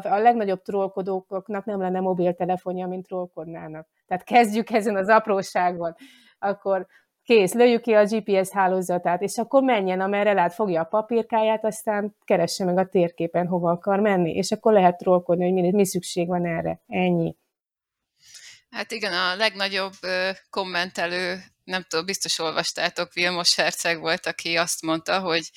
a 0.04 0.18
legnagyobb 0.18 0.62
trollkodóknak 0.62 1.64
nem 1.64 1.80
lenne 1.80 2.00
mobiltelefonja, 2.00 2.86
mint 2.86 3.06
trollkodnának. 3.06 3.86
Tehát 4.06 4.24
kezdjük 4.24 4.70
ezen 4.70 4.96
az 4.96 5.08
apróságon 5.08 5.94
akkor 6.46 6.86
kész, 7.26 7.52
lőjük 7.52 7.82
ki 7.82 7.92
a 7.92 8.04
GPS 8.04 8.50
hálózatát, 8.50 9.22
és 9.22 9.36
akkor 9.36 9.62
menjen, 9.62 10.00
amerre 10.00 10.32
lát, 10.32 10.54
fogja 10.54 10.80
a 10.80 10.84
papírkáját, 10.84 11.64
aztán 11.64 12.16
keresse 12.24 12.64
meg 12.64 12.78
a 12.78 12.88
térképen, 12.88 13.46
hova 13.46 13.70
akar 13.70 14.00
menni, 14.00 14.30
és 14.30 14.50
akkor 14.50 14.72
lehet 14.72 14.96
trollkodni, 14.96 15.44
hogy 15.44 15.52
mi, 15.52 15.70
mi 15.70 15.86
szükség 15.86 16.26
van 16.26 16.46
erre. 16.46 16.80
Ennyi. 16.86 17.36
Hát 18.70 18.90
igen, 18.90 19.12
a 19.12 19.36
legnagyobb 19.36 19.92
kommentelő, 20.50 21.38
nem 21.64 21.84
tudom, 21.88 22.04
biztos 22.04 22.38
olvastátok, 22.38 23.12
Vilmos 23.12 23.56
Herceg 23.56 24.00
volt, 24.00 24.26
aki 24.26 24.56
azt 24.56 24.82
mondta, 24.82 25.20
hogy, 25.20 25.50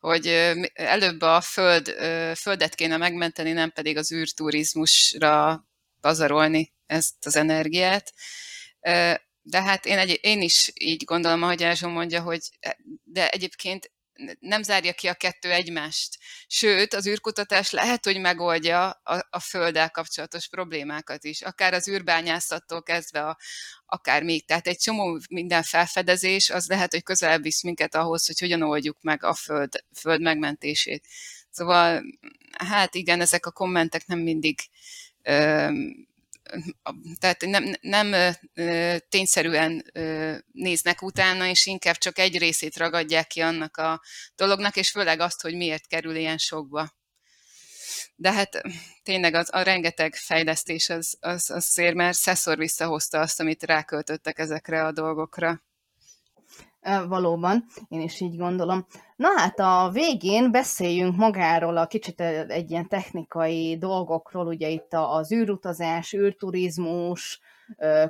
hogy 0.00 0.26
előbb 0.74 1.20
a 1.20 1.40
föld, 1.40 1.88
földet 2.36 2.74
kéne 2.74 2.96
megmenteni, 2.96 3.52
nem 3.52 3.70
pedig 3.70 3.96
az 3.96 4.12
űrturizmusra 4.12 5.64
pazarolni 6.00 6.72
ezt 6.86 7.26
az 7.26 7.36
energiát 7.36 8.12
de 9.46 9.62
hát 9.62 9.86
én, 9.86 9.98
egy, 9.98 10.18
én 10.22 10.42
is 10.42 10.70
így 10.74 11.04
gondolom, 11.04 11.42
ahogy 11.42 11.62
Ázsó 11.62 11.88
mondja, 11.88 12.22
hogy 12.22 12.40
de 13.04 13.28
egyébként 13.28 13.92
nem 14.40 14.62
zárja 14.62 14.92
ki 14.92 15.06
a 15.06 15.14
kettő 15.14 15.50
egymást. 15.50 16.18
Sőt, 16.46 16.94
az 16.94 17.06
űrkutatás 17.06 17.70
lehet, 17.70 18.04
hogy 18.04 18.20
megoldja 18.20 18.90
a, 18.90 19.26
a 19.30 19.40
Földdel 19.40 19.90
kapcsolatos 19.90 20.48
problémákat 20.48 21.24
is, 21.24 21.42
akár 21.42 21.74
az 21.74 21.88
űrbányászattól 21.88 22.82
kezdve 22.82 23.26
a, 23.26 23.38
akár 23.86 24.22
még. 24.22 24.46
Tehát 24.46 24.66
egy 24.66 24.78
csomó 24.78 25.20
minden 25.30 25.62
felfedezés, 25.62 26.50
az 26.50 26.66
lehet, 26.66 26.92
hogy 26.92 27.02
közelebb 27.02 27.42
visz 27.42 27.62
minket 27.62 27.94
ahhoz, 27.94 28.26
hogy 28.26 28.38
hogyan 28.38 28.62
oldjuk 28.62 29.02
meg 29.02 29.24
a 29.24 29.34
Föld, 29.34 29.84
föld 29.98 30.20
megmentését. 30.20 31.06
Szóval, 31.50 32.02
hát 32.58 32.94
igen, 32.94 33.20
ezek 33.20 33.46
a 33.46 33.50
kommentek 33.50 34.06
nem 34.06 34.18
mindig 34.18 34.58
tehát 37.18 37.40
nem, 37.40 37.74
nem 37.80 38.34
tényszerűen 39.08 39.84
néznek 40.52 41.02
utána, 41.02 41.46
és 41.46 41.66
inkább 41.66 41.96
csak 41.96 42.18
egy 42.18 42.38
részét 42.38 42.76
ragadják 42.76 43.26
ki 43.26 43.40
annak 43.40 43.76
a 43.76 44.02
dolognak, 44.34 44.76
és 44.76 44.90
főleg 44.90 45.20
azt, 45.20 45.40
hogy 45.40 45.54
miért 45.54 45.86
kerül 45.86 46.16
ilyen 46.16 46.38
sokba. 46.38 46.92
De 48.16 48.32
hát 48.32 48.60
tényleg 49.02 49.34
az, 49.34 49.48
a 49.52 49.62
rengeteg 49.62 50.14
fejlesztés 50.14 50.88
az, 50.88 51.16
az, 51.20 51.50
az 51.50 51.64
szér, 51.64 51.94
mert 51.94 52.16
szeszor 52.16 52.58
visszahozta 52.58 53.20
azt, 53.20 53.40
amit 53.40 53.62
ráköltöttek 53.62 54.38
ezekre 54.38 54.84
a 54.84 54.92
dolgokra. 54.92 55.62
Valóban, 57.08 57.64
én 57.88 58.00
is 58.00 58.20
így 58.20 58.36
gondolom. 58.36 58.86
Na 59.16 59.28
hát 59.36 59.58
a 59.58 59.90
végén 59.92 60.50
beszéljünk 60.50 61.16
magáról 61.16 61.76
a 61.76 61.86
kicsit 61.86 62.20
egy 62.48 62.70
ilyen 62.70 62.88
technikai 62.88 63.78
dolgokról, 63.78 64.46
ugye 64.46 64.68
itt 64.68 64.92
az 64.92 65.32
űrutazás, 65.32 66.12
űrturizmus 66.12 67.40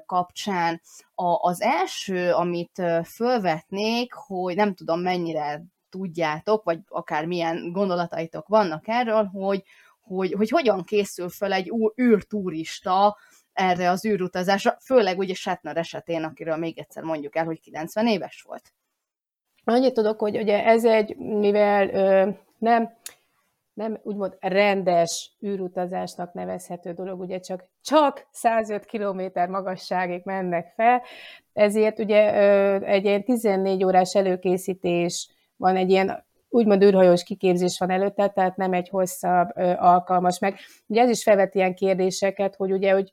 kapcsán. 0.07 0.81
A, 1.15 1.49
az 1.49 1.61
első, 1.61 2.33
amit 2.33 2.83
fölvetnék, 3.05 4.13
hogy 4.13 4.57
nem 4.57 4.75
tudom 4.75 5.01
mennyire 5.01 5.65
tudjátok, 5.91 6.65
vagy 6.65 6.79
akár 6.89 7.27
milyen 7.27 7.73
gondolataitok 7.73 8.49
vannak 8.49 8.89
erről, 8.89 9.25
hogy, 9.25 9.63
hogy, 10.03 10.33
hogy 10.33 10.49
hogyan 10.49 10.83
készül 10.83 11.29
fel 11.29 11.53
egy 11.53 11.73
űrturista 12.01 13.17
erre 13.55 13.91
az 13.91 14.05
űrutazásra, 14.07 14.77
főleg 14.85 15.19
ugye 15.19 15.35
Shatner 15.35 15.77
esetén, 15.77 16.23
akiről 16.23 16.57
még 16.57 16.79
egyszer 16.79 17.03
mondjuk 17.03 17.37
el, 17.37 17.45
hogy 17.45 17.61
90 17.61 18.07
éves 18.07 18.43
volt. 18.43 18.73
Annyit 19.65 19.95
tudok, 19.95 20.21
hogy 20.21 20.37
ugye 20.37 20.65
ez 20.65 20.85
egy, 20.85 21.17
mivel 21.17 21.89
ö, 21.89 22.31
nem, 22.59 22.97
nem 23.73 23.99
úgymond 24.03 24.37
rendes 24.41 25.37
űrutazásnak 25.47 26.33
nevezhető 26.33 26.93
dolog, 26.93 27.21
ugye 27.21 27.41
csak, 27.41 27.65
csak 27.83 28.27
105 28.31 28.87
km 28.87 29.51
magasságig 29.51 30.21
mennek 30.25 30.73
fel, 30.77 31.03
ezért 31.53 31.99
ugye 31.99 32.35
ö, 32.35 32.85
egy 32.85 33.05
ilyen 33.05 33.25
14 33.25 33.85
órás 33.85 34.15
előkészítés 34.15 35.29
van, 35.57 35.77
egy 35.77 35.91
ilyen 35.91 36.25
úgymond 36.55 36.83
űrhajós 36.83 37.23
kiképzés 37.23 37.79
van 37.79 37.91
előtte, 37.91 38.29
tehát 38.29 38.57
nem 38.57 38.73
egy 38.73 38.89
hosszabb 38.89 39.49
alkalmas 39.77 40.39
meg. 40.39 40.59
Ugye 40.87 41.03
ez 41.03 41.11
is 41.11 41.23
felvet 41.23 41.55
ilyen 41.55 41.75
kérdéseket, 41.75 42.55
hogy 42.57 42.73
ugye, 42.73 42.93
hogy 42.93 43.13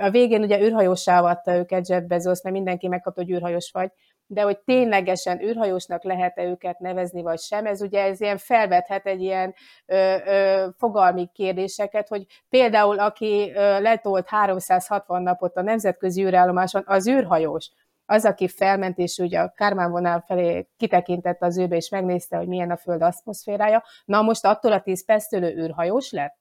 a 0.00 0.10
végén 0.10 0.42
ugye 0.42 0.60
űrhajósá 0.60 1.18
avatta 1.18 1.54
őket 1.56 1.88
Jeff 1.88 2.02
Bezos, 2.02 2.42
mert 2.42 2.54
mindenki 2.56 2.88
megkapta, 2.88 3.20
hogy 3.20 3.30
űrhajós 3.30 3.70
vagy, 3.72 3.90
de 4.26 4.42
hogy 4.42 4.58
ténylegesen 4.58 5.42
űrhajósnak 5.42 6.04
lehet-e 6.04 6.44
őket 6.44 6.78
nevezni, 6.78 7.22
vagy 7.22 7.38
sem, 7.38 7.66
ez 7.66 7.82
ugye 7.82 8.02
ez 8.02 8.20
ilyen 8.20 8.38
felvethet 8.38 9.06
egy 9.06 9.20
ilyen 9.20 9.54
ö, 9.86 10.16
ö, 10.26 10.66
fogalmi 10.78 11.30
kérdéseket, 11.34 12.08
hogy 12.08 12.26
például 12.48 12.98
aki 12.98 13.52
ö, 13.54 13.80
letolt 13.80 14.28
360 14.28 15.22
napot 15.22 15.56
a 15.56 15.62
nemzetközi 15.62 16.24
űrállomáson, 16.24 16.82
az 16.86 17.08
űrhajós, 17.08 17.70
az, 18.10 18.24
aki 18.24 18.48
felment, 18.48 18.98
és 18.98 19.18
ugye 19.18 19.40
a 19.40 19.52
Kármán 19.56 19.90
vonal 19.90 20.24
felé 20.26 20.68
kitekintett 20.76 21.42
az 21.42 21.58
űrbe, 21.58 21.76
és 21.76 21.88
megnézte, 21.88 22.36
hogy 22.36 22.46
milyen 22.48 22.70
a 22.70 22.76
Föld 22.76 23.02
aszmoszférája, 23.02 23.82
na 24.04 24.22
most 24.22 24.44
attól 24.44 24.72
a 24.72 24.80
10 24.80 25.04
perctől 25.04 25.42
űrhajós 25.42 26.10
lett? 26.10 26.38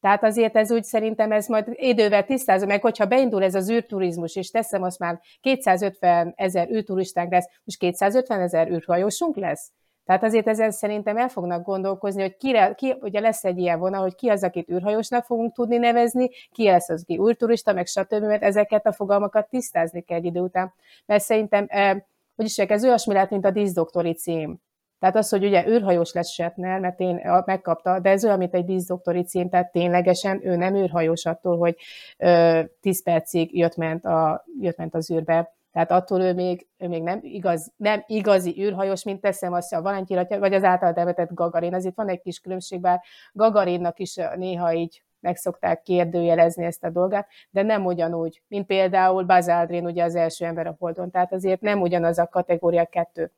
Tehát 0.00 0.24
azért 0.24 0.56
ez 0.56 0.70
úgy 0.70 0.84
szerintem 0.84 1.32
ez 1.32 1.46
majd 1.46 1.66
idővel 1.70 2.24
tisztázom, 2.24 2.68
meg 2.68 2.82
hogyha 2.82 3.06
beindul 3.06 3.42
ez 3.42 3.54
az 3.54 3.70
űrturizmus, 3.70 4.36
és 4.36 4.50
teszem 4.50 4.82
azt 4.82 4.98
már 4.98 5.20
250 5.40 6.32
ezer 6.36 6.70
űrturistánk 6.70 7.32
lesz, 7.32 7.46
most 7.64 7.78
250 7.78 8.40
ezer 8.40 8.68
űrhajósunk 8.70 9.36
lesz? 9.36 9.72
Tehát 10.10 10.24
azért 10.24 10.48
ezen 10.48 10.70
szerintem 10.70 11.16
el 11.16 11.28
fognak 11.28 11.64
gondolkozni, 11.64 12.22
hogy 12.22 12.36
kire, 12.36 12.74
ki, 12.74 12.96
ugye 13.00 13.20
lesz 13.20 13.44
egy 13.44 13.58
ilyen 13.58 13.78
vonal, 13.78 14.00
hogy 14.00 14.14
ki 14.14 14.28
az, 14.28 14.42
akit 14.42 14.70
űrhajósnak 14.70 15.24
fogunk 15.24 15.52
tudni 15.52 15.76
nevezni, 15.76 16.30
ki 16.52 16.64
lesz 16.64 16.88
az, 16.88 17.02
aki 17.02 17.18
űrturista, 17.20 17.72
meg 17.72 17.86
stb., 17.86 18.22
mert 18.24 18.42
ezeket 18.42 18.86
a 18.86 18.92
fogalmakat 18.92 19.48
tisztázni 19.48 20.00
kell 20.00 20.18
egy 20.18 20.24
idő 20.24 20.40
után. 20.40 20.72
Mert 21.06 21.22
szerintem, 21.22 21.64
eh, 21.68 21.96
hogy 22.36 22.44
is 22.44 22.58
ez 22.58 22.84
olyasmi 22.84 23.12
lehet, 23.12 23.30
mint 23.30 23.44
a 23.44 23.50
díszdoktori 23.50 24.12
cím. 24.12 24.56
Tehát 24.98 25.16
az, 25.16 25.28
hogy 25.28 25.44
ugye 25.44 25.66
űrhajós 25.66 26.12
lesz 26.12 26.30
Shatner, 26.30 26.80
mert 26.80 27.00
én 27.00 27.20
megkapta, 27.44 27.98
de 27.98 28.10
ez 28.10 28.24
olyan, 28.24 28.38
mint 28.38 28.54
egy 28.54 28.64
díszdoktori 28.64 29.22
cím, 29.22 29.48
tehát 29.48 29.72
ténylegesen 29.72 30.46
ő 30.46 30.56
nem 30.56 30.74
űrhajós 30.74 31.26
attól, 31.26 31.58
hogy 31.58 31.76
ö, 32.18 32.60
10 32.80 33.02
percig 33.02 33.58
jött 33.58 33.76
ment, 33.76 34.04
a, 34.04 34.44
jött 34.60 34.76
ment 34.76 34.94
az 34.94 35.10
űrbe. 35.10 35.54
Tehát 35.72 35.90
attól 35.90 36.20
ő 36.20 36.34
még, 36.34 36.66
ő 36.78 36.88
még 36.88 37.02
nem, 37.02 37.18
igaz, 37.22 37.72
nem 37.76 38.04
igazi 38.06 38.62
űrhajós, 38.62 39.04
mint 39.04 39.20
teszem 39.20 39.52
azt 39.52 39.72
a 39.72 39.82
Valentin 39.82 40.26
vagy 40.38 40.54
az 40.54 40.64
által 40.64 40.92
említett 40.92 41.34
Gagarin. 41.34 41.74
Itt 41.74 41.94
van 41.94 42.08
egy 42.08 42.20
kis 42.20 42.38
különbség, 42.38 42.80
bár 42.80 43.00
Gagarinnak 43.32 43.98
is 43.98 44.14
néha 44.36 44.72
így 44.72 45.02
meg 45.20 45.36
szokták 45.36 45.82
kérdőjelezni 45.82 46.64
ezt 46.64 46.84
a 46.84 46.90
dolgát, 46.90 47.28
de 47.50 47.62
nem 47.62 47.84
ugyanúgy, 47.84 48.42
mint 48.48 48.66
például 48.66 49.24
Buzz 49.24 49.50
ugye 49.70 50.04
az 50.04 50.14
első 50.14 50.44
ember 50.44 50.66
a 50.66 50.76
Holdon, 50.78 51.10
tehát 51.10 51.32
azért 51.32 51.60
nem 51.60 51.80
ugyanaz 51.80 52.18
a 52.18 52.26
kategória 52.26 52.84
kettő. 52.84 53.32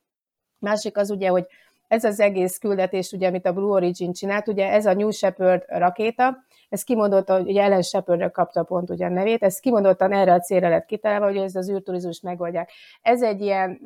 Másik 0.58 0.96
az 0.96 1.10
ugye, 1.10 1.28
hogy 1.28 1.46
ez 1.88 2.04
az 2.04 2.20
egész 2.20 2.58
küldetés, 2.58 3.12
ugye, 3.12 3.26
amit 3.26 3.46
a 3.46 3.52
Blue 3.52 3.70
Origin 3.70 4.12
csinált, 4.12 4.48
ugye 4.48 4.70
ez 4.70 4.86
a 4.86 4.94
New 4.94 5.10
Shepard 5.10 5.64
rakéta, 5.66 6.44
ez 6.72 6.82
kimondottan, 6.82 7.44
hogy 7.44 7.56
Ellen 7.56 7.82
Shepardra 7.82 8.30
kapta 8.30 8.62
pont 8.62 8.90
ugye 8.90 9.06
a 9.06 9.08
nevét, 9.08 9.42
ez 9.42 9.58
kimondottan 9.58 10.12
erre 10.12 10.32
a 10.32 10.40
célra 10.40 10.68
lett 10.68 10.84
kitalálva, 10.84 11.26
hogy 11.26 11.36
ez 11.36 11.54
az 11.54 11.70
űrturizmus 11.70 12.20
megoldják. 12.20 12.70
Ez 13.02 13.22
egy 13.22 13.40
ilyen 13.40 13.80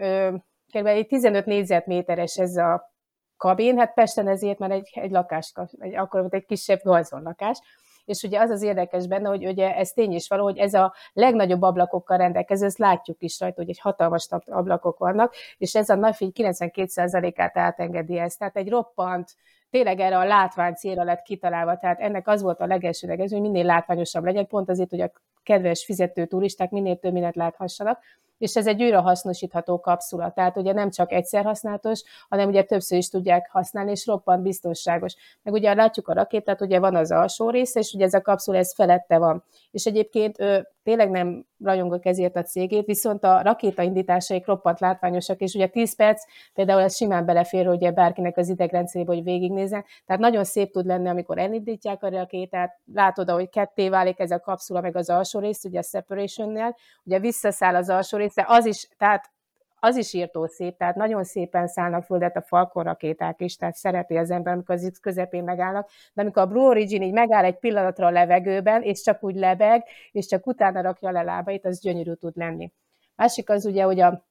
kb. 0.73 1.07
15 1.07 1.47
négyzetméteres 1.47 2.37
ez 2.37 2.57
a 2.57 2.95
kabin, 3.37 3.79
hát 3.79 3.95
Pesten 3.95 4.29
ezért 4.29 4.59
már 4.59 4.71
egy, 4.71 4.91
egy 4.95 5.11
lakás, 5.11 5.53
egy, 5.79 5.95
akkor 5.95 6.21
volt 6.21 6.35
egy 6.35 6.45
kisebb 6.45 6.81
lakás, 7.11 7.61
és 8.05 8.23
ugye 8.23 8.41
az 8.41 8.51
az 8.51 8.63
érdekes 8.63 9.07
benne, 9.07 9.29
hogy 9.29 9.47
ugye 9.47 9.77
ez 9.77 9.91
tény 9.91 10.13
is 10.13 10.29
való, 10.29 10.43
hogy 10.43 10.59
ez 10.59 10.75
a 10.75 10.95
legnagyobb 11.13 11.63
ablakokkal 11.63 12.17
rendelkező, 12.17 12.67
ezt 12.67 12.79
látjuk 12.79 13.23
is 13.23 13.41
rajta, 13.41 13.61
hogy 13.61 13.71
egy 13.71 13.81
hatalmas 13.81 14.29
ablakok 14.45 14.99
vannak, 14.99 15.35
és 15.59 15.75
ez 15.75 15.89
a 15.89 15.95
nagyfény 15.95 16.33
92%-át 16.35 17.57
átengedi 17.57 18.19
ezt. 18.19 18.39
Tehát 18.39 18.57
egy 18.57 18.69
roppant, 18.69 19.31
tényleg 19.77 20.01
erre 20.01 20.19
a 20.19 20.25
látvány 20.25 20.75
célra 20.75 21.05
lett 21.05 21.23
kitalálva, 21.23 21.79
tehát 21.79 22.01
ennek 22.01 22.29
az 22.29 22.43
volt 22.43 22.61
a 22.61 22.67
legelsőleges, 22.67 23.31
hogy 23.31 23.41
minél 23.41 23.65
látványosabb 23.65 24.25
legyen, 24.25 24.47
pont 24.47 24.69
azért, 24.71 24.91
hogy 24.91 25.01
a 25.01 25.11
kedves 25.47 25.85
fizető 25.85 26.27
turisták 26.27 26.71
minél 26.71 26.97
több 26.97 27.13
mindent 27.13 27.37
láthassanak, 27.37 27.99
és 28.39 28.57
ez 28.57 28.67
egy 28.67 28.83
újra 28.83 29.01
hasznosítható 29.01 29.81
kapszula, 29.81 30.31
tehát 30.31 30.57
ugye 30.57 30.73
nem 30.73 30.91
csak 30.91 31.13
egyszer 31.13 31.45
használatos, 31.45 32.03
hanem 32.29 32.49
ugye 32.49 32.63
többször 32.63 32.99
is 32.99 33.09
tudják 33.09 33.51
használni, 33.51 33.91
és 33.91 34.07
roppant 34.07 34.43
biztonságos. 34.43 35.15
Meg 35.43 35.55
ugye 35.55 35.75
látjuk 35.75 36.09
a 36.09 36.13
rakétát, 36.13 36.61
ugye 36.61 36.79
van 36.79 36.95
az 36.97 37.11
alsó 37.11 37.51
része, 37.51 37.81
és 37.81 37.93
ugye 37.93 38.05
ez 38.05 38.15
a 38.15 38.21
kapszula, 38.21 38.59
ez 38.59 38.75
felette 38.75 39.19
van. 39.19 39.45
És 39.71 39.85
egyébként 39.85 40.41
ő 40.41 40.69
tényleg 40.83 41.11
nem 41.11 41.47
rajongok 41.65 42.07
ezért 42.07 42.37
a 42.37 42.43
cégét, 42.43 42.87
viszont 42.87 43.25
a 43.25 43.43
rakétaindításaik 43.43 44.47
roppant 44.47 44.81
látványosak, 44.81 45.41
és 45.41 45.55
ugye 45.55 45.67
10 45.67 45.97
perc, 45.97 46.25
például 46.55 46.81
ez 46.81 46.97
simán 46.97 47.25
belefér, 47.25 47.67
hogy 47.67 47.95
bárkinek 47.95 48.37
az 48.37 48.49
idegrendszerébe, 48.49 49.15
hogy 49.15 49.23
végignézzen. 49.23 49.85
Tehát 50.07 50.23
nagyon 50.23 50.45
szép 50.45 50.73
tud 50.73 50.87
lenni, 50.87 51.09
amikor 51.09 51.39
elindítják 51.39 52.03
a 52.03 52.09
rakétát, 52.09 52.79
látod, 52.95 53.31
hogy 53.31 53.49
ketté 53.49 53.89
válik 53.89 54.19
ez 54.19 54.31
a 54.31 54.41
kapszula, 54.41 54.81
meg 54.81 54.97
az 54.97 55.11
alsó 55.11 55.36
rész, 55.41 55.65
ugye 55.65 55.79
a 55.79 55.83
separation-nél, 55.83 56.77
ugye 57.05 57.19
visszaszáll 57.19 57.75
az 57.75 57.89
alsó 57.89 58.19
része, 58.19 58.45
az 58.49 58.67
is, 58.67 58.89
tehát 58.97 59.31
az 59.79 59.97
is 59.97 60.13
írtó 60.13 60.47
szép, 60.47 60.77
tehát 60.77 60.95
nagyon 60.95 61.25
szépen 61.25 61.67
szállnak 61.67 62.05
földet 62.05 62.37
a 62.37 62.43
Falcon 62.43 62.85
rakéták 62.85 63.41
is, 63.41 63.57
tehát 63.57 63.75
szereti 63.75 64.17
az 64.17 64.31
ember, 64.31 64.53
amikor 64.53 64.75
az 64.75 64.89
X 64.93 64.99
közepén 64.99 65.45
megállnak, 65.45 65.91
de 66.15 66.23
amikor 66.23 66.43
a 66.43 66.47
Blue 66.47 66.69
Origin 66.69 67.03
így 67.03 67.13
megáll 67.13 67.45
egy 67.45 67.59
pillanatra 67.59 68.07
a 68.07 68.11
levegőben, 68.11 68.83
és 68.83 69.03
csak 69.03 69.25
úgy 69.25 69.35
lebeg, 69.35 69.85
és 70.13 70.27
csak 70.27 70.47
utána 70.47 70.81
rakja 70.81 71.11
le 71.11 71.23
lábait, 71.23 71.67
az 71.67 71.81
gyönyörű 71.81 72.13
tud 72.13 72.37
lenni. 72.37 72.73
Másik 73.17 73.51
az 73.51 73.65
ugye, 73.65 73.83
hogy 73.83 74.01
a 74.01 74.27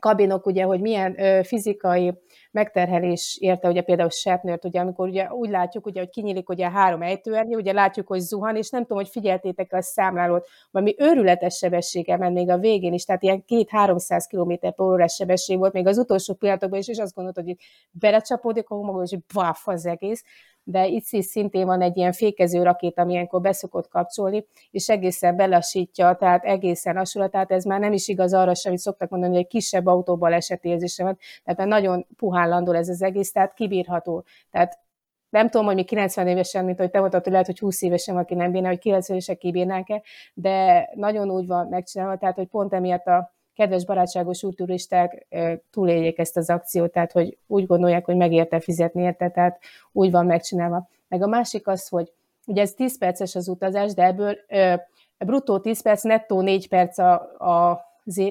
kabinok, 0.00 0.46
ugye, 0.46 0.64
hogy 0.64 0.80
milyen 0.80 1.20
ö, 1.20 1.40
fizikai 1.42 2.14
megterhelés 2.50 3.38
érte, 3.40 3.68
ugye 3.68 3.82
például 3.82 4.10
Shatnert, 4.10 4.64
ugye, 4.64 4.80
amikor 4.80 5.08
ugye 5.08 5.32
úgy 5.32 5.50
látjuk, 5.50 5.86
ugye, 5.86 6.00
hogy 6.00 6.10
kinyílik 6.10 6.48
ugye 6.48 6.70
három 6.70 7.02
ejtőernyő, 7.02 7.56
ugye 7.56 7.72
látjuk, 7.72 8.06
hogy 8.06 8.20
zuhan, 8.20 8.56
és 8.56 8.70
nem 8.70 8.82
tudom, 8.82 8.98
hogy 8.98 9.08
figyeltétek 9.08 9.72
a 9.72 9.82
számlálót, 9.82 10.48
valami 10.70 10.94
őrületes 10.98 11.56
sebessége 11.56 12.16
ment 12.16 12.34
még 12.34 12.50
a 12.50 12.58
végén 12.58 12.92
is, 12.92 13.04
tehát 13.04 13.22
ilyen 13.22 13.44
két-háromszáz 13.44 14.26
km 14.26 14.52
per 14.52 14.80
órás 14.80 15.14
sebesség 15.14 15.58
volt 15.58 15.72
még 15.72 15.86
az 15.86 15.98
utolsó 15.98 16.34
pillanatokban 16.34 16.78
is, 16.78 16.88
és 16.88 16.98
azt 16.98 17.14
gondolta, 17.14 17.42
hogy 17.42 17.56
belecsapódik 17.90 18.70
a 18.70 18.74
homokba, 18.74 19.02
és 19.02 19.16
báf 19.34 19.68
az 19.68 19.86
egész. 19.86 20.24
De 20.68 20.86
itt 20.86 21.06
is 21.10 21.24
szintén 21.24 21.66
van 21.66 21.80
egy 21.80 21.96
ilyen 21.96 22.12
fékező 22.12 22.62
rakéta, 22.62 23.02
ami 23.02 23.12
ilyenkor 23.12 23.40
beszokott 23.40 23.88
kapcsolni, 23.88 24.46
és 24.70 24.88
egészen 24.88 25.36
belassítja, 25.36 26.14
tehát 26.14 26.44
egészen 26.44 26.94
lassul, 26.94 27.28
tehát 27.28 27.50
ez 27.50 27.64
már 27.64 27.80
nem 27.80 27.92
is 27.92 28.08
igaz 28.08 28.32
arra 28.32 28.54
sem, 28.54 28.70
amit 28.70 28.82
szoktak 28.82 29.10
mondani, 29.10 29.32
hogy 29.32 29.42
egy 29.42 29.48
kisebb 29.48 29.86
autóbal 29.86 30.32
esetérzése 30.32 31.02
van, 31.02 31.18
tehát 31.44 31.58
már 31.58 31.68
nagyon 31.68 32.06
puhán 32.16 32.48
landol 32.48 32.76
ez 32.76 32.88
az 32.88 33.02
egész, 33.02 33.32
tehát 33.32 33.54
kibírható. 33.54 34.24
Tehát 34.50 34.78
nem 35.28 35.48
tudom, 35.50 35.66
hogy 35.66 35.74
mi 35.74 35.84
90 35.84 36.26
évesen, 36.26 36.64
mint 36.64 36.78
hogy 36.78 36.90
te 36.90 36.98
mondtad, 36.98 37.22
hogy 37.22 37.32
lehet, 37.32 37.46
hogy 37.46 37.58
20 37.58 37.82
évesen 37.82 38.16
aki 38.16 38.34
nem 38.34 38.50
bírná, 38.52 38.68
hogy 38.68 38.78
90 38.78 39.16
évesek 39.16 39.38
kibírnák-e, 39.38 40.02
de 40.34 40.88
nagyon 40.94 41.30
úgy 41.30 41.46
van 41.46 41.66
megcsinálva, 41.66 42.16
tehát 42.16 42.36
hogy 42.36 42.46
pont 42.46 42.72
emiatt 42.72 43.06
a 43.06 43.35
kedves 43.56 43.84
barátságos 43.84 44.42
útturisták 44.42 45.26
túléljék 45.70 46.18
ezt 46.18 46.36
az 46.36 46.50
akciót, 46.50 46.92
tehát 46.92 47.12
hogy 47.12 47.38
úgy 47.46 47.66
gondolják, 47.66 48.04
hogy 48.04 48.16
megérte 48.16 48.60
fizetni 48.60 49.02
érte, 49.02 49.30
tehát 49.30 49.58
úgy 49.92 50.10
van 50.10 50.26
megcsinálva. 50.26 50.88
Meg 51.08 51.22
a 51.22 51.26
másik 51.26 51.66
az, 51.66 51.88
hogy 51.88 52.12
ugye 52.46 52.62
ez 52.62 52.74
10 52.74 52.98
perces 52.98 53.34
az 53.34 53.48
utazás, 53.48 53.94
de 53.94 54.04
ebből 54.04 54.36
bruttó 55.18 55.58
10 55.58 55.82
perc, 55.82 56.02
nettó 56.02 56.40
4 56.40 56.68
perc 56.68 56.98
a, 56.98 57.12
a 57.38 57.84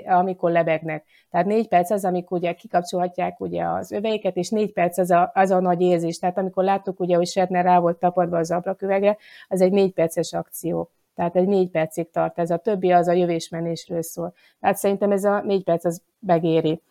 amikor 0.05 0.51
lebegnek. 0.51 1.05
Tehát 1.32 1.45
négy 1.45 1.67
perc 1.67 1.91
az, 1.91 2.05
amikor 2.05 2.38
ugye 2.38 2.53
kikapcsolhatják 2.53 3.39
ugye 3.39 3.63
az 3.63 3.91
öveiket, 3.91 4.36
és 4.36 4.49
négy 4.49 4.73
perc 4.73 4.97
az 4.97 5.11
a, 5.11 5.32
az 5.34 5.51
a 5.51 5.59
nagy 5.59 5.82
érzés. 5.82 6.19
Tehát 6.19 6.38
amikor 6.38 6.63
láttuk, 6.63 6.99
ugye, 6.99 7.15
hogy 7.15 7.28
Shetner 7.28 7.63
rá 7.63 7.80
volt 7.80 7.97
tapadva 7.97 8.38
az 8.38 8.51
ablaküvegre, 8.51 9.17
az 9.47 9.61
egy 9.61 9.71
négy 9.71 9.93
perces 9.93 10.34
akció. 10.34 10.89
Tehát 11.16 11.36
egy 11.36 11.47
négy 11.47 11.70
percig 11.70 12.09
tart 12.09 12.39
ez, 12.39 12.49
a 12.49 12.57
többi 12.57 12.91
az 12.91 13.07
a 13.07 13.11
jövésmenésről 13.11 14.01
szól. 14.01 14.34
Tehát 14.59 14.78
szerintem 14.78 15.11
ez 15.11 15.24
a 15.24 15.41
négy 15.41 15.63
perc 15.63 15.86
az 15.86 16.01
megéri 16.20 16.82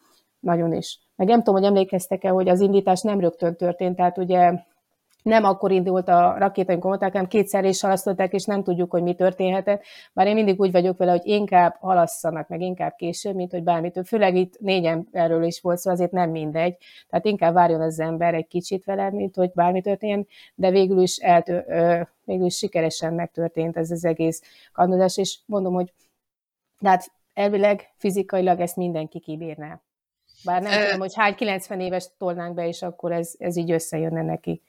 nagyon 0.40 0.72
is. 0.72 0.98
Meg 1.16 1.26
nem 1.26 1.38
tudom, 1.38 1.54
hogy 1.54 1.68
emlékeztek-e, 1.68 2.28
hogy 2.28 2.48
az 2.48 2.60
indítás 2.60 3.00
nem 3.00 3.20
rögtön 3.20 3.56
történt, 3.56 3.96
tehát 3.96 4.18
ugye 4.18 4.52
nem 5.24 5.44
akkor 5.44 5.70
indult 5.70 6.08
a 6.08 6.34
rakéta, 6.38 6.72
amikor 6.72 6.88
mondták, 6.88 7.12
hanem 7.12 7.28
kétszer 7.28 7.64
is 7.64 7.80
halasztották, 7.80 8.32
és 8.32 8.44
nem 8.44 8.62
tudjuk, 8.62 8.90
hogy 8.90 9.02
mi 9.02 9.14
történhetett. 9.14 9.82
Bár 10.12 10.26
én 10.26 10.34
mindig 10.34 10.60
úgy 10.60 10.72
vagyok 10.72 10.98
vele, 10.98 11.10
hogy 11.10 11.26
inkább 11.26 11.76
halasszanak, 11.80 12.48
meg 12.48 12.60
inkább 12.60 12.94
később, 12.96 13.34
mint 13.34 13.50
hogy 13.50 13.62
bármit. 13.62 14.00
Főleg 14.06 14.36
itt 14.36 14.58
négyen 14.58 15.08
erről 15.12 15.42
is 15.44 15.60
volt 15.60 15.76
szó, 15.76 15.82
szóval 15.82 15.98
azért 15.98 16.12
nem 16.12 16.30
mindegy. 16.30 16.76
Tehát 17.08 17.24
inkább 17.24 17.54
várjon 17.54 17.80
az 17.80 18.00
ember 18.00 18.34
egy 18.34 18.46
kicsit 18.46 18.84
vele, 18.84 19.10
mint 19.10 19.34
hogy 19.34 19.50
bármi 19.54 19.80
történjen, 19.80 20.26
de 20.54 20.70
végül 20.70 21.00
is, 21.00 21.16
eltő, 21.16 21.64
ö, 21.68 22.00
végül 22.24 22.46
is 22.46 22.56
sikeresen 22.56 23.14
megtörtént 23.14 23.76
ez 23.76 23.90
az 23.90 24.04
egész 24.04 24.42
kandidás, 24.72 25.16
és 25.16 25.38
mondom, 25.46 25.74
hogy 25.74 25.92
hát 26.84 27.12
elvileg 27.34 27.92
fizikailag 27.96 28.60
ezt 28.60 28.76
mindenki 28.76 29.20
kibírná. 29.20 29.80
Bár 30.44 30.62
nem 30.62 30.84
tudom, 30.84 31.00
hogy 31.00 31.14
hány 31.14 31.34
90 31.34 31.80
éves 31.80 32.08
tolnánk 32.18 32.54
be, 32.54 32.66
és 32.68 32.82
akkor 32.82 33.12
ez, 33.12 33.34
ez 33.38 33.56
így 33.56 33.70
összejönne 33.70 34.22
neki. 34.22 34.62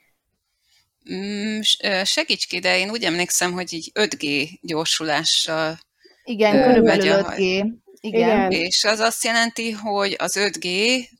Mm, 1.13 1.59
segíts 2.03 2.47
ki, 2.47 2.59
de 2.59 2.77
én 2.77 2.89
úgy 2.89 3.03
emlékszem, 3.03 3.51
hogy 3.51 3.73
így 3.73 3.91
5G 3.93 4.49
gyorsulással 4.61 5.79
Igen, 6.23 6.63
körülbelül 6.63 7.23
5G. 7.23 7.37
Igen. 7.37 7.71
Igen. 8.01 8.51
És 8.51 8.83
az 8.83 8.99
azt 8.99 9.23
jelenti, 9.23 9.71
hogy 9.71 10.15
az 10.17 10.37
5G, 10.39 10.67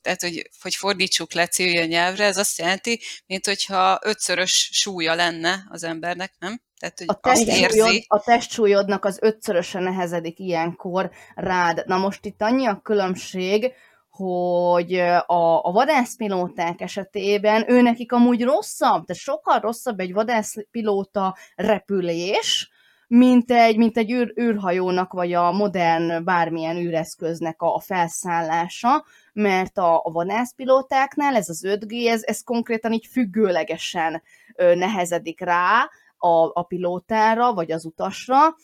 tehát 0.02 0.22
hogy, 0.22 0.50
hogy 0.62 0.76
fordítsuk 0.76 1.34
le 1.34 1.48
civil 1.48 1.86
nyelvre, 1.86 2.26
ez 2.26 2.38
azt 2.38 2.58
jelenti, 2.58 3.00
mint 3.28 3.46
hogyha 3.46 4.00
ötszörös 4.04 4.70
súlya 4.74 5.16
lenne 5.16 5.66
az 5.70 5.84
embernek, 5.84 6.34
nem? 6.40 6.62
Tehát, 6.80 6.98
hogy 6.98 7.08
a, 7.10 7.20
testsúlyod, 7.20 8.04
a 8.08 8.20
testsúlyodnak 8.20 9.06
az 9.06 9.18
ötszöröse 9.22 9.80
nehezedik 9.80 10.40
ilyenkor 10.40 11.12
rád. 11.36 11.84
Na 11.86 11.98
most 11.98 12.26
itt 12.26 12.42
annyi 12.42 12.66
a 12.66 12.80
különbség, 12.84 13.72
hogy 14.16 14.94
a, 15.26 15.64
a 15.64 15.72
vadászpilóták 15.72 16.82
esetében 16.82 17.72
ő 17.72 17.82
nekik 17.82 18.12
amúgy 18.12 18.44
rosszabb, 18.44 19.06
de 19.06 19.14
sokkal 19.14 19.60
rosszabb 19.60 20.00
egy 20.00 20.14
vadászpilóta 20.14 21.36
repülés, 21.56 22.70
mint 23.08 23.52
egy, 23.52 23.78
mint 23.78 23.98
egy 23.98 24.12
űr, 24.12 24.34
űrhajónak, 24.40 25.14
vagy 25.14 25.34
a 25.34 25.52
modern 25.52 26.24
bármilyen 26.24 26.78
űreszköznek 26.78 27.62
a, 27.62 27.76
a 27.76 27.80
felszállása, 27.80 29.06
mert 29.34 29.78
a, 29.78 29.96
a 30.04 30.12
vadászpilótáknál 30.12 31.36
ez 31.36 31.50
az 31.50 31.66
5G, 31.68 32.08
ez, 32.08 32.24
ez 32.24 32.42
konkrétan 32.44 32.92
így 32.92 33.08
függőlegesen 33.12 34.22
ö, 34.56 34.76
nehezedik 34.76 35.40
rá 35.40 35.90
a, 36.18 36.52
a 36.54 36.64
pilótára, 36.64 37.54
vagy 37.54 37.72
az 37.72 37.86
utasra, 37.86 38.56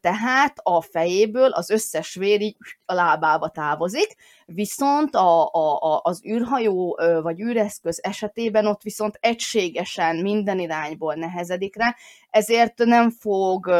tehát 0.00 0.54
a 0.62 0.80
fejéből 0.80 1.50
az 1.50 1.70
összes 1.70 2.14
vér 2.14 2.40
így 2.40 2.56
a 2.84 2.94
lábába 2.94 3.48
távozik, 3.48 4.14
viszont 4.46 5.14
a, 5.14 5.44
a, 5.44 6.00
az 6.02 6.24
űrhajó 6.26 6.98
vagy 7.22 7.40
űreszköz 7.40 7.98
esetében 8.02 8.66
ott 8.66 8.82
viszont 8.82 9.18
egységesen 9.20 10.16
minden 10.16 10.58
irányból 10.58 11.14
nehezedik 11.14 11.76
rá, 11.76 11.94
ezért 12.30 12.78
nem 12.78 13.10
fog 13.10 13.70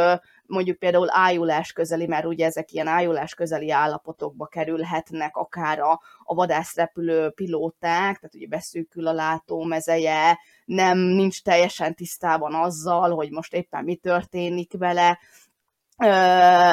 mondjuk 0.46 0.78
például 0.78 1.08
ájulás 1.10 1.72
közeli, 1.72 2.06
mert 2.06 2.24
ugye 2.24 2.46
ezek 2.46 2.72
ilyen 2.72 2.86
ájulás 2.86 3.34
közeli 3.34 3.70
állapotokba 3.70 4.46
kerülhetnek 4.46 5.36
akár 5.36 5.78
a, 5.78 6.00
a 6.24 6.34
vadászrepülő 6.34 7.30
pilóták, 7.30 8.18
tehát 8.18 8.34
ugye 8.34 8.46
beszűkül 8.46 9.06
a 9.06 9.12
látómezeje, 9.12 10.38
nem 10.64 10.98
nincs 10.98 11.42
teljesen 11.42 11.94
tisztában 11.94 12.54
azzal, 12.54 13.14
hogy 13.14 13.30
most 13.30 13.54
éppen 13.54 13.84
mi 13.84 13.96
történik 13.96 14.72
vele, 14.78 15.18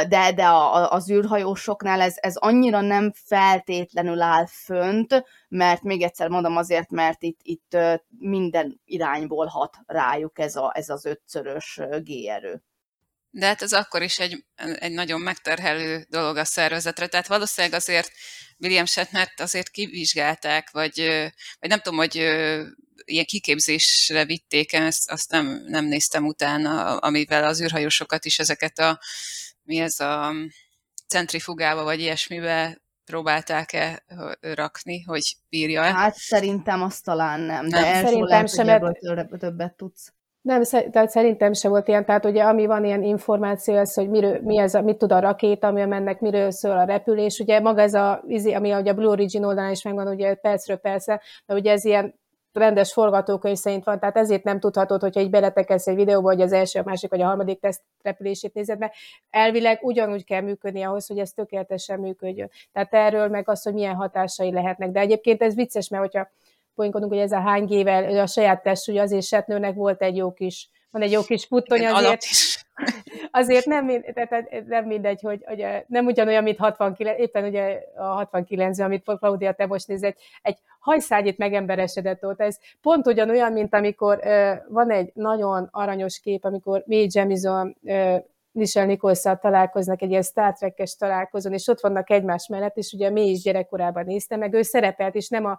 de, 0.07 0.32
de 0.36 0.45
a, 0.45 0.91
az 0.91 1.11
űrhajósoknál 1.11 2.01
ez, 2.01 2.15
ez 2.19 2.36
annyira 2.36 2.82
nem 2.82 3.11
feltétlenül 3.13 4.21
áll 4.21 4.45
fönt, 4.45 5.23
mert 5.49 5.82
még 5.82 6.01
egyszer 6.01 6.30
mondom 6.30 6.57
azért, 6.57 6.89
mert 6.89 7.23
itt, 7.23 7.39
itt 7.41 7.78
minden 8.19 8.82
irányból 8.86 9.45
hat 9.45 9.78
rájuk 9.86 10.39
ez, 10.39 10.55
a, 10.55 10.71
ez 10.76 10.89
az 10.89 11.05
ötszörös 11.05 11.80
G-erő. 12.03 12.63
De 13.38 13.45
hát 13.45 13.61
ez 13.61 13.73
akkor 13.73 14.01
is 14.01 14.19
egy, 14.19 14.45
egy 14.55 14.91
nagyon 14.91 15.21
megterhelő 15.21 16.05
dolog 16.09 16.38
a 16.38 16.45
szervezetre. 16.45 17.07
Tehát 17.07 17.27
valószínűleg 17.27 17.79
azért 17.79 18.11
William 18.57 18.86
Shatnert 18.86 19.39
azért 19.39 19.69
kivizsgálták, 19.69 20.71
vagy, 20.71 20.95
vagy 21.59 21.69
nem 21.69 21.79
tudom, 21.79 21.99
hogy 21.99 22.15
ilyen 23.05 23.25
kiképzésre 23.25 24.25
vitték, 24.25 24.73
ezt 24.73 25.11
azt 25.11 25.31
nem, 25.31 25.63
nem 25.67 25.86
néztem 25.86 26.25
utána, 26.25 26.97
amivel 26.97 27.43
az 27.43 27.61
űrhajósokat 27.61 28.25
is 28.25 28.39
ezeket 28.39 28.79
a, 28.79 28.99
mi 29.63 29.79
ez 29.79 29.99
a 29.99 30.33
centrifugába, 31.07 31.83
vagy 31.83 31.99
ilyesmibe 31.99 32.81
próbálták-e 33.05 34.05
rakni, 34.41 35.01
hogy 35.01 35.36
bírja-e? 35.49 35.93
Hát 35.93 36.15
szerintem 36.15 36.81
azt 36.81 37.03
talán 37.03 37.39
nem, 37.39 37.69
de 37.69 37.79
nem. 37.79 38.05
szerintem 38.05 38.45
sem, 38.45 38.65
mert... 38.65 39.39
többet 39.39 39.73
tudsz. 39.73 40.13
Nem, 40.45 40.61
tehát 40.63 41.09
szerintem 41.09 41.53
sem 41.53 41.71
volt 41.71 41.87
ilyen, 41.87 42.05
tehát 42.05 42.25
ugye 42.25 42.43
ami 42.43 42.65
van 42.65 42.85
ilyen 42.85 43.03
információ, 43.03 43.75
ez, 43.75 43.93
hogy 43.93 44.09
miről, 44.09 44.39
mi 44.41 44.57
ez 44.57 44.73
mit 44.73 44.97
tud 44.97 45.11
a 45.11 45.19
rakéta, 45.19 45.67
ami 45.67 45.85
mennek, 45.85 46.19
miről 46.19 46.51
szól 46.51 46.77
a 46.77 46.83
repülés, 46.83 47.39
ugye 47.39 47.59
maga 47.59 47.81
ez 47.81 47.93
a, 47.93 48.23
ami 48.55 48.73
ugye 48.73 48.91
a 48.91 48.93
Blue 48.93 49.09
Origin 49.09 49.43
oldalán 49.43 49.71
is 49.71 49.83
megvan, 49.83 50.07
ugye 50.07 50.35
percről 50.35 50.77
persze, 50.77 51.21
de 51.45 51.53
ugye 51.53 51.71
ez 51.71 51.85
ilyen 51.85 52.15
rendes 52.53 52.93
forgatókönyv 52.93 53.55
szerint 53.55 53.83
van, 53.83 53.99
tehát 53.99 54.17
ezért 54.17 54.43
nem 54.43 54.59
tudhatod, 54.59 55.01
hogyha 55.01 55.21
így 55.21 55.29
beletekelsz 55.29 55.87
egy 55.87 55.95
videóba, 55.95 56.27
hogy 56.27 56.41
az 56.41 56.51
első, 56.51 56.79
a 56.79 56.83
másik 56.85 57.09
vagy 57.09 57.21
a 57.21 57.25
harmadik 57.25 57.59
teszt 57.59 57.81
repülését 58.01 58.53
nézed 58.53 58.79
meg. 58.79 58.91
Elvileg 59.29 59.79
ugyanúgy 59.81 60.23
kell 60.23 60.41
működni 60.41 60.81
ahhoz, 60.81 61.07
hogy 61.07 61.17
ez 61.17 61.31
tökéletesen 61.31 61.99
működjön. 61.99 62.49
Tehát 62.71 62.93
erről 62.93 63.27
meg 63.27 63.49
az, 63.49 63.63
hogy 63.63 63.73
milyen 63.73 63.95
hatásai 63.95 64.51
lehetnek. 64.51 64.89
De 64.89 64.99
egyébként 64.99 65.41
ez 65.41 65.55
vicces, 65.55 65.89
mert 65.89 66.03
hogyha 66.03 66.29
poénkodunk, 66.76 67.11
hogy 67.11 67.21
ez 67.21 67.32
a 67.32 67.39
hány 67.39 67.65
gével, 67.65 68.19
a 68.19 68.28
saját 68.28 68.63
test, 68.63 68.86
hogy 68.86 68.97
azért 68.97 69.26
Setnőnek 69.26 69.76
volt 69.76 70.01
egy 70.01 70.15
jó 70.15 70.34
kis, 70.34 70.69
van 70.91 71.01
egy 71.01 71.11
jó 71.11 71.21
kis 71.21 71.47
puttony 71.47 71.86
azért. 71.86 72.21
Azért 73.32 73.65
nem, 73.65 73.88
tehát 74.13 74.65
nem 74.67 74.86
mindegy, 74.86 75.21
hogy, 75.21 75.43
hogy 75.45 75.65
nem 75.88 76.05
ugyanolyan, 76.05 76.43
mint 76.43 76.57
69, 76.57 77.19
éppen 77.19 77.43
ugye 77.43 77.80
a 77.95 78.03
69 78.03 78.80
amit 78.80 79.03
Claudia, 79.19 79.51
te 79.51 79.65
most 79.65 79.88
néz, 79.88 80.03
egy, 80.03 80.15
egy 80.41 80.57
hajszágyit 80.80 81.38
megemberesedett 81.38 82.26
ott. 82.26 82.41
Ez 82.41 82.57
pont 82.82 83.07
ugyanolyan, 83.07 83.51
mint 83.51 83.73
amikor 83.73 84.19
uh, 84.23 84.51
van 84.67 84.91
egy 84.91 85.11
nagyon 85.13 85.67
aranyos 85.71 86.19
kép, 86.19 86.45
amikor 86.45 86.84
May 86.86 87.07
Jemison 87.11 87.76
uh, 87.82 88.17
Michelle 88.55 88.87
nichols 88.87 89.21
találkoznak 89.41 90.01
egy 90.01 90.09
ilyen 90.09 90.21
Star 90.21 90.53
Trek-es 90.53 90.95
találkozón, 90.95 91.53
és 91.53 91.67
ott 91.67 91.79
vannak 91.79 92.09
egymás 92.09 92.47
mellett, 92.47 92.77
és 92.77 92.91
ugye 92.93 93.09
mi 93.09 93.29
is 93.29 93.41
gyerekkorában 93.41 94.05
nézte, 94.05 94.35
meg 94.35 94.53
ő 94.53 94.61
szerepelt, 94.61 95.15
és 95.15 95.29
nem 95.29 95.45
a, 95.45 95.57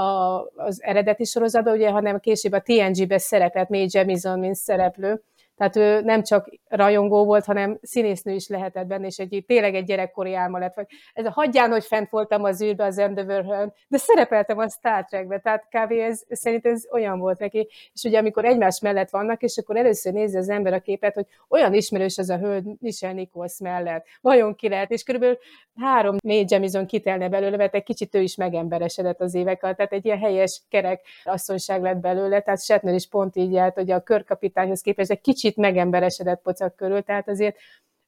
a, 0.00 0.40
az 0.56 0.82
eredeti 0.82 1.24
sorozatban, 1.24 1.74
ugye, 1.74 1.90
hanem 1.90 2.18
később 2.18 2.52
a 2.52 2.60
TNG-be 2.60 3.18
szerepelt 3.18 3.68
May 3.68 3.86
Jemison, 3.90 4.38
mint 4.38 4.54
szereplő, 4.54 5.22
Tehát 5.58 5.76
ő 5.76 6.00
nem 6.00 6.22
csak 6.22 6.48
rajongó 6.68 7.24
volt, 7.24 7.44
hanem 7.44 7.78
színésznő 7.82 8.32
is 8.32 8.48
lehetett 8.48 8.86
benne, 8.86 9.06
és 9.06 9.18
egy, 9.18 9.44
tényleg 9.46 9.74
egy 9.74 9.84
gyerekkori 9.84 10.34
álma 10.34 10.58
lett. 10.58 10.74
Vagy 10.74 10.86
ez 11.12 11.24
a 11.24 11.30
hagyján, 11.30 11.70
hogy 11.70 11.84
fent 11.84 12.10
voltam 12.10 12.44
az 12.44 12.62
űrbe, 12.62 12.84
az 12.84 12.98
Endeavour 12.98 13.72
de 13.88 13.98
szerepeltem 13.98 14.58
a 14.58 14.68
Star 14.68 15.04
Trekbe, 15.04 15.38
tehát 15.38 15.68
kb. 15.70 15.92
Ez, 15.92 16.22
szerintem 16.28 16.72
ez 16.72 16.86
olyan 16.92 17.18
volt 17.18 17.38
neki. 17.38 17.68
És 17.92 18.02
ugye 18.02 18.18
amikor 18.18 18.44
egymás 18.44 18.80
mellett 18.80 19.10
vannak, 19.10 19.42
és 19.42 19.58
akkor 19.58 19.76
először 19.76 20.12
nézi 20.12 20.36
az 20.36 20.48
ember 20.48 20.72
a 20.72 20.80
képet, 20.80 21.14
hogy 21.14 21.26
olyan 21.48 21.74
ismerős 21.74 22.18
az 22.18 22.30
a 22.30 22.38
hölgy 22.38 22.64
Michelle 22.80 23.14
Nichols 23.14 23.58
mellett. 23.60 24.06
Vajon 24.20 24.54
ki 24.54 24.68
lehet? 24.68 24.90
És 24.90 25.02
körülbelül 25.02 25.38
három-négy 25.80 26.50
Jamison 26.50 26.86
kitelne 26.86 27.28
belőle, 27.28 27.56
mert 27.56 27.74
egy 27.74 27.82
kicsit 27.82 28.14
ő 28.14 28.20
is 28.20 28.36
megemberesedett 28.36 29.20
az 29.20 29.34
évek 29.34 29.62
alatt, 29.62 29.76
tehát 29.76 29.92
egy 29.92 30.04
ilyen 30.04 30.18
helyes 30.18 30.62
kerek 30.68 31.00
asszonyság 31.24 31.82
lett 31.82 31.96
belőle, 31.96 32.40
tehát 32.40 32.62
Shatner 32.62 32.94
is 32.94 33.08
pont 33.08 33.36
így 33.36 33.52
járt, 33.52 33.74
hogy 33.74 33.90
a 33.90 34.00
körkapitányhoz 34.00 34.80
képest 34.80 35.10
egy 35.10 35.20
kicsit 35.48 35.72
megemberesedett 35.72 36.42
pocak 36.42 36.76
körül, 36.76 37.02
tehát 37.02 37.28
azért 37.28 37.56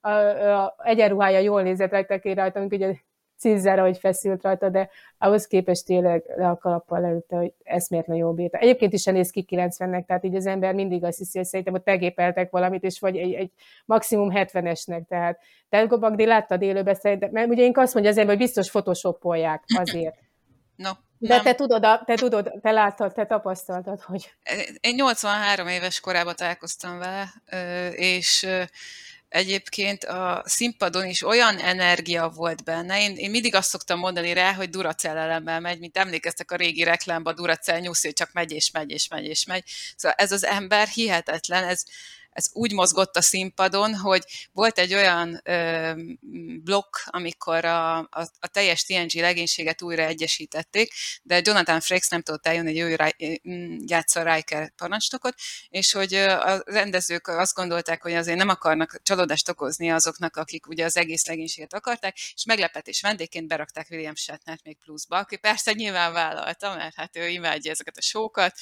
a, 0.01 0.11
a 0.11 0.75
egyenruhája 0.85 1.39
jól 1.39 1.63
nézett 1.63 1.91
rajta 1.91 2.19
ki 2.19 2.35
rajta, 2.35 2.59
amikor 2.59 2.79
ugye 2.79 2.95
cízzára, 3.37 3.83
hogy 3.83 3.99
feszült 3.99 4.43
rajta, 4.43 4.69
de 4.69 4.91
ahhoz 5.19 5.47
képest 5.47 5.87
tényleg 5.87 6.25
le 6.37 6.49
a 6.49 6.57
kalappal 6.57 7.01
leütte, 7.01 7.37
hogy 7.37 7.53
eszméletlen 7.63 8.17
jól 8.17 8.33
bírta. 8.33 8.59
Egyébként 8.59 8.93
is 8.93 9.05
néz 9.05 9.31
ki 9.31 9.45
90-nek, 9.49 10.07
tehát 10.07 10.25
így 10.25 10.35
az 10.35 10.47
ember 10.47 10.75
mindig 10.75 11.05
azt 11.05 11.19
hiszi, 11.19 11.39
hogy 11.39 11.47
szerintem 11.47 11.75
ott 11.75 11.85
tegépeltek 11.85 12.51
valamit, 12.51 12.83
és 12.83 13.01
vagy 13.01 13.17
egy, 13.17 13.33
egy 13.33 13.53
maximum 13.85 14.31
70-esnek, 14.35 15.05
tehát 15.09 15.39
Telgo 15.69 15.99
Bagdi 15.99 16.27
láttad 16.27 16.63
élőbe 16.63 16.95
szerintem, 16.95 17.31
mert 17.33 17.49
ugye 17.49 17.63
én 17.63 17.73
azt 17.75 17.95
mondja 17.95 18.13
az 18.13 18.19
ember, 18.19 18.37
hogy 18.37 18.45
biztos 18.45 18.71
photoshopolják 18.71 19.65
azért. 19.79 20.19
No, 20.77 20.91
de 21.21 21.35
nem. 21.35 21.43
te 21.45 21.55
tudod, 21.55 21.81
te 22.05 22.15
tudod, 22.15 22.53
te 22.63 22.71
láttad, 22.71 23.13
te 23.13 23.27
tapasztaltad, 23.27 24.01
hogy... 24.01 24.33
Én 24.81 24.95
83 24.95 25.67
éves 25.69 26.01
korában 26.01 26.37
találkoztam 26.37 26.99
vele, 26.99 27.33
és 27.97 28.49
egyébként 29.29 30.05
a 30.05 30.43
színpadon 30.45 31.05
is 31.05 31.23
olyan 31.23 31.59
energia 31.59 32.29
volt 32.29 32.65
benne. 32.65 33.01
Én, 33.01 33.17
én 33.17 33.31
mindig 33.31 33.55
azt 33.55 33.69
szoktam 33.69 33.99
mondani 33.99 34.33
rá, 34.33 34.53
hogy 34.53 34.71
Duracell 34.71 35.17
elemmel 35.17 35.61
megy, 35.61 35.79
mint 35.79 35.97
emlékeztek 35.97 36.51
a 36.51 36.57
régi 36.57 36.83
reklámba, 36.83 37.33
Duracell 37.33 37.79
nyuszi, 37.79 38.13
csak 38.13 38.33
megy 38.33 38.53
és 38.53 38.71
megy 38.71 38.91
és 38.91 39.09
megy 39.09 39.25
és 39.25 39.45
megy. 39.45 39.65
Szóval 39.97 40.17
ez 40.19 40.33
az 40.33 40.45
ember 40.45 40.89
hihetetlen, 40.89 41.65
ez, 41.65 41.85
ez 42.41 42.51
úgy 42.53 42.73
mozgott 42.73 43.17
a 43.17 43.23
színpadon, 43.23 43.95
hogy 43.95 44.23
volt 44.53 44.79
egy 44.79 44.95
olyan 44.95 45.41
ö, 45.45 45.93
blokk, 46.65 46.97
amikor 47.05 47.65
a, 47.65 47.99
a, 47.99 48.31
a 48.41 48.47
teljes 48.47 48.85
TNG 48.85 49.13
legénységet 49.15 49.83
újra 49.83 50.03
egyesítették, 50.03 50.93
de 51.23 51.41
Jonathan 51.45 51.81
Frakes 51.81 52.09
nem 52.09 52.23
tudott 52.23 52.47
eljönni, 52.47 52.81
hogy 52.81 53.15
ő 53.23 53.41
játsza 53.87 54.35
Riker 54.35 54.73
parancsnokot, 54.77 55.35
és 55.69 55.93
hogy 55.93 56.15
a 56.15 56.63
rendezők 56.65 57.29
azt 57.29 57.55
gondolták, 57.55 58.03
hogy 58.03 58.15
azért 58.15 58.39
nem 58.39 58.49
akarnak 58.49 59.01
csalódást 59.03 59.49
okozni 59.49 59.91
azoknak, 59.91 60.37
akik 60.37 60.67
ugye 60.67 60.85
az 60.85 60.97
egész 60.97 61.27
legénységet 61.27 61.75
akarták, 61.75 62.17
és 62.17 62.45
meglepetés 62.45 63.01
vendégként 63.01 63.49
berakták 63.49 63.87
William 63.91 64.15
Shatnert 64.15 64.65
még 64.65 64.79
pluszba, 64.85 65.17
aki 65.17 65.37
persze 65.37 65.73
nyilván 65.73 66.13
vállalta, 66.13 66.75
mert 66.75 66.95
hát 66.95 67.17
ő 67.17 67.29
imádja 67.29 67.71
ezeket 67.71 67.97
a 67.97 68.03
sókat, 68.03 68.55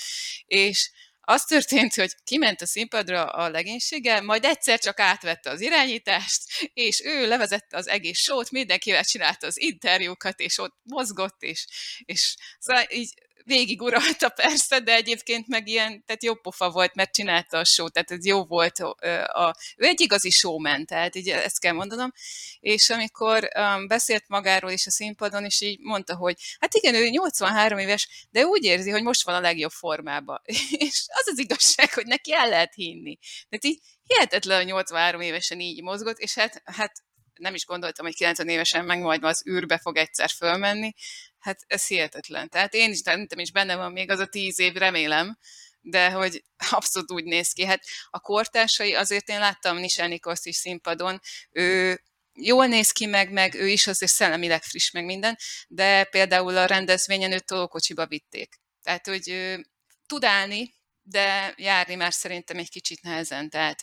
és 0.47 0.91
az 1.29 1.45
történt, 1.45 1.95
hogy 1.95 2.15
kiment 2.25 2.61
a 2.61 2.67
színpadra 2.67 3.25
a 3.25 3.49
legénysége, 3.49 4.21
majd 4.21 4.45
egyszer 4.45 4.79
csak 4.79 5.01
átvette 5.01 5.51
az 5.51 5.61
irányítást, 5.61 6.43
és 6.73 7.01
ő 7.05 7.29
levezette 7.29 7.77
az 7.77 7.89
egész 7.89 8.19
sót, 8.19 8.51
mindenkivel 8.51 9.05
csinálta 9.05 9.47
az 9.47 9.61
interjúkat, 9.61 10.41
és 10.41 10.59
ott 10.59 10.75
mozgott, 10.83 11.43
és, 11.43 11.67
és 12.05 12.37
szóval 12.59 12.85
így 12.91 13.15
végiguralta 13.49 14.29
persze, 14.43 14.81
de 14.81 14.95
egyébként 14.95 15.49
meg 15.49 15.69
ilyen, 15.69 16.05
tehát 16.05 16.23
jó 16.23 16.35
pofa 16.35 16.71
volt, 16.71 16.95
mert 16.95 17.15
csinálta 17.15 17.59
a 17.59 17.65
show, 17.65 17.89
tehát 17.89 18.11
ez 18.11 18.27
jó 18.27 18.45
volt. 18.45 18.79
A, 18.79 19.57
ő 19.77 19.85
egy 19.85 20.01
igazi 20.01 20.31
showman, 20.31 20.87
tehát 20.87 21.15
így 21.15 21.29
ezt 21.29 21.61
kell 21.61 21.73
mondanom. 21.73 22.13
És 22.61 22.91
amikor 22.91 23.49
um, 23.59 23.87
beszélt 23.87 24.25
magáról 24.29 24.71
is 24.71 24.87
a 24.87 24.91
színpadon, 24.91 25.45
és 25.45 25.61
így 25.61 25.79
mondta, 25.81 26.17
hogy 26.17 26.37
hát 26.59 26.75
igen, 26.75 26.95
ő 26.95 27.09
83 27.09 27.79
éves, 27.79 28.27
de 28.31 28.45
úgy 28.45 28.65
érzi, 28.65 28.91
hogy 28.91 29.03
most 29.03 29.25
van 29.25 29.35
a 29.35 29.41
legjobb 29.41 29.71
formában. 29.71 30.41
és 30.89 31.05
az 31.07 31.29
az 31.29 31.39
igazság, 31.39 31.93
hogy 31.93 32.07
neki 32.07 32.35
el 32.35 32.49
lehet 32.49 32.75
hinni. 32.75 33.19
Tehát 33.49 33.65
így 33.65 33.81
hihetetlen, 34.05 34.65
83 34.65 35.21
évesen 35.21 35.61
így 35.61 35.83
mozgott, 35.83 36.19
és 36.19 36.35
hát, 36.35 36.63
hát 36.65 36.93
nem 37.39 37.55
is 37.55 37.67
gondoltam, 37.67 38.05
hogy 38.05 38.15
90 38.15 38.49
évesen 38.49 38.85
meg 38.85 39.01
majd 39.01 39.25
az 39.25 39.45
űrbe 39.49 39.79
fog 39.79 39.97
egyszer 39.97 40.31
fölmenni, 40.31 40.95
hát 41.39 41.59
ez 41.67 41.87
hihetetlen. 41.87 42.49
Tehát 42.49 42.75
én 42.75 42.91
is, 42.91 42.99
szerintem 42.99 43.39
is 43.39 43.53
benne 43.53 43.77
van 43.77 43.93
még 43.93 44.11
az 44.11 44.19
a 44.19 44.27
tíz 44.27 44.59
év, 44.59 44.75
remélem, 44.75 45.39
de 45.81 46.11
hogy 46.11 46.45
abszolút 46.71 47.11
úgy 47.11 47.25
néz 47.25 47.53
ki. 47.53 47.65
Hát 47.65 47.83
a 48.11 48.21
kortársai, 48.21 48.95
azért 48.95 49.29
én 49.29 49.39
láttam 49.39 49.77
Nisel 49.77 50.09
Nikoszt 50.09 50.47
is 50.47 50.57
színpadon, 50.57 51.21
ő 51.51 52.01
jól 52.33 52.67
néz 52.67 52.91
ki 52.91 53.07
meg, 53.07 53.33
meg 53.33 53.55
ő 53.55 53.69
is 53.69 53.87
azért 53.87 54.13
szellemileg 54.13 54.63
friss 54.63 54.91
meg 54.91 55.05
minden, 55.05 55.37
de 55.69 56.05
például 56.05 56.57
a 56.57 56.65
rendezvényen 56.65 57.33
őt 57.33 57.45
tolókocsiba 57.45 58.07
vitték. 58.07 58.61
Tehát, 58.83 59.07
hogy 59.07 59.29
ő, 59.29 59.67
tud 60.07 60.25
állni, 60.25 60.75
de 61.03 61.55
járni 61.57 61.95
már 61.95 62.13
szerintem 62.13 62.59
egy 62.59 62.71
kicsit 62.71 63.03
nehezen. 63.03 63.51
Tehát 63.51 63.83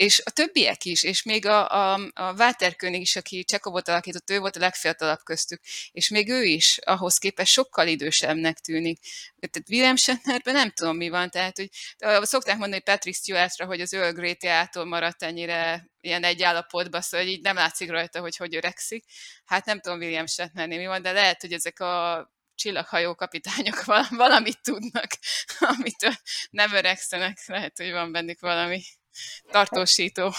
és 0.00 0.22
a 0.24 0.30
többiek 0.30 0.84
is, 0.84 1.02
és 1.02 1.22
még 1.22 1.46
a, 1.46 1.68
a, 1.68 2.10
a 2.14 2.32
Walter 2.32 2.76
König 2.76 3.00
is, 3.00 3.16
aki 3.16 3.44
Csekovot 3.44 3.88
alakított, 3.88 4.30
ő 4.30 4.38
volt 4.38 4.56
a 4.56 4.60
legfiatalabb 4.60 5.22
köztük, 5.24 5.60
és 5.92 6.08
még 6.08 6.28
ő 6.28 6.42
is 6.42 6.78
ahhoz 6.84 7.18
képest 7.18 7.52
sokkal 7.52 7.86
idősebbnek 7.86 8.58
tűnik. 8.58 8.98
Tehát 9.50 9.68
William 9.68 9.96
Shatnerben 9.96 10.54
nem 10.54 10.70
tudom, 10.70 10.96
mi 10.96 11.08
van, 11.08 11.30
tehát 11.30 11.56
hogy 11.56 11.68
szokták 12.26 12.56
mondani 12.56 12.82
Patrick 12.82 13.16
Stewartra, 13.16 13.66
hogy 13.66 13.80
az 13.80 13.94
Earl 13.94 14.14
Grey 14.14 14.36
teától 14.36 14.84
maradt 14.84 15.22
ennyire 15.22 15.88
ilyen 16.00 16.24
egy 16.24 16.42
állapotban, 16.42 17.00
szóval 17.00 17.26
így 17.26 17.40
nem 17.40 17.56
látszik 17.56 17.90
rajta, 17.90 18.20
hogy 18.20 18.36
hogy 18.36 18.56
öregszik. 18.56 19.04
Hát 19.44 19.64
nem 19.64 19.80
tudom 19.80 19.98
William 19.98 20.26
Shatnernél 20.26 20.78
mi 20.78 20.86
van, 20.86 21.02
de 21.02 21.12
lehet, 21.12 21.40
hogy 21.40 21.52
ezek 21.52 21.80
a 21.80 22.26
csillaghajó 22.54 23.14
kapitányok 23.14 23.84
valamit 24.10 24.62
tudnak, 24.62 25.10
amitől 25.76 26.14
nem 26.50 26.72
öregszenek, 26.72 27.38
lehet, 27.46 27.76
hogy 27.76 27.90
van 27.90 28.12
bennük 28.12 28.40
valami 28.40 28.82
tartósító. 29.50 30.32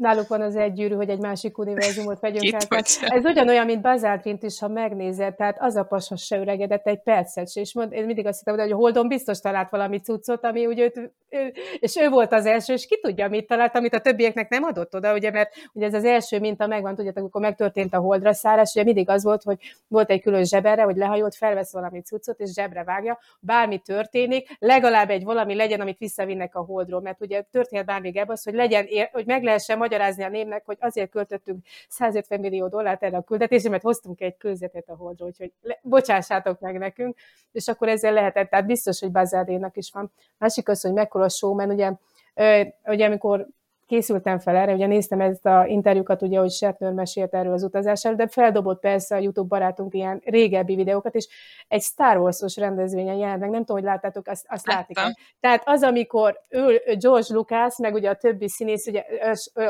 Náluk 0.00 0.28
van 0.28 0.40
az 0.40 0.56
egy 0.56 0.72
gyűrű, 0.72 0.94
hogy 0.94 1.08
egy 1.08 1.18
másik 1.18 1.58
univerzumot 1.58 2.20
vegyünk 2.20 2.52
el. 2.52 2.60
Tehát 2.60 2.86
ez 3.00 3.24
ugyanolyan, 3.24 3.66
mint 3.66 3.80
Bazáltrint 3.80 4.42
is, 4.42 4.58
ha 4.58 4.68
megnézed, 4.68 5.34
tehát 5.34 5.56
az 5.60 5.76
a 5.76 5.82
pasas 5.82 6.24
se 6.24 6.38
öregedett 6.38 6.86
egy 6.86 7.02
percet 7.02 7.50
se, 7.50 7.60
és 7.60 7.74
mond, 7.74 7.92
én 7.92 8.04
mindig 8.04 8.26
azt 8.26 8.38
hittem, 8.38 8.58
hogy 8.58 8.72
a 8.72 8.76
Holdon 8.76 9.08
biztos 9.08 9.40
talált 9.40 9.70
valami 9.70 9.98
cuccot, 9.98 10.44
ami 10.44 10.66
úgy 10.66 10.78
őt, 10.78 11.12
ő, 11.30 11.52
és 11.78 11.96
ő 11.96 12.08
volt 12.08 12.32
az 12.32 12.46
első, 12.46 12.72
és 12.72 12.86
ki 12.86 13.00
tudja, 13.00 13.28
mit 13.28 13.46
talált, 13.46 13.76
amit 13.76 13.94
a 13.94 14.00
többieknek 14.00 14.48
nem 14.48 14.62
adott 14.62 14.94
oda, 14.94 15.12
ugye, 15.12 15.30
mert 15.30 15.54
ugye 15.72 15.86
ez 15.86 15.94
az 15.94 16.04
első 16.04 16.40
minta 16.40 16.66
megvan, 16.66 16.94
tudjátok, 16.94 17.20
amikor 17.20 17.40
megtörtént 17.40 17.94
a 17.94 17.98
holdra 17.98 18.32
szállás, 18.32 18.72
ugye 18.74 18.84
mindig 18.84 19.08
az 19.08 19.24
volt, 19.24 19.42
hogy 19.42 19.58
volt 19.88 20.10
egy 20.10 20.22
külön 20.22 20.44
zseberre, 20.44 20.82
hogy 20.82 20.96
lehajolt, 20.96 21.34
felvesz 21.34 21.72
valami 21.72 22.00
cuccot, 22.00 22.40
és 22.40 22.52
zsebre 22.52 22.84
vágja, 22.84 23.18
bármi 23.40 23.78
történik, 23.78 24.56
legalább 24.58 25.10
egy 25.10 25.24
valami 25.24 25.54
legyen, 25.54 25.80
amit 25.80 25.98
visszavinnek 25.98 26.54
a 26.54 26.60
holdról, 26.60 27.00
mert 27.00 27.20
ugye 27.20 27.42
történhet 27.50 27.88
ebben 27.88 28.26
az, 28.26 28.44
hogy 28.44 28.54
legyen, 28.54 28.86
hogy 29.12 29.26
meg 29.26 29.42
lehessen 29.42 29.78
magyarázni 29.88 30.24
a 30.24 30.28
némnek, 30.28 30.64
hogy 30.64 30.76
azért 30.80 31.10
költöttünk 31.10 31.64
150 31.88 32.40
millió 32.40 32.68
dollárt 32.68 33.02
erre 33.02 33.16
a 33.16 33.22
küldetésre, 33.22 33.70
mert 33.70 33.82
hoztunk 33.82 34.20
egy 34.20 34.36
kőzetet 34.36 34.88
a 34.88 34.96
holdról, 34.96 35.28
úgyhogy 35.28 35.52
le, 35.60 35.78
bocsássátok 35.82 36.60
meg 36.60 36.78
nekünk, 36.78 37.16
és 37.52 37.68
akkor 37.68 37.88
ezzel 37.88 38.12
lehetett, 38.12 38.50
tehát 38.50 38.66
biztos, 38.66 39.00
hogy 39.00 39.10
Bazardénak 39.10 39.76
is 39.76 39.90
van. 39.92 40.12
Másik 40.38 40.68
az, 40.68 40.80
hogy 40.80 40.92
mekkora 40.92 41.28
showman, 41.28 41.70
ugye, 41.70 41.92
ugye 42.84 43.06
amikor 43.06 43.46
készültem 43.88 44.38
fel 44.38 44.56
erre, 44.56 44.72
ugye 44.72 44.86
néztem 44.86 45.20
ezt 45.20 45.46
a 45.46 45.64
interjúkat, 45.66 46.22
ugye, 46.22 46.38
hogy 46.38 46.50
Shatner 46.50 46.92
mesélt 46.92 47.34
erről 47.34 47.52
az 47.52 47.62
utazásáról, 47.62 48.18
de 48.18 48.28
feldobott 48.28 48.80
persze 48.80 49.16
a 49.16 49.18
YouTube 49.18 49.48
barátunk 49.48 49.94
ilyen 49.94 50.22
régebbi 50.24 50.74
videókat, 50.74 51.14
és 51.14 51.28
egy 51.68 51.82
Star 51.82 52.16
Wars-os 52.16 52.56
rendezvényen 52.56 53.16
jelent 53.16 53.40
meg, 53.40 53.50
nem 53.50 53.60
tudom, 53.60 53.76
hogy 53.76 53.90
láttátok, 53.90 54.26
azt, 54.26 54.46
azt 54.48 54.66
látik. 54.66 54.98
Tehát 55.40 55.62
az, 55.64 55.82
amikor 55.82 56.40
ő, 56.48 56.82
George 56.98 57.34
Lucas, 57.34 57.78
meg 57.78 57.94
ugye 57.94 58.10
a 58.10 58.14
többi 58.14 58.48
színész, 58.48 58.86
ugye, 58.86 59.04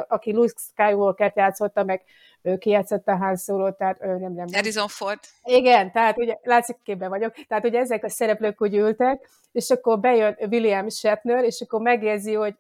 aki 0.09 0.33
Luke 0.33 0.55
Skywalker-t 0.57 1.37
játszotta, 1.37 1.85
meg 1.85 2.03
ő 2.43 2.57
kijátszotta 2.57 3.17
Han 3.17 3.37
Solo, 3.37 3.73
tehát 3.73 4.03
ő 4.03 4.07
nem, 4.07 4.19
nem, 4.19 4.33
nem. 4.33 4.47
Harrison 4.53 4.89
Ford. 4.89 5.19
Igen, 5.43 5.93
tehát 5.93 6.19
ugye 6.19 6.37
látszik 6.43 6.77
képben 6.83 7.09
vagyok, 7.09 7.35
tehát 7.49 7.65
ugye 7.65 7.79
ezek 7.79 8.05
a 8.05 8.09
szereplők 8.09 8.63
úgy 8.63 8.75
ültek, 8.75 9.29
és 9.53 9.71
akkor 9.71 10.01
bejön 10.01 10.37
William 10.51 10.89
Shatner, 10.89 11.45
és 11.45 11.61
akkor 11.61 11.81
megérzi, 11.81 12.35
hogy 12.35 12.55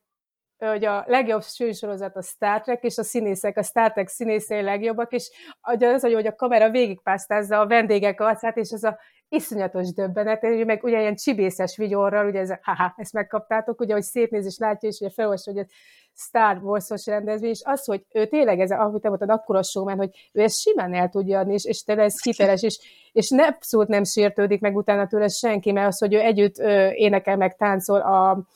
hogy 0.59 0.84
a 0.84 1.04
legjobb 1.06 1.42
sősorozat 1.42 2.16
a 2.16 2.22
Star 2.22 2.61
Trek, 2.61 2.82
és 2.84 2.98
a 2.98 3.02
színészek, 3.02 3.56
a 3.56 3.62
Star 3.62 3.92
Trek 3.92 4.09
színészei 4.09 4.62
legjobbak, 4.62 5.12
és 5.12 5.30
az, 5.61 6.02
hogy 6.02 6.26
a 6.26 6.34
kamera 6.34 6.70
végigpásztázza 6.70 7.61
a 7.61 7.66
vendégek 7.66 8.20
arcát, 8.20 8.56
és 8.56 8.72
az 8.72 8.84
a 8.84 8.98
iszonyatos 9.28 9.92
döbbenet, 9.92 10.40
hogy 10.40 10.66
meg 10.66 10.84
ugye 10.84 11.00
ilyen 11.00 11.16
csibészes 11.16 11.76
vigyorral, 11.76 12.26
ugye 12.26 12.40
ez, 12.40 12.52
haha, 12.62 12.94
ezt 12.96 13.12
megkaptátok, 13.12 13.80
ugye, 13.80 13.92
hogy 13.92 14.02
szétnéz 14.02 14.46
és 14.46 14.59
látja, 14.59 14.88
és 14.88 14.98
ugye 15.00 15.11
felolvassa, 15.11 15.50
hogy 15.50 15.61
ez 15.61 15.66
Star 16.14 16.59
Wars-os 16.62 17.06
rendezvény, 17.06 17.50
és 17.50 17.61
az, 17.64 17.84
hogy 17.84 18.04
ő 18.12 18.26
tényleg 18.26 18.61
ez, 18.61 18.70
ahogy 18.70 19.00
te 19.00 19.09
mondtad, 19.09 19.30
akkora 19.30 19.62
showman, 19.62 19.96
hogy 19.96 20.11
ő 20.32 20.42
ezt 20.42 20.61
simán 20.61 20.94
el 20.94 21.09
tudja 21.09 21.38
adni, 21.38 21.52
és, 21.52 21.64
és 21.64 21.82
tényleg 21.82 22.04
ez 22.04 22.22
hiteles, 22.22 22.62
és, 22.62 22.78
és 23.12 23.28
ne, 23.28 23.46
abszolút 23.46 23.88
nem 23.88 24.04
sértődik 24.04 24.61
meg 24.61 24.76
utána 24.76 25.06
tőle 25.06 25.28
senki, 25.28 25.72
mert 25.72 25.86
az, 25.86 25.98
hogy 25.98 26.14
ő 26.14 26.20
együtt 26.20 26.59
ö, 26.59 26.90
énekel, 26.90 27.36
meg 27.36 27.56
táncol 27.56 28.00
a, 28.00 28.46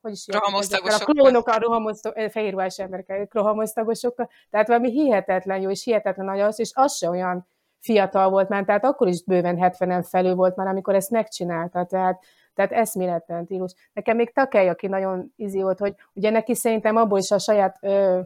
hogy 0.00 0.12
is 0.12 0.26
a 0.28 1.04
klónok, 1.04 1.48
a 1.48 1.58
rohamosztagos, 1.58 2.32
fehérruhás 2.32 2.78
emberek, 2.78 3.32
rohamosztagosokkal, 3.32 4.28
tehát 4.50 4.66
valami 4.68 4.90
hihetetlen 4.90 5.60
jó 5.60 5.70
és 5.70 5.84
hihetetlen 5.84 6.26
nagy 6.26 6.40
az, 6.40 6.58
és 6.58 6.70
az 6.74 6.96
se 6.96 7.08
olyan 7.08 7.46
fiatal 7.80 8.30
volt 8.30 8.48
már, 8.48 8.64
tehát 8.64 8.84
akkor 8.84 9.08
is 9.08 9.24
bőven 9.24 9.58
70-en 9.60 10.06
felül 10.08 10.34
volt 10.34 10.56
már, 10.56 10.66
amikor 10.66 10.94
ezt 10.94 11.10
megcsinálta, 11.10 11.84
tehát, 11.84 12.24
tehát 12.54 12.72
eszméletlen 12.72 13.46
tílus. 13.46 13.74
Nekem 13.92 14.16
még 14.16 14.32
Takely, 14.32 14.68
aki 14.68 14.86
nagyon 14.86 15.32
izi 15.36 15.62
volt, 15.62 15.78
hogy 15.78 15.94
ugye 16.12 16.30
neki 16.30 16.54
szerintem 16.54 16.96
abból 16.96 17.18
is 17.18 17.30
a 17.30 17.38
saját 17.38 17.78
ö, 17.80 18.20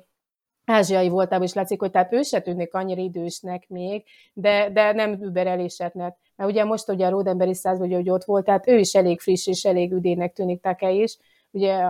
ázsiai 0.64 1.08
voltából 1.08 1.44
is 1.44 1.52
látszik, 1.52 1.80
hogy 1.80 1.90
tehát 1.90 2.12
ő 2.12 2.22
se 2.22 2.40
tűnik 2.40 2.74
annyira 2.74 3.00
idősnek 3.00 3.64
még, 3.68 4.04
de, 4.32 4.70
de 4.70 4.92
nem 4.92 5.12
überelésetnek. 5.12 6.16
Mert 6.36 6.50
ugye 6.50 6.64
most 6.64 6.88
ugye 6.88 7.06
a 7.06 7.10
Rodemberi 7.10 7.54
száz, 7.54 7.80
ugye, 7.80 7.96
hogy 7.96 8.10
ott 8.10 8.24
volt, 8.24 8.44
tehát 8.44 8.68
ő 8.68 8.78
is 8.78 8.94
elég 8.94 9.20
friss 9.20 9.46
és 9.46 9.64
elég 9.64 9.92
üdének 9.92 10.32
tűnik 10.32 10.60
Takely 10.60 10.96
is, 10.96 11.16
ugye, 11.50 11.84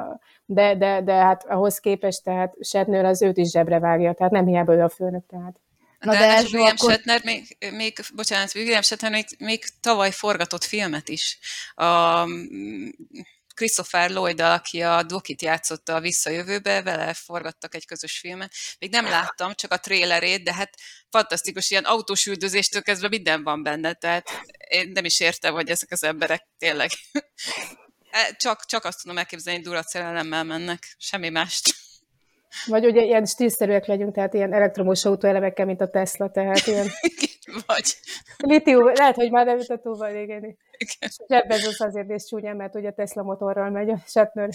de, 0.44 0.76
de, 0.76 1.02
de 1.02 1.12
hát 1.12 1.44
ahhoz 1.48 1.78
képest, 1.78 2.24
tehát 2.24 2.54
Shatner 2.60 3.04
az 3.04 3.22
őt 3.22 3.36
is 3.36 3.50
zsebre 3.50 3.78
vágja, 3.78 4.12
tehát 4.12 4.32
nem 4.32 4.46
hiába 4.46 4.74
ő 4.74 4.82
a 4.82 4.88
főnök, 4.88 5.26
tehát. 5.26 5.60
Na 6.00 6.12
de, 6.12 6.18
de 6.18 6.40
William 6.42 6.74
akkor... 6.76 6.90
Shatner 6.90 7.20
még, 7.24 7.56
még, 7.76 7.98
bocsánat, 8.14 8.54
William 8.54 8.82
Shatner 8.82 9.10
még, 9.10 9.24
még 9.38 9.64
tavaly 9.80 10.10
forgatott 10.10 10.64
filmet 10.64 11.08
is. 11.08 11.38
A, 11.74 11.84
Christopher 13.54 14.10
lloyd 14.10 14.40
aki 14.40 14.82
a 14.82 15.02
Dokit 15.02 15.42
játszotta 15.42 15.94
a 15.94 16.00
Visszajövőbe, 16.00 16.82
vele 16.82 17.14
forgattak 17.14 17.74
egy 17.74 17.86
közös 17.86 18.18
filmet. 18.18 18.52
Még 18.78 18.90
nem 18.90 19.04
láttam, 19.04 19.54
csak 19.54 19.72
a 19.72 19.78
trélerét, 19.78 20.44
de 20.44 20.54
hát 20.54 20.74
fantasztikus, 21.10 21.70
ilyen 21.70 21.84
autós 21.84 22.26
üldözéstől 22.26 22.82
kezdve 22.82 23.08
minden 23.08 23.42
van 23.42 23.62
benne, 23.62 23.92
tehát 23.92 24.28
én 24.68 24.90
nem 24.92 25.04
is 25.04 25.20
értem, 25.20 25.54
hogy 25.54 25.68
ezek 25.68 25.90
az 25.90 26.02
emberek 26.02 26.46
tényleg 26.58 26.90
e, 28.10 28.34
csak, 28.36 28.64
csak 28.66 28.84
azt 28.84 29.00
tudom 29.02 29.18
elképzelni, 29.18 29.58
hogy 29.58 29.68
durat 29.68 29.88
szerelemmel 29.88 30.44
mennek, 30.44 30.94
semmi 30.98 31.28
mást. 31.28 31.74
Vagy 32.66 32.86
ugye 32.86 33.02
ilyen 33.02 33.24
stílszerűek 33.24 33.86
legyünk, 33.86 34.14
tehát 34.14 34.34
ilyen 34.34 34.52
elektromos 34.52 35.04
autóelemekkel, 35.04 35.66
mint 35.66 35.80
a 35.80 35.90
Tesla, 35.90 36.30
tehát 36.30 36.66
ilyen... 36.66 36.86
Vagy. 37.66 37.96
Litium, 38.36 38.84
lehet, 38.84 39.14
hogy 39.14 39.30
már 39.30 39.46
nem 39.46 39.58
jut 39.58 39.68
a 39.68 39.78
túlban, 39.78 40.16
igen. 40.16 40.56
Jeff 41.26 41.46
Bezos 41.46 41.80
azért 41.80 42.10
is 42.10 42.24
csúnyán, 42.24 42.56
mert 42.56 42.74
ugye 42.74 42.90
Tesla 42.90 43.22
motorral 43.22 43.70
megy 43.70 43.90
a 43.90 43.98
Shatner. 44.06 44.48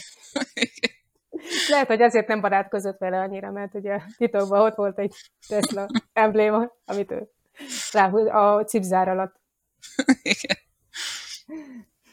Lehet, 1.69 1.87
hogy 1.87 2.01
ezért 2.01 2.27
nem 2.27 2.41
barátkozott 2.41 2.97
vele 2.97 3.19
annyira, 3.19 3.51
mert 3.51 3.75
ugye 3.75 3.99
titokban 4.17 4.61
ott 4.61 4.75
volt 4.75 4.99
egy 4.99 5.13
Tesla 5.47 5.87
embléma, 6.13 6.71
amit 6.85 7.11
ő 7.11 7.29
ráhúz 7.91 8.27
a 8.27 8.63
cipzár 8.65 9.07
alatt. 9.07 9.35
Igen. 10.21 10.57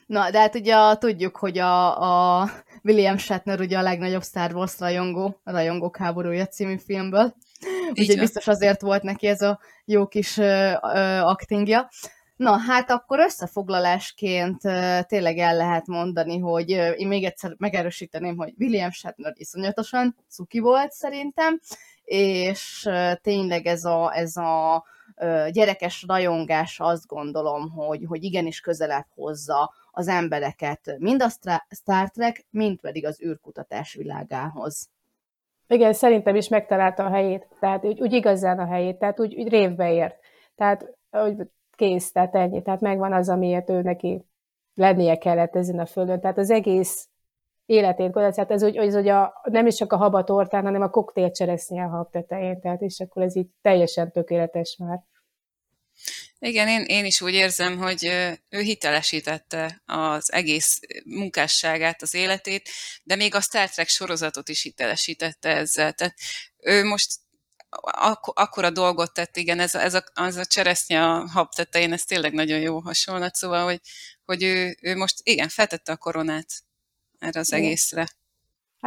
Na, 0.07 0.31
de 0.31 0.39
hát 0.39 0.55
ugye 0.55 0.97
tudjuk, 0.99 1.37
hogy 1.37 1.59
a, 1.59 2.01
a 2.41 2.49
William 2.87 3.17
Shatner 3.17 3.61
ugye 3.61 3.79
a 3.79 3.83
legnagyobb 3.83 4.23
Star 4.23 4.55
Wars 4.55 4.79
rajongó, 4.79 5.41
a 5.45 5.51
Rajongók 5.51 5.97
háborúja 5.97 6.47
című 6.47 6.79
filmből. 6.79 7.35
Úgyhogy 7.91 8.19
biztos 8.19 8.47
azért 8.47 8.81
volt 8.81 9.03
neki 9.03 9.27
ez 9.27 9.43
a 9.43 9.61
jó 9.85 10.07
kis 10.07 10.37
ö, 10.37 10.73
ö, 10.83 11.19
aktingja. 11.19 11.89
Na, 12.37 12.57
hát 12.57 12.91
akkor 12.91 13.19
összefoglalásként 13.19 14.61
tényleg 15.07 15.39
el 15.39 15.57
lehet 15.57 15.87
mondani, 15.87 16.39
hogy 16.39 16.71
én 16.97 17.09
még 17.09 17.25
egyszer 17.25 17.55
megerősíteném, 17.59 18.37
hogy 18.37 18.55
William 18.59 18.91
Shatner 18.91 19.33
iszonyatosan 19.37 20.17
cuki 20.29 20.59
volt 20.59 20.93
szerintem, 20.93 21.61
és 22.05 22.89
tényleg 23.23 23.67
ez 23.67 23.85
a, 23.85 24.13
ez 24.15 24.37
a 24.37 24.85
gyerekes 25.51 26.05
rajongás 26.09 26.81
azt 26.81 27.07
gondolom, 27.07 27.71
hogy, 27.71 28.05
hogy 28.09 28.25
igenis 28.25 28.61
közelebb 28.61 29.07
hozza 29.15 29.73
az 29.99 30.09
embereket 30.09 30.97
mind 30.99 31.23
a 31.23 31.29
Star 31.69 32.11
Trek, 32.11 32.47
mind 32.51 32.81
pedig 32.81 33.07
az 33.07 33.23
űrkutatás 33.23 33.95
világához. 33.95 34.89
Igen, 35.69 35.93
szerintem 35.93 36.37
is 36.37 36.49
megtalálta 36.49 37.05
a 37.05 37.11
helyét, 37.11 37.47
tehát 37.61 37.85
úgy, 37.85 38.01
úgy 38.01 38.13
igazán 38.13 38.59
a 38.59 38.67
helyét, 38.67 38.99
tehát 38.99 39.21
úgy, 39.21 39.35
úgy 39.35 39.49
révbe 39.49 39.93
ért. 39.93 40.17
Tehát 40.55 40.97
úgy 41.11 41.37
kész, 41.71 42.13
tehát 42.13 42.35
ennyi, 42.35 42.63
tehát 42.63 42.81
megvan 42.81 43.13
az, 43.13 43.29
amiért 43.29 43.71
ő 43.71 43.83
neki 43.83 44.25
lennie 44.75 45.19
kellett 45.19 45.57
ezen 45.57 45.79
a 45.79 45.87
földön. 45.87 46.21
Tehát 46.21 46.39
az 46.39 46.51
egész 46.51 47.09
életét 47.67 48.13
tehát 48.13 48.51
ez 48.51 48.63
úgy, 48.63 48.77
hogy 48.77 49.09
a, 49.09 49.41
nem 49.43 49.67
is 49.67 49.75
csak 49.75 49.93
a 49.93 49.97
habatortán, 49.97 50.65
hanem 50.65 50.83
a 50.83 50.91
koktél 50.91 51.31
cseresznye 51.31 51.85
a 51.85 51.89
hab 51.89 52.11
tetején, 52.11 52.61
tehát 52.61 52.81
és 52.81 53.01
akkor 53.01 53.23
ez 53.23 53.37
így 53.37 53.49
teljesen 53.63 54.13
tökéletes 54.13 54.77
már. 54.77 55.03
Igen, 56.39 56.69
én, 56.69 56.83
én 56.83 57.05
is 57.05 57.21
úgy 57.21 57.35
érzem, 57.35 57.79
hogy 57.79 58.05
ő 58.49 58.61
hitelesítette 58.61 59.83
az 59.85 60.33
egész 60.33 60.81
munkásságát, 61.05 62.03
az 62.03 62.15
életét, 62.15 62.69
de 63.03 63.17
még 63.17 63.35
a 63.35 63.41
Star 63.41 63.71
Trek 63.71 63.89
sorozatot 63.89 64.49
is 64.49 64.63
hitelesítette 64.63 65.49
ezzel. 65.49 65.93
Tehát 65.93 66.15
ő 66.57 66.85
most 66.85 67.15
ak- 67.81 68.39
akkora 68.39 68.71
dolgot 68.71 69.13
tett, 69.13 69.37
igen, 69.37 69.61
ez 69.61 69.75
a, 69.75 69.83
ez 69.83 69.95
a, 69.95 70.05
az 70.15 70.37
a 70.37 70.45
cseresznye 70.45 71.03
a 71.03 71.29
hab 71.29 71.55
tetején, 71.55 71.93
ez 71.93 72.05
tényleg 72.05 72.33
nagyon 72.33 72.59
jó 72.59 72.79
hasonlat, 72.79 73.35
szóval, 73.35 73.65
hogy, 73.65 73.81
hogy 74.25 74.43
ő, 74.43 74.77
ő 74.81 74.97
most, 74.97 75.21
igen, 75.23 75.49
feltette 75.49 75.93
a 75.93 75.97
koronát 75.97 76.65
erre 77.19 77.41
az 77.41 77.53
egészre. 77.53 78.09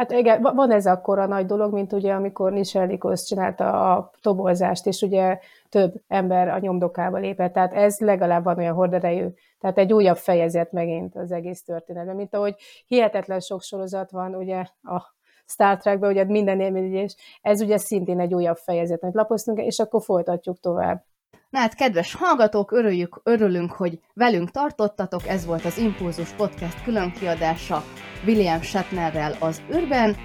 Hát 0.00 0.10
igen, 0.12 0.42
van 0.42 0.70
ez 0.70 0.86
akkor 0.86 1.18
a 1.18 1.26
nagy 1.26 1.46
dolog, 1.46 1.72
mint 1.72 1.92
ugye, 1.92 2.12
amikor 2.12 2.52
Nichelikos 2.52 3.24
csinálta 3.24 3.94
a 3.94 4.10
tobolzást, 4.20 4.86
és 4.86 5.02
ugye 5.02 5.38
több 5.68 5.94
ember 6.08 6.48
a 6.48 6.58
nyomdokába 6.58 7.18
lépett, 7.18 7.52
tehát 7.52 7.72
ez 7.72 7.98
legalább 7.98 8.44
van 8.44 8.58
olyan 8.58 8.74
horderejű, 8.74 9.26
tehát 9.58 9.78
egy 9.78 9.92
újabb 9.92 10.16
fejezet 10.16 10.72
megint 10.72 11.16
az 11.16 11.32
egész 11.32 11.62
történetben, 11.62 12.16
mint 12.16 12.34
ahogy 12.34 12.54
hihetetlen 12.86 13.40
sok 13.40 13.62
sorozat 13.62 14.10
van 14.10 14.34
ugye 14.34 14.64
a 14.82 15.14
Star 15.46 15.76
Trekben, 15.76 16.10
ugye 16.10 16.24
minden 16.24 16.60
élményes, 16.60 17.16
ez 17.42 17.60
ugye 17.60 17.78
szintén 17.78 18.20
egy 18.20 18.34
újabb 18.34 18.56
fejezet, 18.56 19.02
amit 19.02 19.14
lapoztunk, 19.14 19.58
és 19.58 19.78
akkor 19.78 20.02
folytatjuk 20.02 20.60
tovább. 20.60 21.04
Na 21.50 21.58
hát, 21.58 21.74
kedves 21.74 22.14
hallgatók, 22.14 22.72
örüljük, 22.72 23.20
örülünk, 23.22 23.72
hogy 23.72 23.98
velünk 24.14 24.50
tartottatok. 24.50 25.26
Ez 25.26 25.46
volt 25.46 25.64
az 25.64 25.78
Impulzus 25.78 26.28
Podcast 26.28 26.82
különkiadása 26.82 27.84
William 28.26 28.62
Shatnerrel 28.62 29.36
az 29.38 29.62
űrben. 29.74 30.16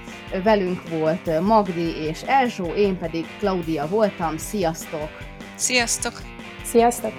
Velünk 0.44 0.90
volt 0.90 1.40
Magdi 1.42 1.96
és 1.96 2.22
Elzsó, 2.22 2.66
én 2.66 2.98
pedig 2.98 3.26
Claudia 3.40 3.88
voltam. 3.88 4.38
Sziasztok! 4.38 5.10
Sziasztok! 5.56 6.14
Sziasztok! 6.64 7.14